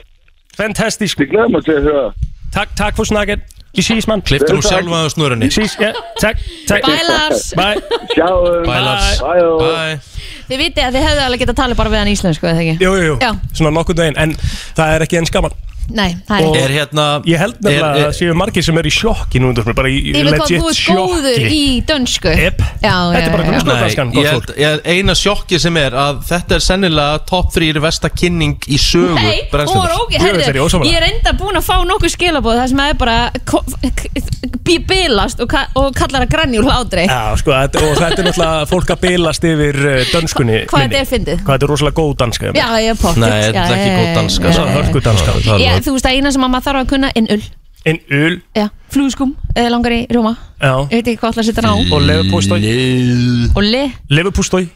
[0.57, 2.13] fantastisk Det glæder mig til at høre.
[2.55, 3.41] Tak, tak for snacket
[3.77, 4.65] Vi ses, mand hún Vel, takk.
[4.73, 6.37] sjálfa á snurunni Vi ses, ja, tak,
[6.69, 7.81] tak Bye Lars Bye
[8.17, 8.45] Ciao.
[8.65, 9.21] Bye, Lars.
[9.21, 9.43] Bye.
[9.65, 10.01] Bye
[10.49, 12.75] Þið vitið að þið hefðu alveg getað talið bara við hann íslensku, eða ekki?
[12.85, 13.31] Jú, jú, jú, Já.
[13.57, 14.35] svona nokkuð daginn En
[14.77, 15.51] það er ekki eins gaman
[15.91, 18.79] Nei, það er Og- Er hérna Ég held nefnilega Er- að er- séu margir sem
[18.79, 21.85] eru í sjokki nú undir Bara í Yfir hvað legit þú ert góður sjokki í
[21.87, 22.63] dönsku Yep.
[22.83, 23.63] Já, Þetta er bara já, já.
[23.63, 27.53] Nei, Danskan, ég gott held, ég, eina sjokki sem er að þetta er sennilega top
[27.53, 29.91] 3 versta kynning í sögu Nei, hún var brennslunar.
[29.99, 30.91] ógeð, þetta er ég herðu, ósammála.
[30.93, 33.65] ég er enda búin að fá nokkuð skilabóð það sem er bara ko-
[34.65, 38.19] bí- bilast og, ka og kallar að granni úr hlátri Já, sko, þetta, og þetta
[38.19, 40.95] er náttúrulega fólk að bilast yfir uh, dönskunni Hvað minni.
[40.95, 41.43] þetta er fyndið?
[41.43, 44.15] Hvað þetta er rosalega góð danska Já, ég er pottitt Nei, þetta er ekki góð
[44.21, 46.67] danska Það er hörku danska Það Já, er þú veist að eina sem að maður
[46.69, 47.43] þarf að kunna en ull.
[47.85, 50.73] En öl, Já, flúskum, eða langar í rjóma já.
[50.87, 51.73] Ég veit ekki hvað að setja ná.
[51.75, 52.61] Og leverpústói
[53.59, 54.69] Og le, Leverpústói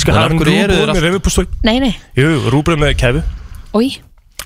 [0.00, 2.80] Skal En hafa af hverju eru þeir rúbröð með alltaf- leverpústói nei, nei, Jú, rúbröð
[2.80, 3.22] með kefu
[3.76, 3.90] oi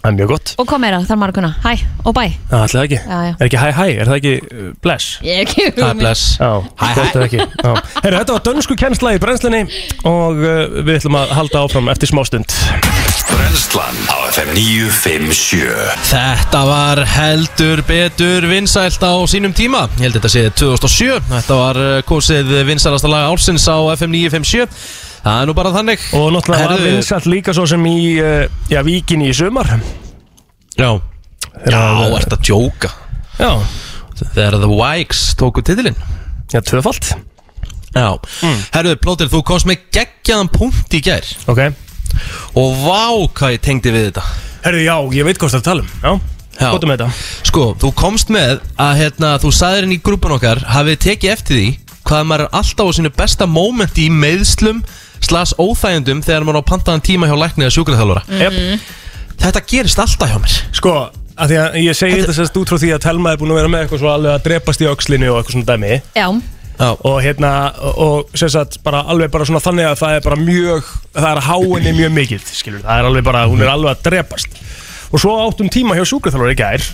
[0.06, 0.50] Það er mjög gott.
[0.62, 0.98] Og hvað meira?
[1.02, 1.48] Þarf maður að kunna?
[1.64, 1.70] Hæ?
[2.06, 2.20] Og bæ?
[2.46, 2.98] Það ætla það ekki.
[3.02, 3.30] Já, já.
[3.34, 5.06] Er ekki hæ hæ, er það ekki uh, bless?
[5.26, 6.22] Ég er ekki Það er bless.
[6.38, 7.40] Já, gott eða ekki.
[7.42, 7.72] Já.
[8.04, 9.62] Herru, þetta var dönsku kennsla í brennslinni
[10.06, 12.54] Og uh, við ætlum að halda áfram eftir smástund
[13.32, 15.64] Brennslan á FM 957
[16.12, 19.88] Þetta var heldur betur vinsælt á sínum tíma.
[19.98, 24.70] Ég held þetta sé 2007 Þetta var uh, kosið vinsælasta lag ársins á FM 957
[25.26, 26.02] Það er nú bara þannig.
[26.14, 29.72] Og náttúrulega var vinsalt líka svo sem í uh, Já, víkinni í sumar.
[30.78, 30.90] Já,
[31.66, 31.80] já,
[32.14, 32.92] ert að djóka?
[33.40, 33.50] Já,
[34.20, 35.98] Þegar The Wikes tóku titilinn.
[36.52, 37.10] Já, tvöfalt.
[37.96, 38.06] Já,
[38.76, 41.26] herruðu, Plóter, þú komst með geggjaðan punkt í gær.
[41.50, 41.64] Ok.
[42.56, 44.24] Og vá hvað ég tengdi við þetta.
[44.62, 46.24] Herru, já, ég veit hvað það er að tala um
[46.56, 47.10] Já,
[47.44, 51.58] Sko, þú komst með að hérna, þú sagðir inn í grúpan okkar hafið tekið eftir
[51.58, 51.66] því
[52.06, 54.80] hvað maður er alltaf á sínu besta mómenti í meðslum
[55.26, 58.24] slas óþægjendum þegar maður á pantaðan tíma hjá læknið að sjúkraþjálfara.
[58.40, 58.58] Yep.
[59.44, 60.58] Þetta gerist alltaf hjá mér.
[60.78, 60.96] Sko,
[61.36, 63.60] að því að ég segi þetta sérst út frá því að Telma er búin að
[63.60, 65.98] vera með eitthvað svo alveg að drepast í öxlinu og eitthvað svona dæmi.
[66.16, 66.28] Já,
[66.76, 67.50] Já, og hérna,
[67.80, 71.28] og, og sem sagt bara alveg bara svona þannig að það er bara mjög það
[71.30, 72.82] er að há henni mjög mikið, skilur.
[72.84, 74.58] Það er alveg bara, hún er alveg að drepast.
[75.08, 76.84] Og svo áttum tíma hjá sjúkraþjálfur í gær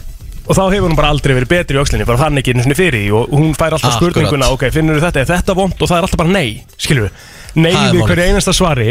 [0.42, 2.76] og þá hefur hún bara aldrei verið betri í öxlinni bara þannig ekki einu sinni
[2.78, 4.16] fyrir því og hún fær alltaf Akkurat.
[4.16, 6.48] spurninguna, ok, finnur þetta, er þetta vond og það er alltaf bara nei,
[6.82, 7.12] skilur
[7.54, 8.08] nei Það er við málið.
[8.12, 8.88] hverju einasta svari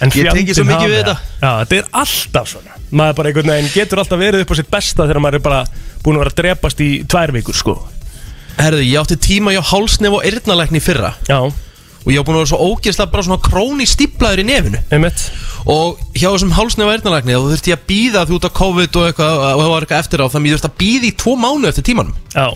[0.00, 1.22] en Ég tengi svo fjandinn mikið við hafi það.
[1.42, 2.76] Já, þetta er alltaf svona.
[2.90, 5.60] Maður bara einhvern veginn getur alltaf verið upp á sitt besta þegar maður er bara
[6.04, 7.76] búin að vera að drepast í tvær vikur, sko.
[8.58, 11.12] Herruðu, ég átti tíma hjá hálsnef og eyrnalækni í fyrra.
[11.28, 14.80] Já, og ég á búin að vera svo ógeðslega bara svona króni stíplaður í nefinu.
[14.94, 15.26] Einmitt.
[15.68, 18.98] Og hjá þessum hálsnef og eyrnalækni þá þurfti ég að býða því út á COVID
[19.02, 21.34] og eitthvað og það var eitthvað eftir á þannig ég þurfti að býða í tvo
[21.44, 22.16] mánu eftir tímanum.
[22.32, 22.46] Já,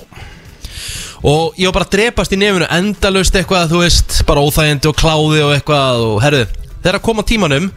[1.23, 4.97] og ég var bara að drepast í nefinu endalaust eitthvað, þú veist, bara óþægindi og
[4.99, 6.47] kláði og eitthvað og herðu,
[6.83, 7.69] þegar að koma tímanum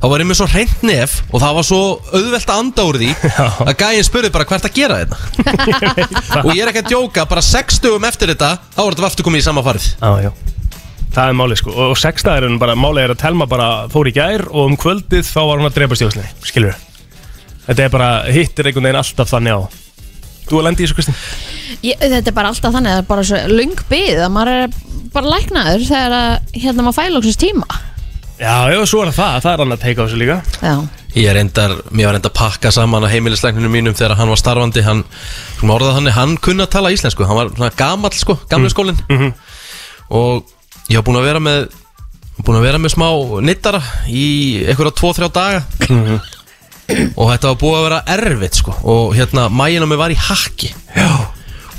[0.00, 1.80] þá var ég með svo hreint nef og það var svo
[2.12, 3.10] auðvelt að anda úr því
[3.68, 7.44] að gæinn spurði bara hvert að gera þetta og ég er ekki að djóka, bara
[7.44, 9.90] sex dögum eftir þetta þá var þetta aftur komið í sama farið.
[10.00, 10.32] Já, já.
[11.10, 11.72] Það er málið sko.
[11.74, 15.40] Og sextaðurinn bara málið er að Telma bara fór í gær og um kvöldið þá
[15.40, 16.76] var hún að drepa stjóðslinni, skilur
[17.66, 19.60] Þetta er bara, hittir einhvern veginn alltaf þannig á
[20.50, 21.18] Þú að lendi í þessu Kristín?
[21.86, 24.78] ég, þetta er bara alltaf þannig Það er bara svo lung bið að maður er
[25.14, 27.78] bara læknaður þegar að hérna maður fæla okkur tíma.
[28.40, 29.34] Já, já, svo er það.
[29.44, 30.36] Það, er hann að teika á þessu líka.
[30.64, 30.74] Já,
[31.20, 34.84] ég reyndar, mér var reyndar að pakka saman að heimilislegninu mínum þegar hann var starfandi.
[34.86, 35.02] Hann,
[35.58, 37.26] svona orðað þannig, hann kunni að tala íslensku.
[37.28, 38.96] Hann var svona gamall sko, gamle skólin
[40.10, 40.48] og
[40.90, 41.68] ég var búin að vera með
[42.40, 43.06] búin að vera með smá
[43.44, 44.24] nittara í
[44.64, 45.60] einhverja tvo-þrjá daga
[47.16, 48.72] og þetta var búið að vera erfitt sko.
[48.82, 50.70] Og hérna mægin á mig var í hakki.
[50.96, 51.12] Já.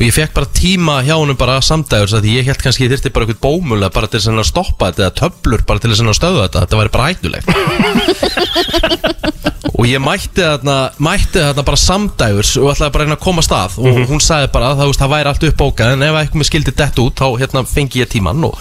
[0.01, 3.13] og ég fekk bara tíma hjá honum bara samdægur því ég held kannski ég þyrfti
[3.13, 6.59] bara eitthvað bómulega bara til að stoppa þetta eða töflur bara til að stöða þetta.
[6.65, 7.47] Þetta væri bara hættulegt.
[9.81, 13.41] Og ég mætti þarna mætti þarna bara samdægurs og ætlaði bara að reyna að koma
[13.41, 13.47] að.
[13.47, 16.73] Stað og hún sagði bara að það, það væri allt uppbókað en ef eitthvað skildi
[16.77, 18.59] dett út þá hérna fengi ég tíman og,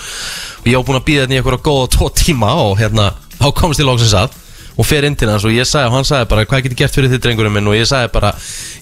[0.62, 3.46] og ég var búin að býða þetta í einhverja góða tvo tíma og hérna þá
[3.58, 4.38] komst ég lóksins að
[4.78, 6.80] og fer inn til hans og ég sagði og hann sagði bara hvað get ég
[6.84, 7.70] gert fyrir þitt drengurinn minn?
[7.70, 8.30] Og ég sagði bara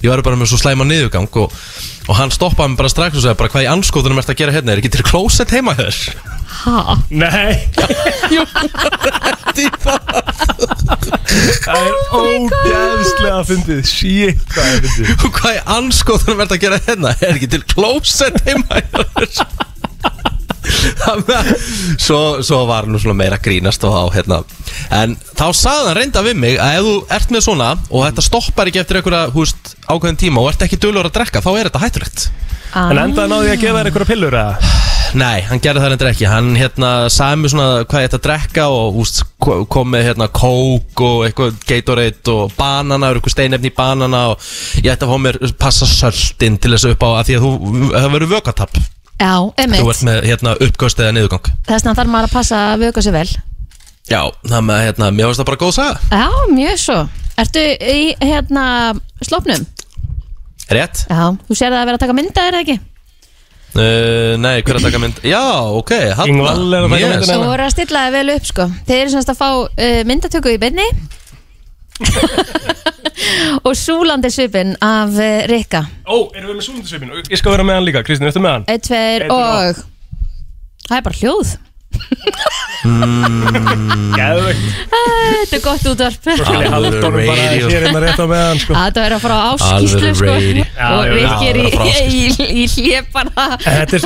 [0.02, 1.28] ég var bara með svo slæma niðurgang.
[1.42, 1.48] Og,
[2.08, 4.54] og hann stoppaði mig bara strax og sagði bara hvað í anskotunum ert að gera
[4.56, 4.74] hérna?
[4.74, 6.02] Er ekki til klósett heima þér?
[6.58, 7.54] Ha, Nei,
[11.58, 13.80] Það er ógeðslega fyndið.
[13.88, 15.12] Shit, hvað er fyndið.
[15.28, 17.14] Og hvað er anskoðunum verið að gera hérna?
[17.20, 19.30] Er ekki til klósett heima þér?
[21.98, 24.40] Svo, svo var nú svona meira grínast og á hérna.
[24.94, 28.26] En þá sagði hann reynda við mig að ef þú ert með svona og þetta
[28.26, 31.70] stoppar ekki eftir einhverja húst ákveðin tíma og ert ekki dölur að drekka þá er
[31.70, 32.28] þetta hættulegt.
[32.76, 34.74] En endaði náði ég að gefa þér einhverja pillur eða?
[35.16, 36.26] Nei, hann gerði það reynda ekki.
[36.28, 39.22] Hann hérna sagði mér svona hvað ég ætti að drekka og húst,
[39.72, 44.50] kom með hérna kók og eitthvað Gatorade og banana, eitthvað steinefni í banana og
[44.82, 47.52] ég ætti að fá mér passa söltin til þessu upp á að því að þú,
[47.94, 48.80] það verður vökatapp
[49.18, 52.60] Já, Þú emitt ert með hérna uppgöst eða niðurgang Þess vegna þarf maður að passa
[52.72, 53.30] að vöka sér vel
[54.08, 56.98] Já, það með hérna, mér finnst það bara góð saga Já, mjög svo
[57.38, 58.66] Ertu í hérna
[59.26, 59.66] slopnum?
[60.68, 61.04] Rétt?
[61.08, 62.78] Já, þú sér það að vera að taka mynda, er það ekki?
[63.78, 65.20] Uh, nei, hver er að taka mynd?
[65.28, 65.42] Já,
[65.76, 67.18] ok, hann er taka myndina.
[67.28, 70.54] Þú voru að stilla það vel upp sko Þeir eru semst að fá uh, myndatöku
[70.54, 70.86] í beinni
[73.66, 77.14] Og súlandi svipin af uh, Rikka Ó, erum við með súlundisvipin?
[77.28, 78.68] Ég skal vera með hann líka, Kristín, ertu með hann?
[78.70, 79.80] Eitt, tveir Einn, og
[80.88, 81.56] Það er bara hljóð
[84.14, 87.68] Gæðvegt Þetta er gott útvarp ég honum bara radio.
[87.68, 88.76] hér innan rétt á með hann sko.
[88.76, 90.64] Þetta er að fara á áskýslu Alvöru sko radio.
[90.64, 92.66] Já, Og já, Rikki er já, í, það er að fara á í, í, í
[92.74, 94.02] hljepana þetta, er,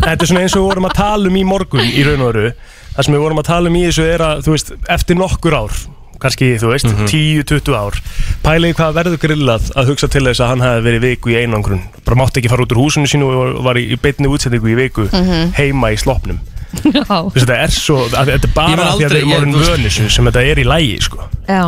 [0.00, 2.32] þetta er svona eins og við vorum að tala um í morgun í raun og
[2.32, 2.50] veru
[2.96, 5.56] Það sem við vorum að tala um í þessu er að, þú veist, eftir nokkur
[5.60, 5.74] ár
[6.22, 7.98] kannski, þú veist, 10-20 ár.
[8.44, 11.82] Pæliði hvað verður grillað að hugsa til þess að hann hefði verið viku í einangrun.
[12.06, 15.08] Bara mátti ekki fara út úr húsinu sínu og var í beinni útsetningu í viku
[15.56, 16.38] heima í sloppnum.
[17.36, 20.42] Þetta er svo, að, þetta er bara því að orðin þú veist- vönisu sem þetta
[20.50, 21.28] er í lægi, sko.
[21.46, 21.62] Já.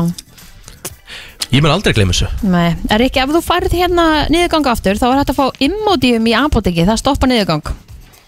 [1.49, 2.27] Ég mun aldrei gleyma þessu.
[2.45, 6.27] Nei, er ekki ef þú færð hérna niðurgang aftur þá er hægt að fá Imodium
[6.29, 7.71] í apoteki það stoppa niðurgang.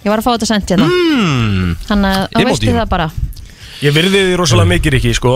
[0.01, 0.87] Ég var að fá þetta sent hérna.
[0.89, 1.75] Mm.
[1.85, 3.11] Þannig að veistu það bara.
[3.85, 5.35] Ég virði því rosalega mikið ekki, sko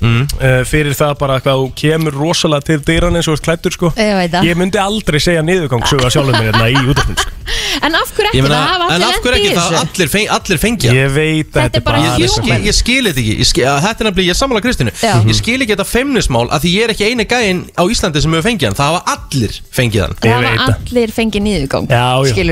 [0.00, 0.22] Mm.
[0.38, 3.92] uh, fyrir það bara hvað þú kemur rosalega til dyran eins og ert klættur, sko.
[3.98, 7.36] Ég Ég myndi aldrei segja niðurgang sögða sjálfur mér hérna í útafnum, sko.
[7.84, 10.32] En af hverju Ég ekki, meina, það hafa En af hverju ekki, það allir, feng,
[10.36, 10.94] allir fengja.
[10.94, 13.36] Ég veit að Þetta er bara Ég, ég, ég skil þetta ekki.
[13.40, 14.94] Ég skil, að Þetta er nefnilega, ég er sammála Kristínu.
[15.00, 15.14] Já.
[15.26, 18.36] Ég skil ekki þetta feimnismál að því ég er ekki eini gæinn á Íslandi sem
[18.36, 18.78] hefur fengið hann.
[18.80, 20.18] Það hafa allir fengið hann.
[20.20, 21.96] Ég Það hafa allir fengið niðurgang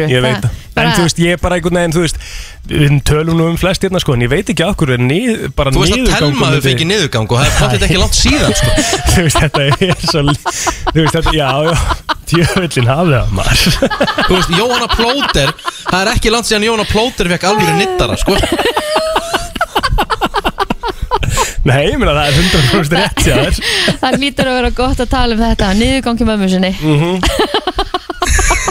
[0.09, 2.20] ég veit það En þú veist, ég er bara einhvern veginn, þú veist
[2.69, 4.93] Við tölum nú um flest hérna, sko En ég veit ekki okkur
[5.56, 8.55] bara Þú veist að Telma hefur fengið niðurgang og það er potið ekki langt síðan
[8.59, 8.70] sko.
[9.12, 11.76] Þú veist, þetta er svo Þú veist, þetta, já, já.
[12.28, 13.60] Djöfullin hafði það, maður.
[14.28, 18.36] Þú veist, Jóhanna Plóter Það er ekki langt síðan Jóhanna Plóter fekk alveg nittara sko.
[21.68, 25.42] Nei, ég meina, það er 100% rétt Það lítur að vera gott að tala um
[25.42, 26.72] þetta Niðurgangi mömmu sinni.
[26.78, 27.88] Já, En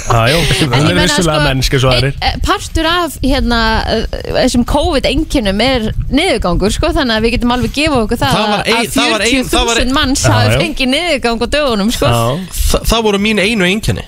[0.07, 2.13] það er vissulega sko, mennski svo aðrir.
[2.21, 7.55] e- e- Partur af hérna uh, þessum COVID-enginum er niðurgangur sko, þannig að við getum
[7.57, 10.23] alveg gefa okkur það, Það ein- að það var ein- það var 40.000 ein- manns
[10.27, 12.05] hafi fengið niðurgang á dögunum sko.
[12.07, 14.05] Þa, Það voru mín einu einkenni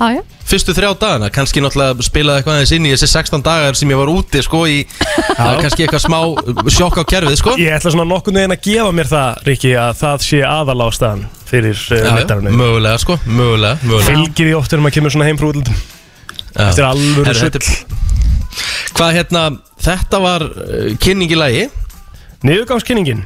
[0.00, 0.22] Já.
[0.50, 3.98] Fyrstu þrjá dagana, kannski náttúrulega spilaði eitthvað aðeins inn í þessi 16 dagar sem ég
[4.00, 6.20] var úti sko í það er kannski eitthvað smá
[6.72, 7.54] sjokk á kerfið sko.
[7.60, 11.22] Ég ætla svona nokkurn veginn að gefa mér það, Rikki að það sé aðal ástæðan
[11.50, 14.08] fyrir uh, Já, já, mittarinu mögulega sko, mögulega, mögulega.
[14.08, 15.74] Fylgir því oft þegar maður kemur svona heim Já.
[16.56, 17.60] Þetta er alvöru er-
[18.96, 19.42] Hvað hérna,
[19.84, 21.68] þetta var uh, kynning í lagi.
[22.42, 23.22] Niðurgangskinningin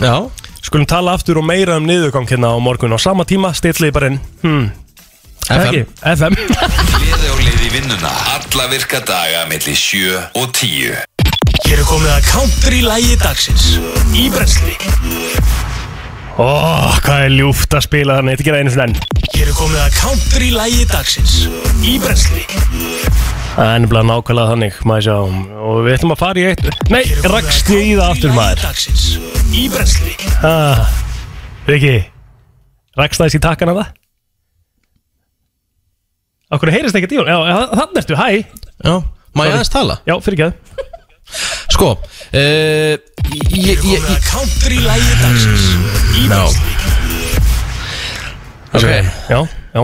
[0.00, 0.26] Já,
[0.64, 2.92] Skulum tala aftur og meira um niðurgang hérna á morgun.
[2.92, 4.18] Á sama tíma, stillið bara inn.
[4.42, 4.66] Hmm.
[5.48, 8.10] FM FM Gleði og leiði vinnuna.
[8.34, 10.98] Alla virka daga melli 7 og 10
[11.64, 13.64] Hér er komið að country lægi dagsins.
[14.12, 14.74] Í brensli
[16.38, 16.48] Ó,
[17.02, 19.24] hvað er ljúft að spila þannig, þetta gera einu svona enn.
[19.32, 21.34] Hér er komið að country lægi dagsins.
[21.80, 22.44] Í brensli
[23.56, 25.16] Það er nefnilega nákvæmlega þannig, maður sjá.
[25.68, 26.68] Og við ætlum að fara í eitt.
[26.92, 27.02] Nei,
[27.32, 28.68] rakst ég í það aftur maður.
[29.48, 30.12] Í brensli
[30.46, 30.84] ah,
[31.68, 31.96] Riki,
[33.00, 33.96] rakst það í takkan af það?
[36.48, 37.28] Akkur heyrist ekki díun?
[37.28, 37.36] Já,
[37.76, 38.28] þannig ertu, hæ?
[38.86, 38.94] Já,
[39.36, 39.98] má ég aðeins tala?
[40.08, 40.76] Já, fyrir ekki
[41.74, 42.94] Sko, uh,
[43.28, 45.66] ég, ég, ég, country lægi dagsins.
[46.16, 46.40] Í Já.
[48.72, 48.86] Ok,
[49.28, 49.40] Já,
[49.76, 49.82] já.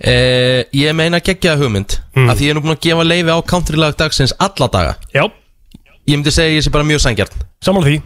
[0.00, 2.26] Uh, ég meina geggja hugmynd Mm.
[2.32, 4.96] að því ég er nú búin að gefa leifi á countrylag dagsins alla daga.
[5.14, 5.28] Já,
[6.08, 8.02] Ég myndi segja ég sé bara mjög sangjart samanlega því.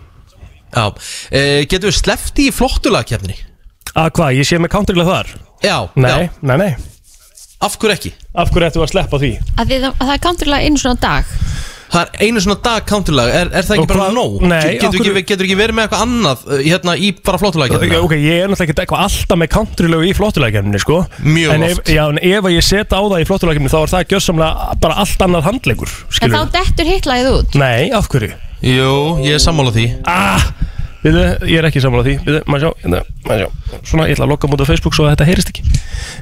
[0.74, 3.36] Já, uh, getur við slefti í flottulagkefni?
[3.96, 5.30] Að hvað, ég sé með countrylega þar?
[5.64, 6.74] Já, Nei, já, nei, nei
[7.64, 8.12] af hverju ekki?
[8.34, 9.32] Af hverju ættu að sleppa því?
[9.58, 11.38] Að því það, það er countrilega einu svona dag
[11.94, 14.32] Það er einu svona dag countrylag, er, er það Og ekki bara hvað- nóg?
[14.50, 17.38] Nei, getur, af ekki, hverju- getur ekki verið með eitthvað annað uh, hérna í bara
[17.38, 17.90] flottulagkefni?
[18.02, 21.76] Ok, ég er náttúrulega ekki eitthvað alltaf með countrylegu í flottulækjumni, sko Mjög en ef,
[21.78, 21.92] oft.
[21.94, 24.98] Já, en ef að ég setja á það í flottulækjumni þá er það gjössamlega bara
[25.04, 28.32] allt annað handleikur En skilur þá dettur hitlagið út Nei, af hverju?
[28.64, 28.90] Jú,
[29.28, 30.48] ég er sammála því Ah,
[31.04, 31.18] Við,
[31.50, 32.14] ég er ekki sammála því.
[32.24, 33.82] Við, maður sjá, hérna, maður sjá.
[33.90, 35.66] Svona, ég ætla að lokka mútið á Facebook svo að þetta heyrist ekki.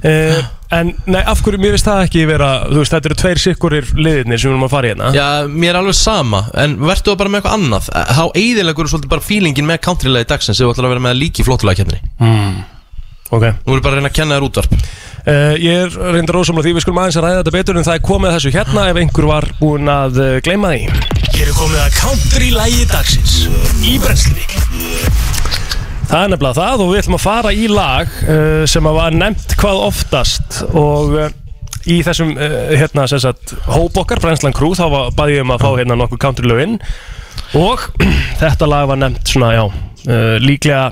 [0.03, 0.43] Uh,
[0.73, 3.89] En, nei, af hverju, mér finnst það ekki vera Þú veist, þetta eru tveir sikkurir
[3.93, 5.11] liðirnir sem við erum að fara í hérna.
[5.13, 7.89] Já, mér er alveg sama En verður það bara með eitthvað annað.
[7.93, 11.45] Þá eiðilegur svolítið bara feelingin með countrylagi dagsins Ef þú ætlar að vera með líki
[11.45, 12.57] flottulega kemni mm.
[13.33, 13.47] Ok.
[13.67, 14.75] Nú er bara að reyna að kenna þér útvarp.
[15.23, 17.97] Uh, ég er reyndar ósamlega því við skulum aðeins að ræða þetta betur en það
[17.97, 20.83] er komið að þessu hérna ef einhver var búinn að uh, gleyma því.
[21.31, 23.39] Hér er komið að country lægi dagsins
[23.81, 24.62] í brensli
[26.13, 29.15] Það er nefnilega það og við ætlum að fara í lag uh, sem að var
[29.17, 31.31] nefnt hvað oftast og uh,
[31.89, 35.55] í þessum uh, hérna sem sagt hóp okkar Brenslan Crew þá var- bað ég um
[35.55, 36.77] að fá hérna nokkuð country lögin.
[37.57, 37.87] Og
[38.43, 39.65] þetta lag var nefnt svona já
[40.43, 40.91] líklega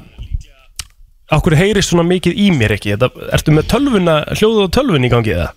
[1.35, 2.93] Akkur heyrist svona mikið í mér ekki?
[2.95, 5.49] Þetta, Ertu með tölvuna, hljóðu og tölvun í gangi eða?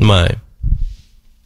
[0.00, 0.36] Nei.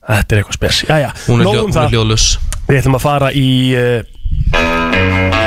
[0.04, 1.94] Þetta er eitthvað spes Jæja, Hún er, nóg hljó, um hún er það.
[1.94, 2.26] hljóðlus
[2.68, 5.43] Við ætlum að fara í uh,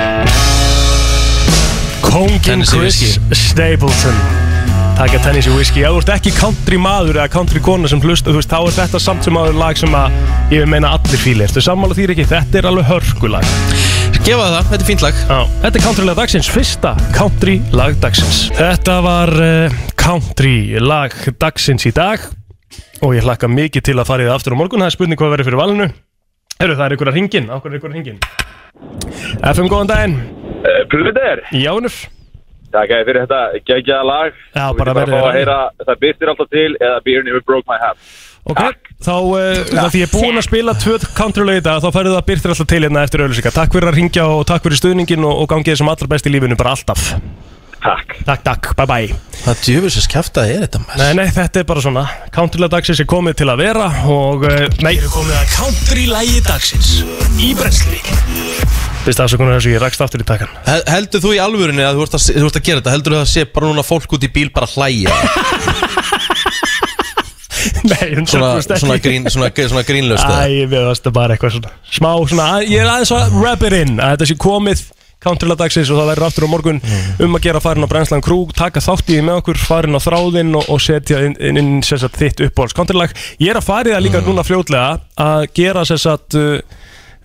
[2.08, 3.36] Kongin Chris Whiskey.
[3.36, 4.16] Stapleton.
[4.98, 8.40] Taka Tennessee Whiskey Ef þú ert ekki country maður eða country kona sem hlusta þú
[8.40, 10.16] veist, þá er þetta samt sem aður lag sem að
[10.56, 11.46] ég vil meina allir fíli.
[11.46, 12.26] Ertu sammála þýr ekki?
[12.32, 13.52] Þetta er alveg hörkulag.
[14.26, 15.22] Gefa það, þetta er fínt lag.
[15.22, 18.42] Já, þetta er country lag dagsins, fyrsta country lag dagsins.
[18.58, 22.26] Þetta var uh, country lag dagsins í dag.
[23.06, 24.82] Og ég hlakka mikið til að fara í það aftur á morgun.
[24.82, 25.90] Það er spurning hvað verður fyrir valinu.
[26.58, 28.20] Eru það er ykkur að ringin, ákveður er ykkur að ringin
[29.46, 30.47] FM, góðan daginn
[30.92, 31.98] Plöður, Jánur
[32.74, 34.40] takk að fyrir þetta geggjaða lag.
[34.54, 35.28] Já, bara að það.
[35.38, 38.16] heyra, Það byrstir alltaf til eða Beer Never Broke My Heart.
[38.48, 38.62] Ok,
[39.04, 39.40] þá uh,
[39.74, 42.28] það því ég er búinn að spila tvö country lag í dag þá færðu það
[42.30, 45.42] byrtir alltaf til hérna eftir auðlýsingar Takk fyrir að ringja og takk fyrir stuðningin og,
[45.44, 47.10] og gangið sem allra best í lífinu bara alltaf.
[47.78, 48.16] Takk.
[48.26, 49.18] Takk, takk, bye bye.
[49.44, 51.04] Það djöfisins kæftað er þetta maður?
[51.04, 52.06] Nei, nei, þetta er bara svona.
[52.36, 54.96] Country lag dagsins er komið til að vera og uh, nei.
[54.96, 56.94] Við erum komið að country lagi dagsins
[57.38, 61.86] í brensli Fyrst afsökunar þessu ég rakst aftur í takan Hel- Heldur þú í alvörinni
[61.88, 62.96] að þú ert að, þú ert að gera þetta?
[62.98, 65.16] Heldur þú að það sé bara núna fólk út í bíl bara að hlæja?
[67.88, 68.78] Nei, 100% Svona, ekki.
[68.82, 70.44] svona, grín, svona, svona grínlöst eða?
[70.46, 73.76] Æ, við varst bara eitthvað svona Smá svona, að- ég er aðeins að wrap it
[73.80, 74.84] in að þetta sé komið
[75.26, 76.80] Country lag dagsins og það verður aftur á morgun
[77.26, 80.02] um að gera farin á Brenslan Krúg taka þátt í því með okkur, farin á
[80.04, 83.16] þráðinn og, og setja inn, inn, inn sem sagt, þitt uppbóls countrylag.
[83.42, 86.60] Ég er að fara í það líka núna fljótlega að gera sem sagt uh,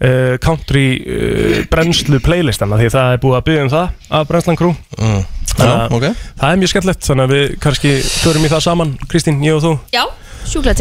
[0.02, 4.60] uh, country uh, brennslu playlistana því það er búið að byggja um það af Brenslan
[4.60, 4.82] Krúg.
[4.98, 5.22] Mm.
[5.52, 6.04] Þannig Já, að ok
[6.40, 9.64] Það er mjög skemmtilegt, þannig að við kannski förum í það saman, Kristín, ég og
[9.64, 10.04] þú Já,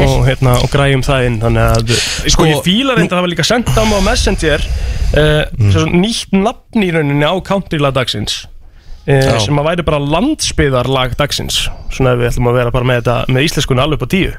[0.06, 3.26] og, hérna, og græjum það inn þannig að sko, Sko, ég fíla reynda að það
[3.26, 5.98] var líka sendt á mig á Messenger uh, mm.
[6.02, 9.38] nýtt nafn í rauninni á countrylag dagsins uh, Já.
[9.46, 13.18] sem að væri bara landsbyðarlag dagsins svona ef við ætlum að vera bara með þetta
[13.36, 14.32] með íslenskunni alveg upp á tíu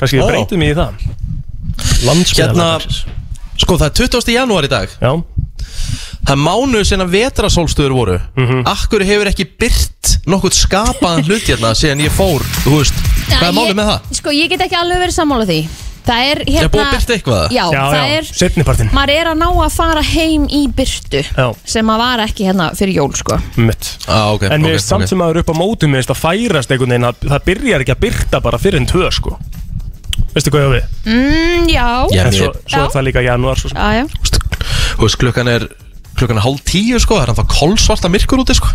[0.00, 1.06] kannski við breytum í það
[2.06, 3.04] landsbyðarlag Hérna, dagsins
[3.56, 4.32] sko það er 20.
[4.36, 4.96] janúar í dag.
[5.00, 5.12] Já,
[6.26, 8.14] Það er mánuð sinna vetrasólstöður voru.
[8.66, 12.96] Akkur hefur ekki byrt nokkuð skapaðan hlut hérna síðan ég fór, þú veist?
[13.30, 14.08] Hvað er málið með það?
[14.18, 15.58] Sko, ég get ekki alveg verið sammála því.
[16.06, 17.44] Það er hérna Er búið birta eitthvað?
[17.50, 21.22] Já, já, það já, er setnipartin Maður er að ná að fara heim í byrtu
[21.26, 23.38] Já, sem að var ekki hérna fyrir jól sko.
[23.58, 23.88] Mitt.
[24.06, 25.10] Ah, okay, En mér ok, finnst samt ok.
[25.10, 27.46] sem að það eru upp á mótum mér finnst að færast einhvern veginn að það
[27.50, 29.34] byrjar ekki að byrta bara fyrir en tvö sko
[30.36, 30.84] Veistu hvað ég á við?
[31.08, 34.04] mm, Já, Já, En svo, svo er það líka janúar svo sem já, já.
[34.96, 35.66] Þú veist, klukkan er
[36.16, 38.68] klukkan er hálf tíu sko, það er ennþá kolsvarta myrkur úti sko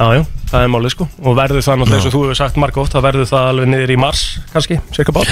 [0.00, 2.56] Já, já, það er málið sko Og verður það náttúrulega eins og þú hefur sagt
[2.62, 4.22] margótt Það verður það alveg niður í mars,
[4.54, 5.30] kannski, cirka bát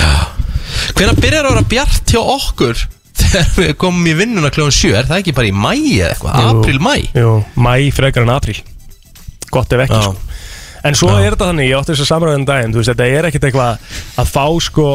[0.98, 2.82] Hvenær byrjar að vera bjart hjá okkur
[3.18, 6.36] þegar við komum í vinnuna klukkan sjö Er það ekki bara í mæ eða eitthvað?
[6.42, 6.50] Jú.
[6.58, 6.94] April, mæ?
[7.16, 7.32] Jú,
[7.64, 8.60] mæ frekar en apríl
[9.50, 10.02] Gott ef ekki Já.
[10.04, 10.27] sko
[10.84, 13.28] En svo er þetta þannig, ég átti þess að samræðan daginn Þú veist, þetta er
[13.30, 13.92] ekkit eitthvað
[14.22, 14.88] að fá sko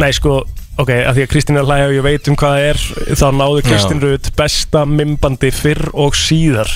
[0.00, 0.36] Nei, sko,
[0.78, 3.16] ok, að því að Kristín er að hlæja og ég veit um hvað það er
[3.20, 6.70] Þá náðu Kristín Rut besta mymbandi fyrr og síðar.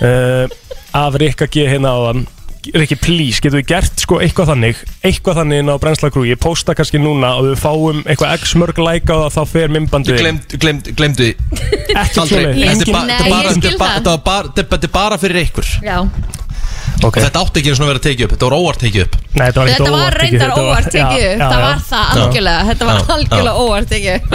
[0.00, 0.44] Uh,
[1.06, 1.64] Af Rikka G.
[1.70, 2.26] hérna áðan.
[2.74, 6.74] Rikki, please, getur við gert sko eitthvað þannig Eitthvað þannig inn á Brennslagrú Ég posta
[6.76, 10.90] kannski núna og við fáum eitthvað x mörg læka og þá fer mymbandi Glemd, glemd,
[10.98, 12.42] glemdu Ekki Aldrei.
[12.44, 13.96] Þetta er þetta er bara- þetta er bara- það.
[13.96, 15.70] þetta var bara- þetta er bara fyrir ykkur.
[15.88, 15.96] Já.
[17.06, 17.16] Ok.
[17.24, 19.14] Þetta átti ekki eins og að vera tekið upp Þetta var óvart tekið upp.
[19.30, 21.40] Nei, þetta var, Þetta var óvart tekið, reyndar þetta var- óvart tekið upp.
[21.40, 22.64] Það var það algjörlega.
[22.70, 24.26] Þetta var algjörlega óvart tekið upp.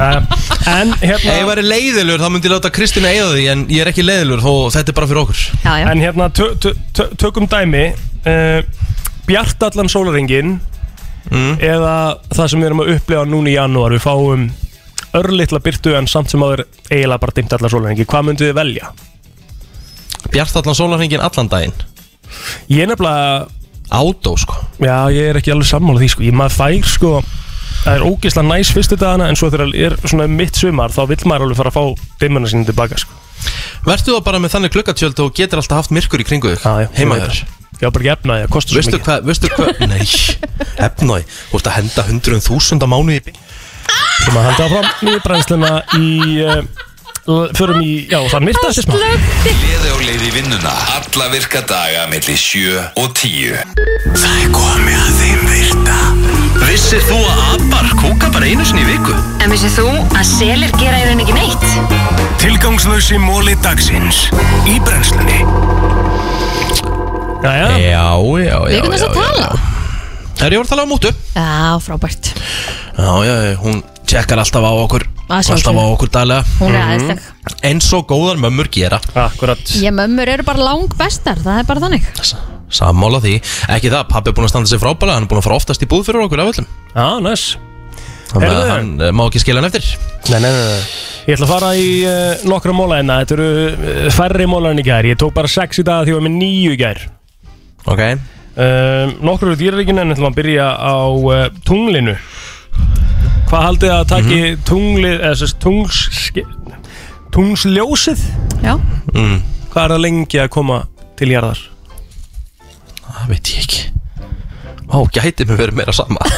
[0.00, 0.38] Uh,
[0.80, 3.80] En Ef hérna ég væri leiðilur þá myndi ég láta Kristínu eiga því En ég
[3.84, 5.44] er ekki leiðilur þó þetta er bara fyrir okkur.
[5.64, 5.86] Já, já.
[5.92, 7.84] En hérna, tö, tö, tö, tökum dæmi.
[8.24, 8.60] Uh,
[9.28, 10.58] Bjart allan sólaringin
[11.30, 11.58] Mm.
[11.62, 13.92] Eða það sem við erum að upplifa núna í janúar.
[13.92, 14.46] Við fáum
[15.14, 18.88] örlittla byrtu En samt sem áður eiginlega bara dimmt allan sólaringi Hvað myndið þið velja?
[20.32, 21.76] Bjart allan sólarhengin allan daginn
[22.70, 23.48] Ég er nefnilega
[23.90, 24.54] Átó sko.
[24.78, 26.22] Já, ég er ekki alveg sammála því sko.
[26.28, 27.12] Ég maður fær sko
[27.80, 31.24] Það er ógeðslega næs fyrstu dagana En svo þegar er svona mitt sumar Þá vill
[31.26, 33.16] maður alveg fara að fá dimmuna sín tilbaka sko.
[33.86, 36.74] Vertu þá bara með þannig klukkatjöld og getur alltaf haft myrkur í kringu þig Já,
[36.84, 37.56] já, Heima ég veit þér.
[37.80, 39.06] Ég var bara ekki efnaði, það kostar svo Veistu mikið.
[39.06, 40.04] hvað, veistu hvað Nei,
[40.86, 41.16] efnæ
[41.50, 43.16] Þú ert að henda hundruðum þúsund á mánuði.
[43.16, 43.36] Í bíl
[44.20, 46.10] Sem að handa áfram nýju brennsluna í
[46.44, 46.60] uh,
[47.28, 48.94] Förum í, já, það myrta þessi smá.
[49.44, 50.72] Gleði og leið í vinnuna.
[50.96, 53.58] Alla virka daga millir 7 og 10
[54.16, 55.98] Það er komið að þeim virta.
[56.64, 59.14] Vissir þú að abar kúka bara einu sinni í viku?
[59.44, 61.68] En vissið þú að selir gera í raun ekki neitt?
[62.40, 64.24] Tilgangslösi móli dagsins.
[64.70, 65.42] Í brennslunni.
[67.40, 67.68] Já, já.
[67.76, 69.52] Já, já, já Við erum þess að tala.
[70.40, 71.14] Það er ég voru að tala um mútu?
[71.36, 72.32] Já, frábært.
[72.96, 75.04] Já, já, já, hún tjekkar alltaf á okkur.
[75.30, 76.46] Alltaf á okkur daglega.
[76.58, 77.28] Hún er aðeinsleg
[77.66, 78.98] Eins og góðar mömmur gera.
[79.14, 79.60] Akkurat.
[79.78, 82.08] Ég mömmur eru bara lang bestar, það er bara þannig.
[82.70, 83.36] Sammála því.
[83.76, 85.82] Ekki það, pappi er búin að standa sig frábælega Hann er búin að fara oftast
[85.82, 86.68] í búð fyrir okkur af öllum.
[86.94, 87.44] Já, næs.
[88.30, 88.70] Þannig að Heyrðu.
[88.70, 89.86] hann eh, má ekki skilja hann eftir.
[90.30, 90.82] Nei, nei, nei, nei.
[91.26, 93.16] Ég ætla að fara í uh, nokkra móla hérna.
[93.24, 95.08] Þetta eru uh, færri mólar en í gær.
[95.10, 97.02] Ég tók bara sex í dag því ég var með níu í gær.
[97.90, 98.04] Ok.
[98.60, 102.14] Uh, Nokkur eru dýraríkinu en ætlum að byrja á uh, tunglinu
[103.50, 105.98] Hvað haldið að taki tunglið eða þess tungls
[107.34, 108.20] tungsljósið
[108.64, 108.74] Já,
[109.14, 109.38] mm.
[109.70, 110.78] Hvað er það lengi að koma
[111.18, 111.60] til jarðar?
[113.10, 113.82] Það veit ég ekki
[114.90, 116.22] Ó, gæti mig verið meira sama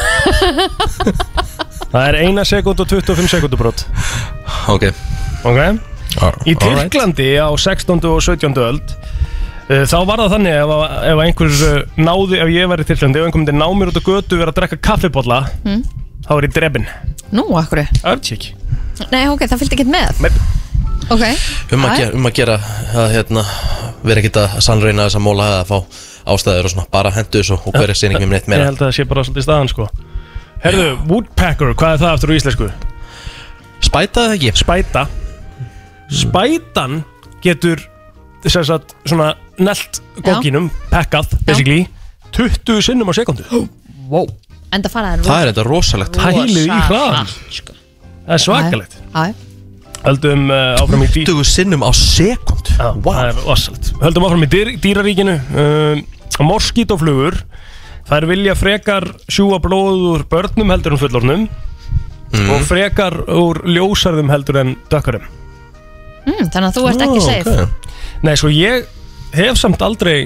[1.93, 3.85] Það er eina sekund og 25 sekundubrót
[4.73, 4.83] Ok
[5.45, 5.59] Ok
[6.21, 6.53] All- Í.
[6.61, 7.97] Tyrklandi á 16.
[8.05, 8.53] og 17.
[8.61, 12.69] öld uh, þá var það þannig ef, að- ef að einhver uh, náði, ef ég
[12.69, 15.39] var í Tyrklandi ef einhver myndi ná mér út á götu verið að drekka kaffibólla
[15.65, 15.81] Mm.
[16.25, 16.89] Þá er ég drefin
[17.33, 18.51] nú, akkur Örtsík
[19.11, 20.19] Nei, ok, það fylgdi ekkert með.
[20.21, 20.29] Nei.
[21.11, 21.23] Ok.
[21.73, 22.57] Um að, gera, um að gera
[22.93, 23.43] að hérna,
[24.05, 26.01] vera ekkert að sannreina þess að móla eða að fá
[26.33, 28.79] ástæður og svona bara hendu þessu og hverja sér ekki um neitt Ég meira held
[28.79, 29.87] að það sé bara svolítið staðan sko.
[30.63, 32.69] Herðu, Woodpecker, hvað er það aftur á íslensku?
[33.83, 34.53] Spæta það ekki?
[34.61, 35.03] Spæta.
[36.13, 37.01] Spætan
[37.43, 37.83] getur
[38.45, 41.87] þess að svona nelt gókinum, pekkað, basically
[42.33, 43.45] 20 sinnum á sekundu
[44.09, 44.27] Wow
[44.73, 48.95] Enda fara þær Það er þetta rosalegt Pælið í hraðan Það er svakalegt.
[49.13, 49.25] Já,
[50.03, 53.91] Höldum uh, áfram í dýr 20 sinnum á sekund Já, það er rosalegt.
[54.01, 55.35] Höldum áfram í dýr, dýraríkinu.
[55.53, 57.37] Uh, Moskítoflugur
[58.09, 61.45] Þær vilja frekar sjúa blóð úr börnum heldur en fullornum
[62.33, 65.23] og frekar úr ljósarðum heldur en dökkarum
[66.25, 67.67] mm, Þannig að þú ert ekki safe.
[68.25, 68.87] Nei, svo ég
[69.37, 70.25] hef samt aldrei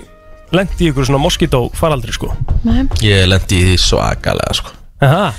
[0.55, 2.31] lent í ykkur svona moskító faraldri sko.
[2.67, 2.85] Nei.
[3.03, 4.73] Ég lendi í því svakalega sko.
[5.03, 5.29] Aha.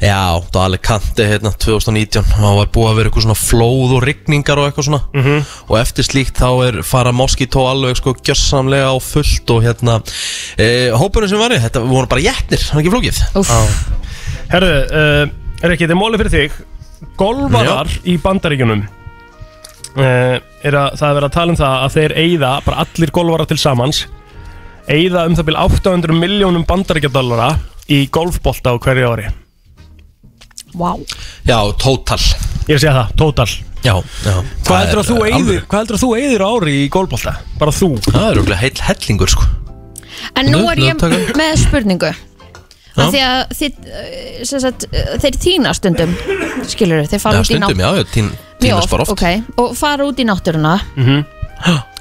[0.00, 3.90] Já, það var alveg kanti hérna 2019 Það var búið að vera eitthvað svona flóð
[3.98, 5.00] og rigningar og eitthvað svona.
[5.12, 5.42] Mhm.
[5.68, 9.98] Og eftir slíkt þá er fara Moskító alveg sko gjössamlega á fullt Og hérna
[10.56, 13.20] e, Hópurinn sem var í, þetta voru bara jætnir, það er ekki flókið?
[13.42, 13.52] Úff.
[14.50, 15.26] Herðu, uh,
[15.60, 16.56] er ekki, þetta er móli fyrir þig.
[17.20, 18.86] Golvarar í bandaríkjunum
[20.00, 23.12] uh, er að það er verið að tala um það að þeir eyða, bara allir
[23.14, 24.02] golvarar til samans
[24.88, 27.50] eyða um það byrja 800 miljónum bandaríkjadollara
[27.90, 29.30] í golfbolta á hverju ári.
[30.78, 30.94] Vá.
[31.42, 32.20] Já, tótal
[32.70, 33.48] Ég sé það, tótal
[33.82, 34.34] Já, já.
[34.66, 37.32] Hvað heldur að þú eyðir, hvað heldur að þú eyðir á ári í golfbolta?
[37.58, 37.88] Bara þú?
[38.04, 39.46] Það er rúglega heill hellingur sko.
[40.36, 41.06] En nú er ég
[41.38, 42.10] með spurningu.
[42.90, 43.04] Já.
[43.06, 46.14] af því að þið, eh, sem sagt, eh, þeir týna stundum
[46.66, 49.12] skilur þeir Já, fara út í stundum, nátt já, já, tín, Mjög tínast bara oft.
[49.12, 50.80] ok, og fara út í náttúruna.
[50.96, 51.24] Mhm.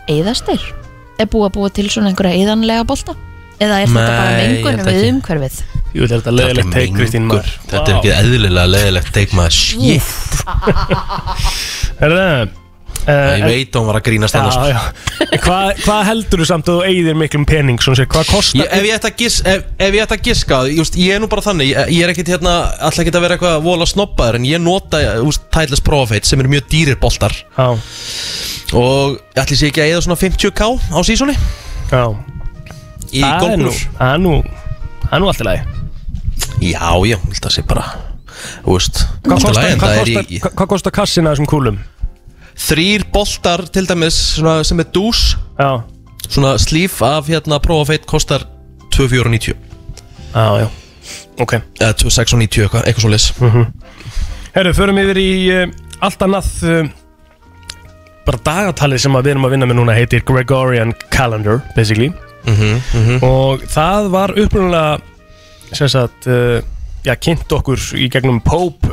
[0.09, 0.78] Eyðast þeir?
[1.19, 3.13] Er búið að búa til svona einhverja eyðanlega bolta?
[3.59, 5.55] Eða er þetta bara mengun við umhverfið?
[5.89, 7.49] Jú, þetta er þetta leðilegt teik, Kristín maður.
[7.67, 9.55] Þetta er ekki eðlilega leðilegt teik maður.
[9.59, 10.07] Shit
[13.09, 14.57] Herðu, Ég veit að hún var að grínast annars.
[14.59, 18.61] Já, já Hvað hva heldur þú samt að þú eyðir miklum pening sér, hvað kostar
[18.61, 21.43] Ég, ef, ég gis, ef, ef ég ætti að giska just, Ég er nú bara
[21.45, 24.61] þannig Ég, ég er ekkit hérna Alltaf ekki að vera eitthvað vola snobbaður En ég
[24.63, 25.01] nota
[25.53, 27.33] Titles Profit Sem eru mjög dýrir boltar.
[27.57, 27.67] Já.
[28.77, 31.35] Og ætli sé ekki að eða svona 50k á sísoni
[31.89, 32.03] Já.
[33.09, 34.35] Í Það golfkúlur Það er nú
[35.09, 35.61] Það er nú allt í lagi.
[36.59, 37.85] Já, já, held að sé bara
[38.65, 41.35] Þú veist Hvað kostar, lagi, en hvað það kostar, í- hvað, hvað kostar kassin að
[41.35, 41.79] þessum kúlum?
[42.59, 45.37] Þrýr boltar til dæmis svona, Sem er dús.
[45.59, 45.81] Já.
[46.29, 48.43] Svona slíf af hérna Profit Kostar
[48.91, 49.55] 2490
[50.35, 50.67] Já, já.
[51.39, 51.53] Ok.
[51.79, 53.29] Eða 2690 eitthvað Eitthvað svo lis
[54.53, 55.67] Herru, förum yfir í uh,
[56.05, 56.89] allt annað uh,
[58.25, 62.11] bara dagatalið sem að við erum að vinna með núna heitir Gregorian Calendar, basically.
[62.45, 63.23] Mhm, mhm.
[63.25, 64.99] og það var upprunalega
[65.77, 66.59] sem sagt uh,
[67.05, 68.89] já, kynnt okkur í gegnum Pope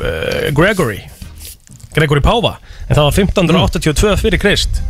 [0.56, 1.00] Gregory
[1.96, 2.54] Gregory Páfa
[2.88, 4.80] en það var 1582 fyrir Krist.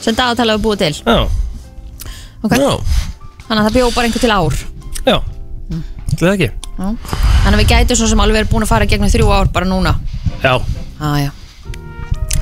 [0.00, 0.94] Sem dagatala við búið til.
[1.06, 1.20] Já,
[2.40, 2.70] Ok, Já.
[3.50, 4.54] Þannig að það bjóð bara einhver til ár.
[5.04, 5.16] Já,
[6.14, 6.46] ætli það ekki.
[6.80, 6.86] Já.
[7.42, 9.66] Þannig að við gætum svo sem alveg verið búin að fara gegnum þrjú ár bara
[9.68, 9.92] núna.
[10.44, 10.54] Já,
[11.00, 11.30] ah, já.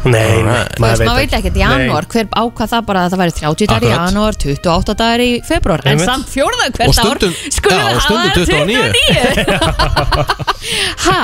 [0.07, 1.57] Nei, nei, Þú veist, maður veit ekkert.
[1.59, 4.13] Í janúar hver ákvað það bara að það væri 30 dagar í Akkurat.
[4.13, 6.07] janúar 28 dagar í februar en Einmitt.
[6.07, 8.93] samt fjórða Og hvert stundum- ár skulum já, og við stundum hafa 29.
[8.95, 9.99] 29
[11.09, 11.21] Ha?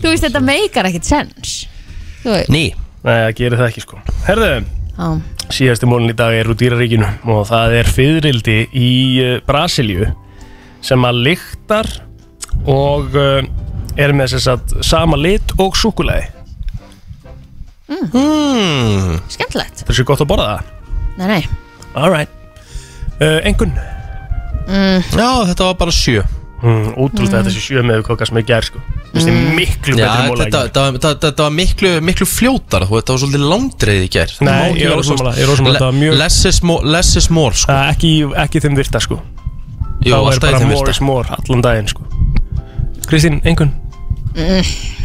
[0.00, 1.54] Þú veist þetta meikar ekkert sens
[2.24, 2.42] Ný.
[2.50, 2.72] Nei,
[3.04, 4.00] það gerir það ekki sko.
[4.26, 4.48] Herðu,
[4.96, 5.06] Já.
[5.56, 8.90] síðasti mólin í dag er úr dýraríkinu og það er fyririldi í
[9.24, 10.10] uh, Brasilíu
[10.84, 11.88] sem að lyktar
[12.68, 13.40] og uh,
[13.96, 16.28] er með þess að sama lit og súkulæði
[17.88, 19.16] mm.
[19.32, 19.80] Skemmtilegt.
[19.80, 20.70] Það er svo gott að borða það?
[21.16, 21.42] Nei, nei.
[21.96, 22.36] Alright
[23.16, 25.08] uh, Engun mm.
[25.16, 26.22] Já, þetta var bara sjö.
[26.60, 29.54] Mm, Útrúld að þetta sé sjö með hvað sem er gær sko Mm.
[29.56, 33.20] miklu Já, betri móla þetta, þetta, þetta, þetta var miklu, miklu fljótar þú, Þetta var
[33.24, 37.30] svolítið langdreið í gær Nei, ég er er var mjög- Less is more, less is
[37.30, 37.72] more sko.
[37.72, 38.12] uh, ekki,
[38.44, 39.18] ekki þeim virta sko
[40.06, 40.90] Jú, Þá er bara more virta.
[40.94, 42.06] is more allan daginn sko
[43.10, 43.74] Kristín, engun
[44.36, 44.99] mm.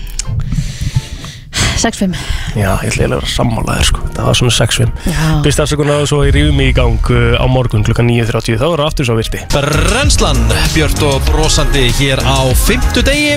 [1.81, 2.15] 6-5
[2.56, 4.03] Já, ég ætla eiginlega að vera sammála þér sko.
[4.15, 5.26] Það var svona 6-5 Já.
[5.45, 8.84] Byrst afsökunar og svo í rífum í gang uh, á morgun klukkan 9.30 Þá er
[8.85, 9.41] aftur svo virti.
[9.53, 10.41] Brennslan,
[10.76, 13.35] Björn og brosandi hér á fymtu degi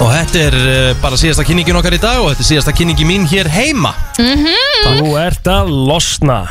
[0.00, 3.08] Og þetta er uh, bara síðasta kynningin okkar í dag Og þetta er síðasta kynningi
[3.08, 3.92] mín hér heima.
[4.16, 6.42] Þú ert að losna.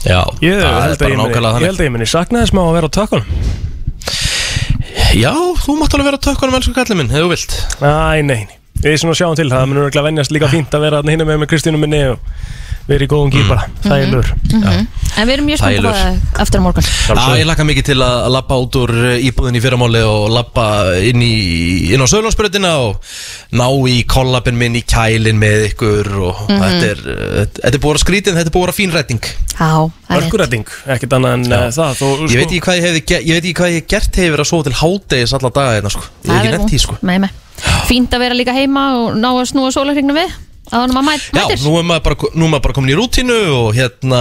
[0.00, 2.54] Já, Ég það er bara ég nákvæmlega ég þannig held að ég muni sakna þess
[2.56, 3.26] maður að vera á tökunum
[5.20, 5.32] Já,
[5.64, 7.56] þú mátt alveg vera tökkunum elsku kallið minn, ef þú vilt.
[7.82, 10.48] Æ, nei, nei Við erum svona að sjáum til, það munur ekki að venjast líka
[10.48, 12.18] fínt að vera hérna með með Kristínu minni og
[12.88, 14.86] vera í góðum gýr bara, það er lur Mhm.
[15.20, 16.86] En við erum mjög spennt að það eftir á morgun.
[17.10, 20.64] Já, ég laka mikið til að labba út úr uh, íbúðin í fyrramáli og labba
[21.02, 23.02] inn, í, inn á Söðlandsbröðina og
[23.52, 26.62] ná í kollabin minn í kælin með ykkur og Mhm.
[26.62, 29.58] þetta, er, uh, þetta er búið að skrítin, þetta er búið að fín rætting Já,
[29.58, 30.24] það er rétt.
[30.30, 30.64] Örkuræting,
[30.96, 33.44] ekkert annað en uh, það þó, Ég veit ekki hvað ég hefði ge- ég veit
[33.44, 36.02] ekki hvað ég hef gert hefur að sofa til hádegis alla daga hérna sko.
[36.24, 36.96] Ég hef ekki er nefnt því sko.
[37.02, 37.30] Með, með.
[37.88, 40.36] Fínt að vera líka heima og ná að snúa sólarhringnu við
[41.34, 44.20] Já, nú er maður bara, nú er maður bara komin í rútínu og hérna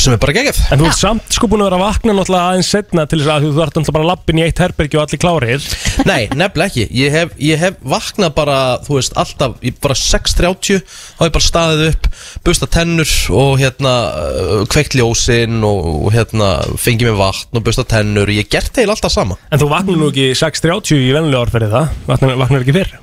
[0.00, 0.60] sem er bara geggjað.
[0.72, 3.32] En þú ert samt sko búin að vera að vakna náttúrulega aðeins setna til þess
[3.34, 5.66] að þú ert náttúrulega bara lappin í eitt herbergi og allir klárir.
[6.10, 6.86] Nei, nefnilega ekki.
[6.96, 11.34] Ég hef, ég hef vaknað bara, þú veist, alltaf Ég bara 6.30 Þá hef ég
[11.34, 12.08] bara staðið upp,
[12.46, 18.32] busta tennur Og hérna, uh, kveikt ljósin og, hérna, fengið mér vatn Og busta tennur,
[18.32, 19.38] ég gert heil alltaf sama.
[19.50, 21.94] En þú vaknar nú ekki 6.30 í vennilega orðferði það.
[22.08, 22.98] Vaknar, vaknar ekki fyrr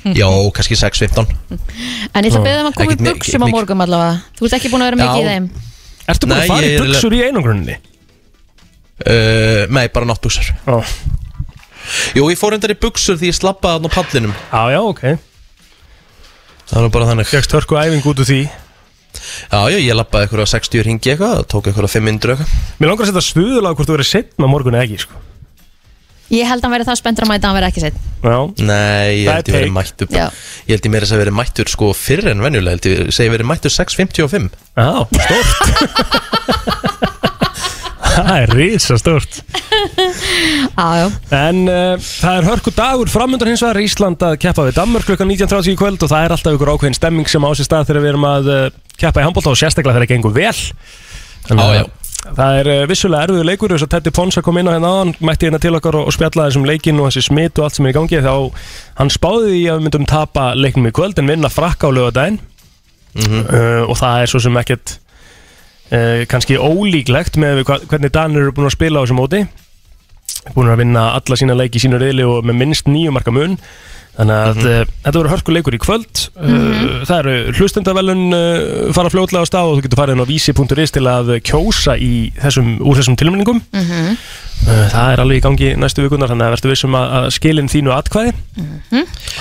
[0.20, 1.32] Já, kannski 6.15
[2.12, 4.20] En ég ætla að beða um að koma í buksum á morgun allavega.
[4.38, 5.32] Þú ert ekki búin að vera mikið í Já.
[5.32, 5.48] þeim.
[6.12, 7.76] Ertu búin Nei, að fara í ég er- buksur í einangrunni?
[9.06, 10.52] uh, Nei, bara náttbuxur.
[10.70, 10.94] Oh.
[12.16, 14.34] Jú, ég fór endar í buxur því ég slappaði hann á pallinum.
[14.52, 15.02] Já, já, ok.
[16.72, 17.28] Það var bara þannig.
[17.28, 18.40] Fjöxt hörku æfing út úr því?
[19.52, 22.54] Já, já, ég lappaði eitthvað 60 ringi eitthvað Tók eitthvað 5 mindru eitthvað.
[22.80, 25.20] Mér langar að setja svuðulega hvort þú verið setna morgun eða ekki sko.
[26.32, 28.36] Ég held að hann verði það spenntur að mæta að hann verði ekki sett Já.
[28.64, 30.26] Nei, ég Það held er ég verið mættur Já.
[30.62, 33.12] Ég held ég meira þess að verið mættur sko fyrr en venjulega Held ég.
[33.16, 34.48] Segi verið mættur 6.55
[34.78, 34.90] Já,
[35.26, 36.62] stórt.
[38.12, 39.38] Það er risa stórt
[40.72, 41.06] Já, já.
[41.36, 43.80] En uh, það er hörku dagur framöndan hins vegar.
[43.82, 46.96] Ísland að keppa við Danmörk klukkan 19.30 í kvöld og það er alltaf ykkur ákveðin
[46.96, 48.62] stemming sem á sér stað þegar við erum að uh,
[49.00, 50.54] keppa í handbólta og sérstaklega þegar það gengur vel.
[51.48, 51.84] Þannig Já, að já.
[52.22, 55.12] Það er uh, vissulega erfiður leikur þess að Teddy Ponsa kom inn á hérna áðan
[55.26, 57.88] mætti hérna til okkar og, og spjalla þessum leikin og þessi smitt og allt sem
[57.88, 58.34] er í gangi þá
[59.00, 62.38] hann spáði því að við myndum tapa leiknum í kvöld en vinna frakka á lögadaginn
[63.18, 64.94] uh, og það er svo sem ekkert
[65.90, 69.42] uh, kannski ólíklegt með hvernig Danir eru búin að spila á þessu móti.
[70.54, 73.58] Búin að vinna alla sína leiki í sínu reyli og með minnst nýju marka mun
[74.16, 76.20] þannig að mm þetta verður hörkuleikur í kvöld.
[76.36, 80.30] Uh, það eru hlustendavelun uh, fara fljótlega á stað og þú getur farið inn á
[80.30, 84.12] vísi.is til að kjósa í þessum, úr þessum tilmenningum Mhm.
[84.12, 87.70] uh, það er alveg í gangi næstu vikunar þannig að verður vissum að, að skilin
[87.72, 88.34] þínu atkvæði.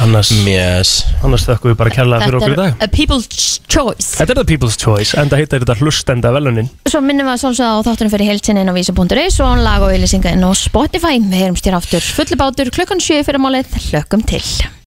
[0.02, 0.93] Annars, yes.
[1.22, 2.81] annars þökkum við bara kærlega fyrir okkur í Þetta dag.
[2.81, 3.30] er a people's
[3.68, 4.10] choice.
[4.18, 7.72] Þetta er the people's choice, en það heitir þetta hlustendavelunin Svo minnum við að svolsögða
[7.77, 11.18] á þáttunum fyrir heilsinni inn á vísa.is og lag og ylisinga inn á Spotify.
[11.22, 14.45] Við heyrumst hér aftur fullibátur klukkan 7 fyrir málið Hlökkum til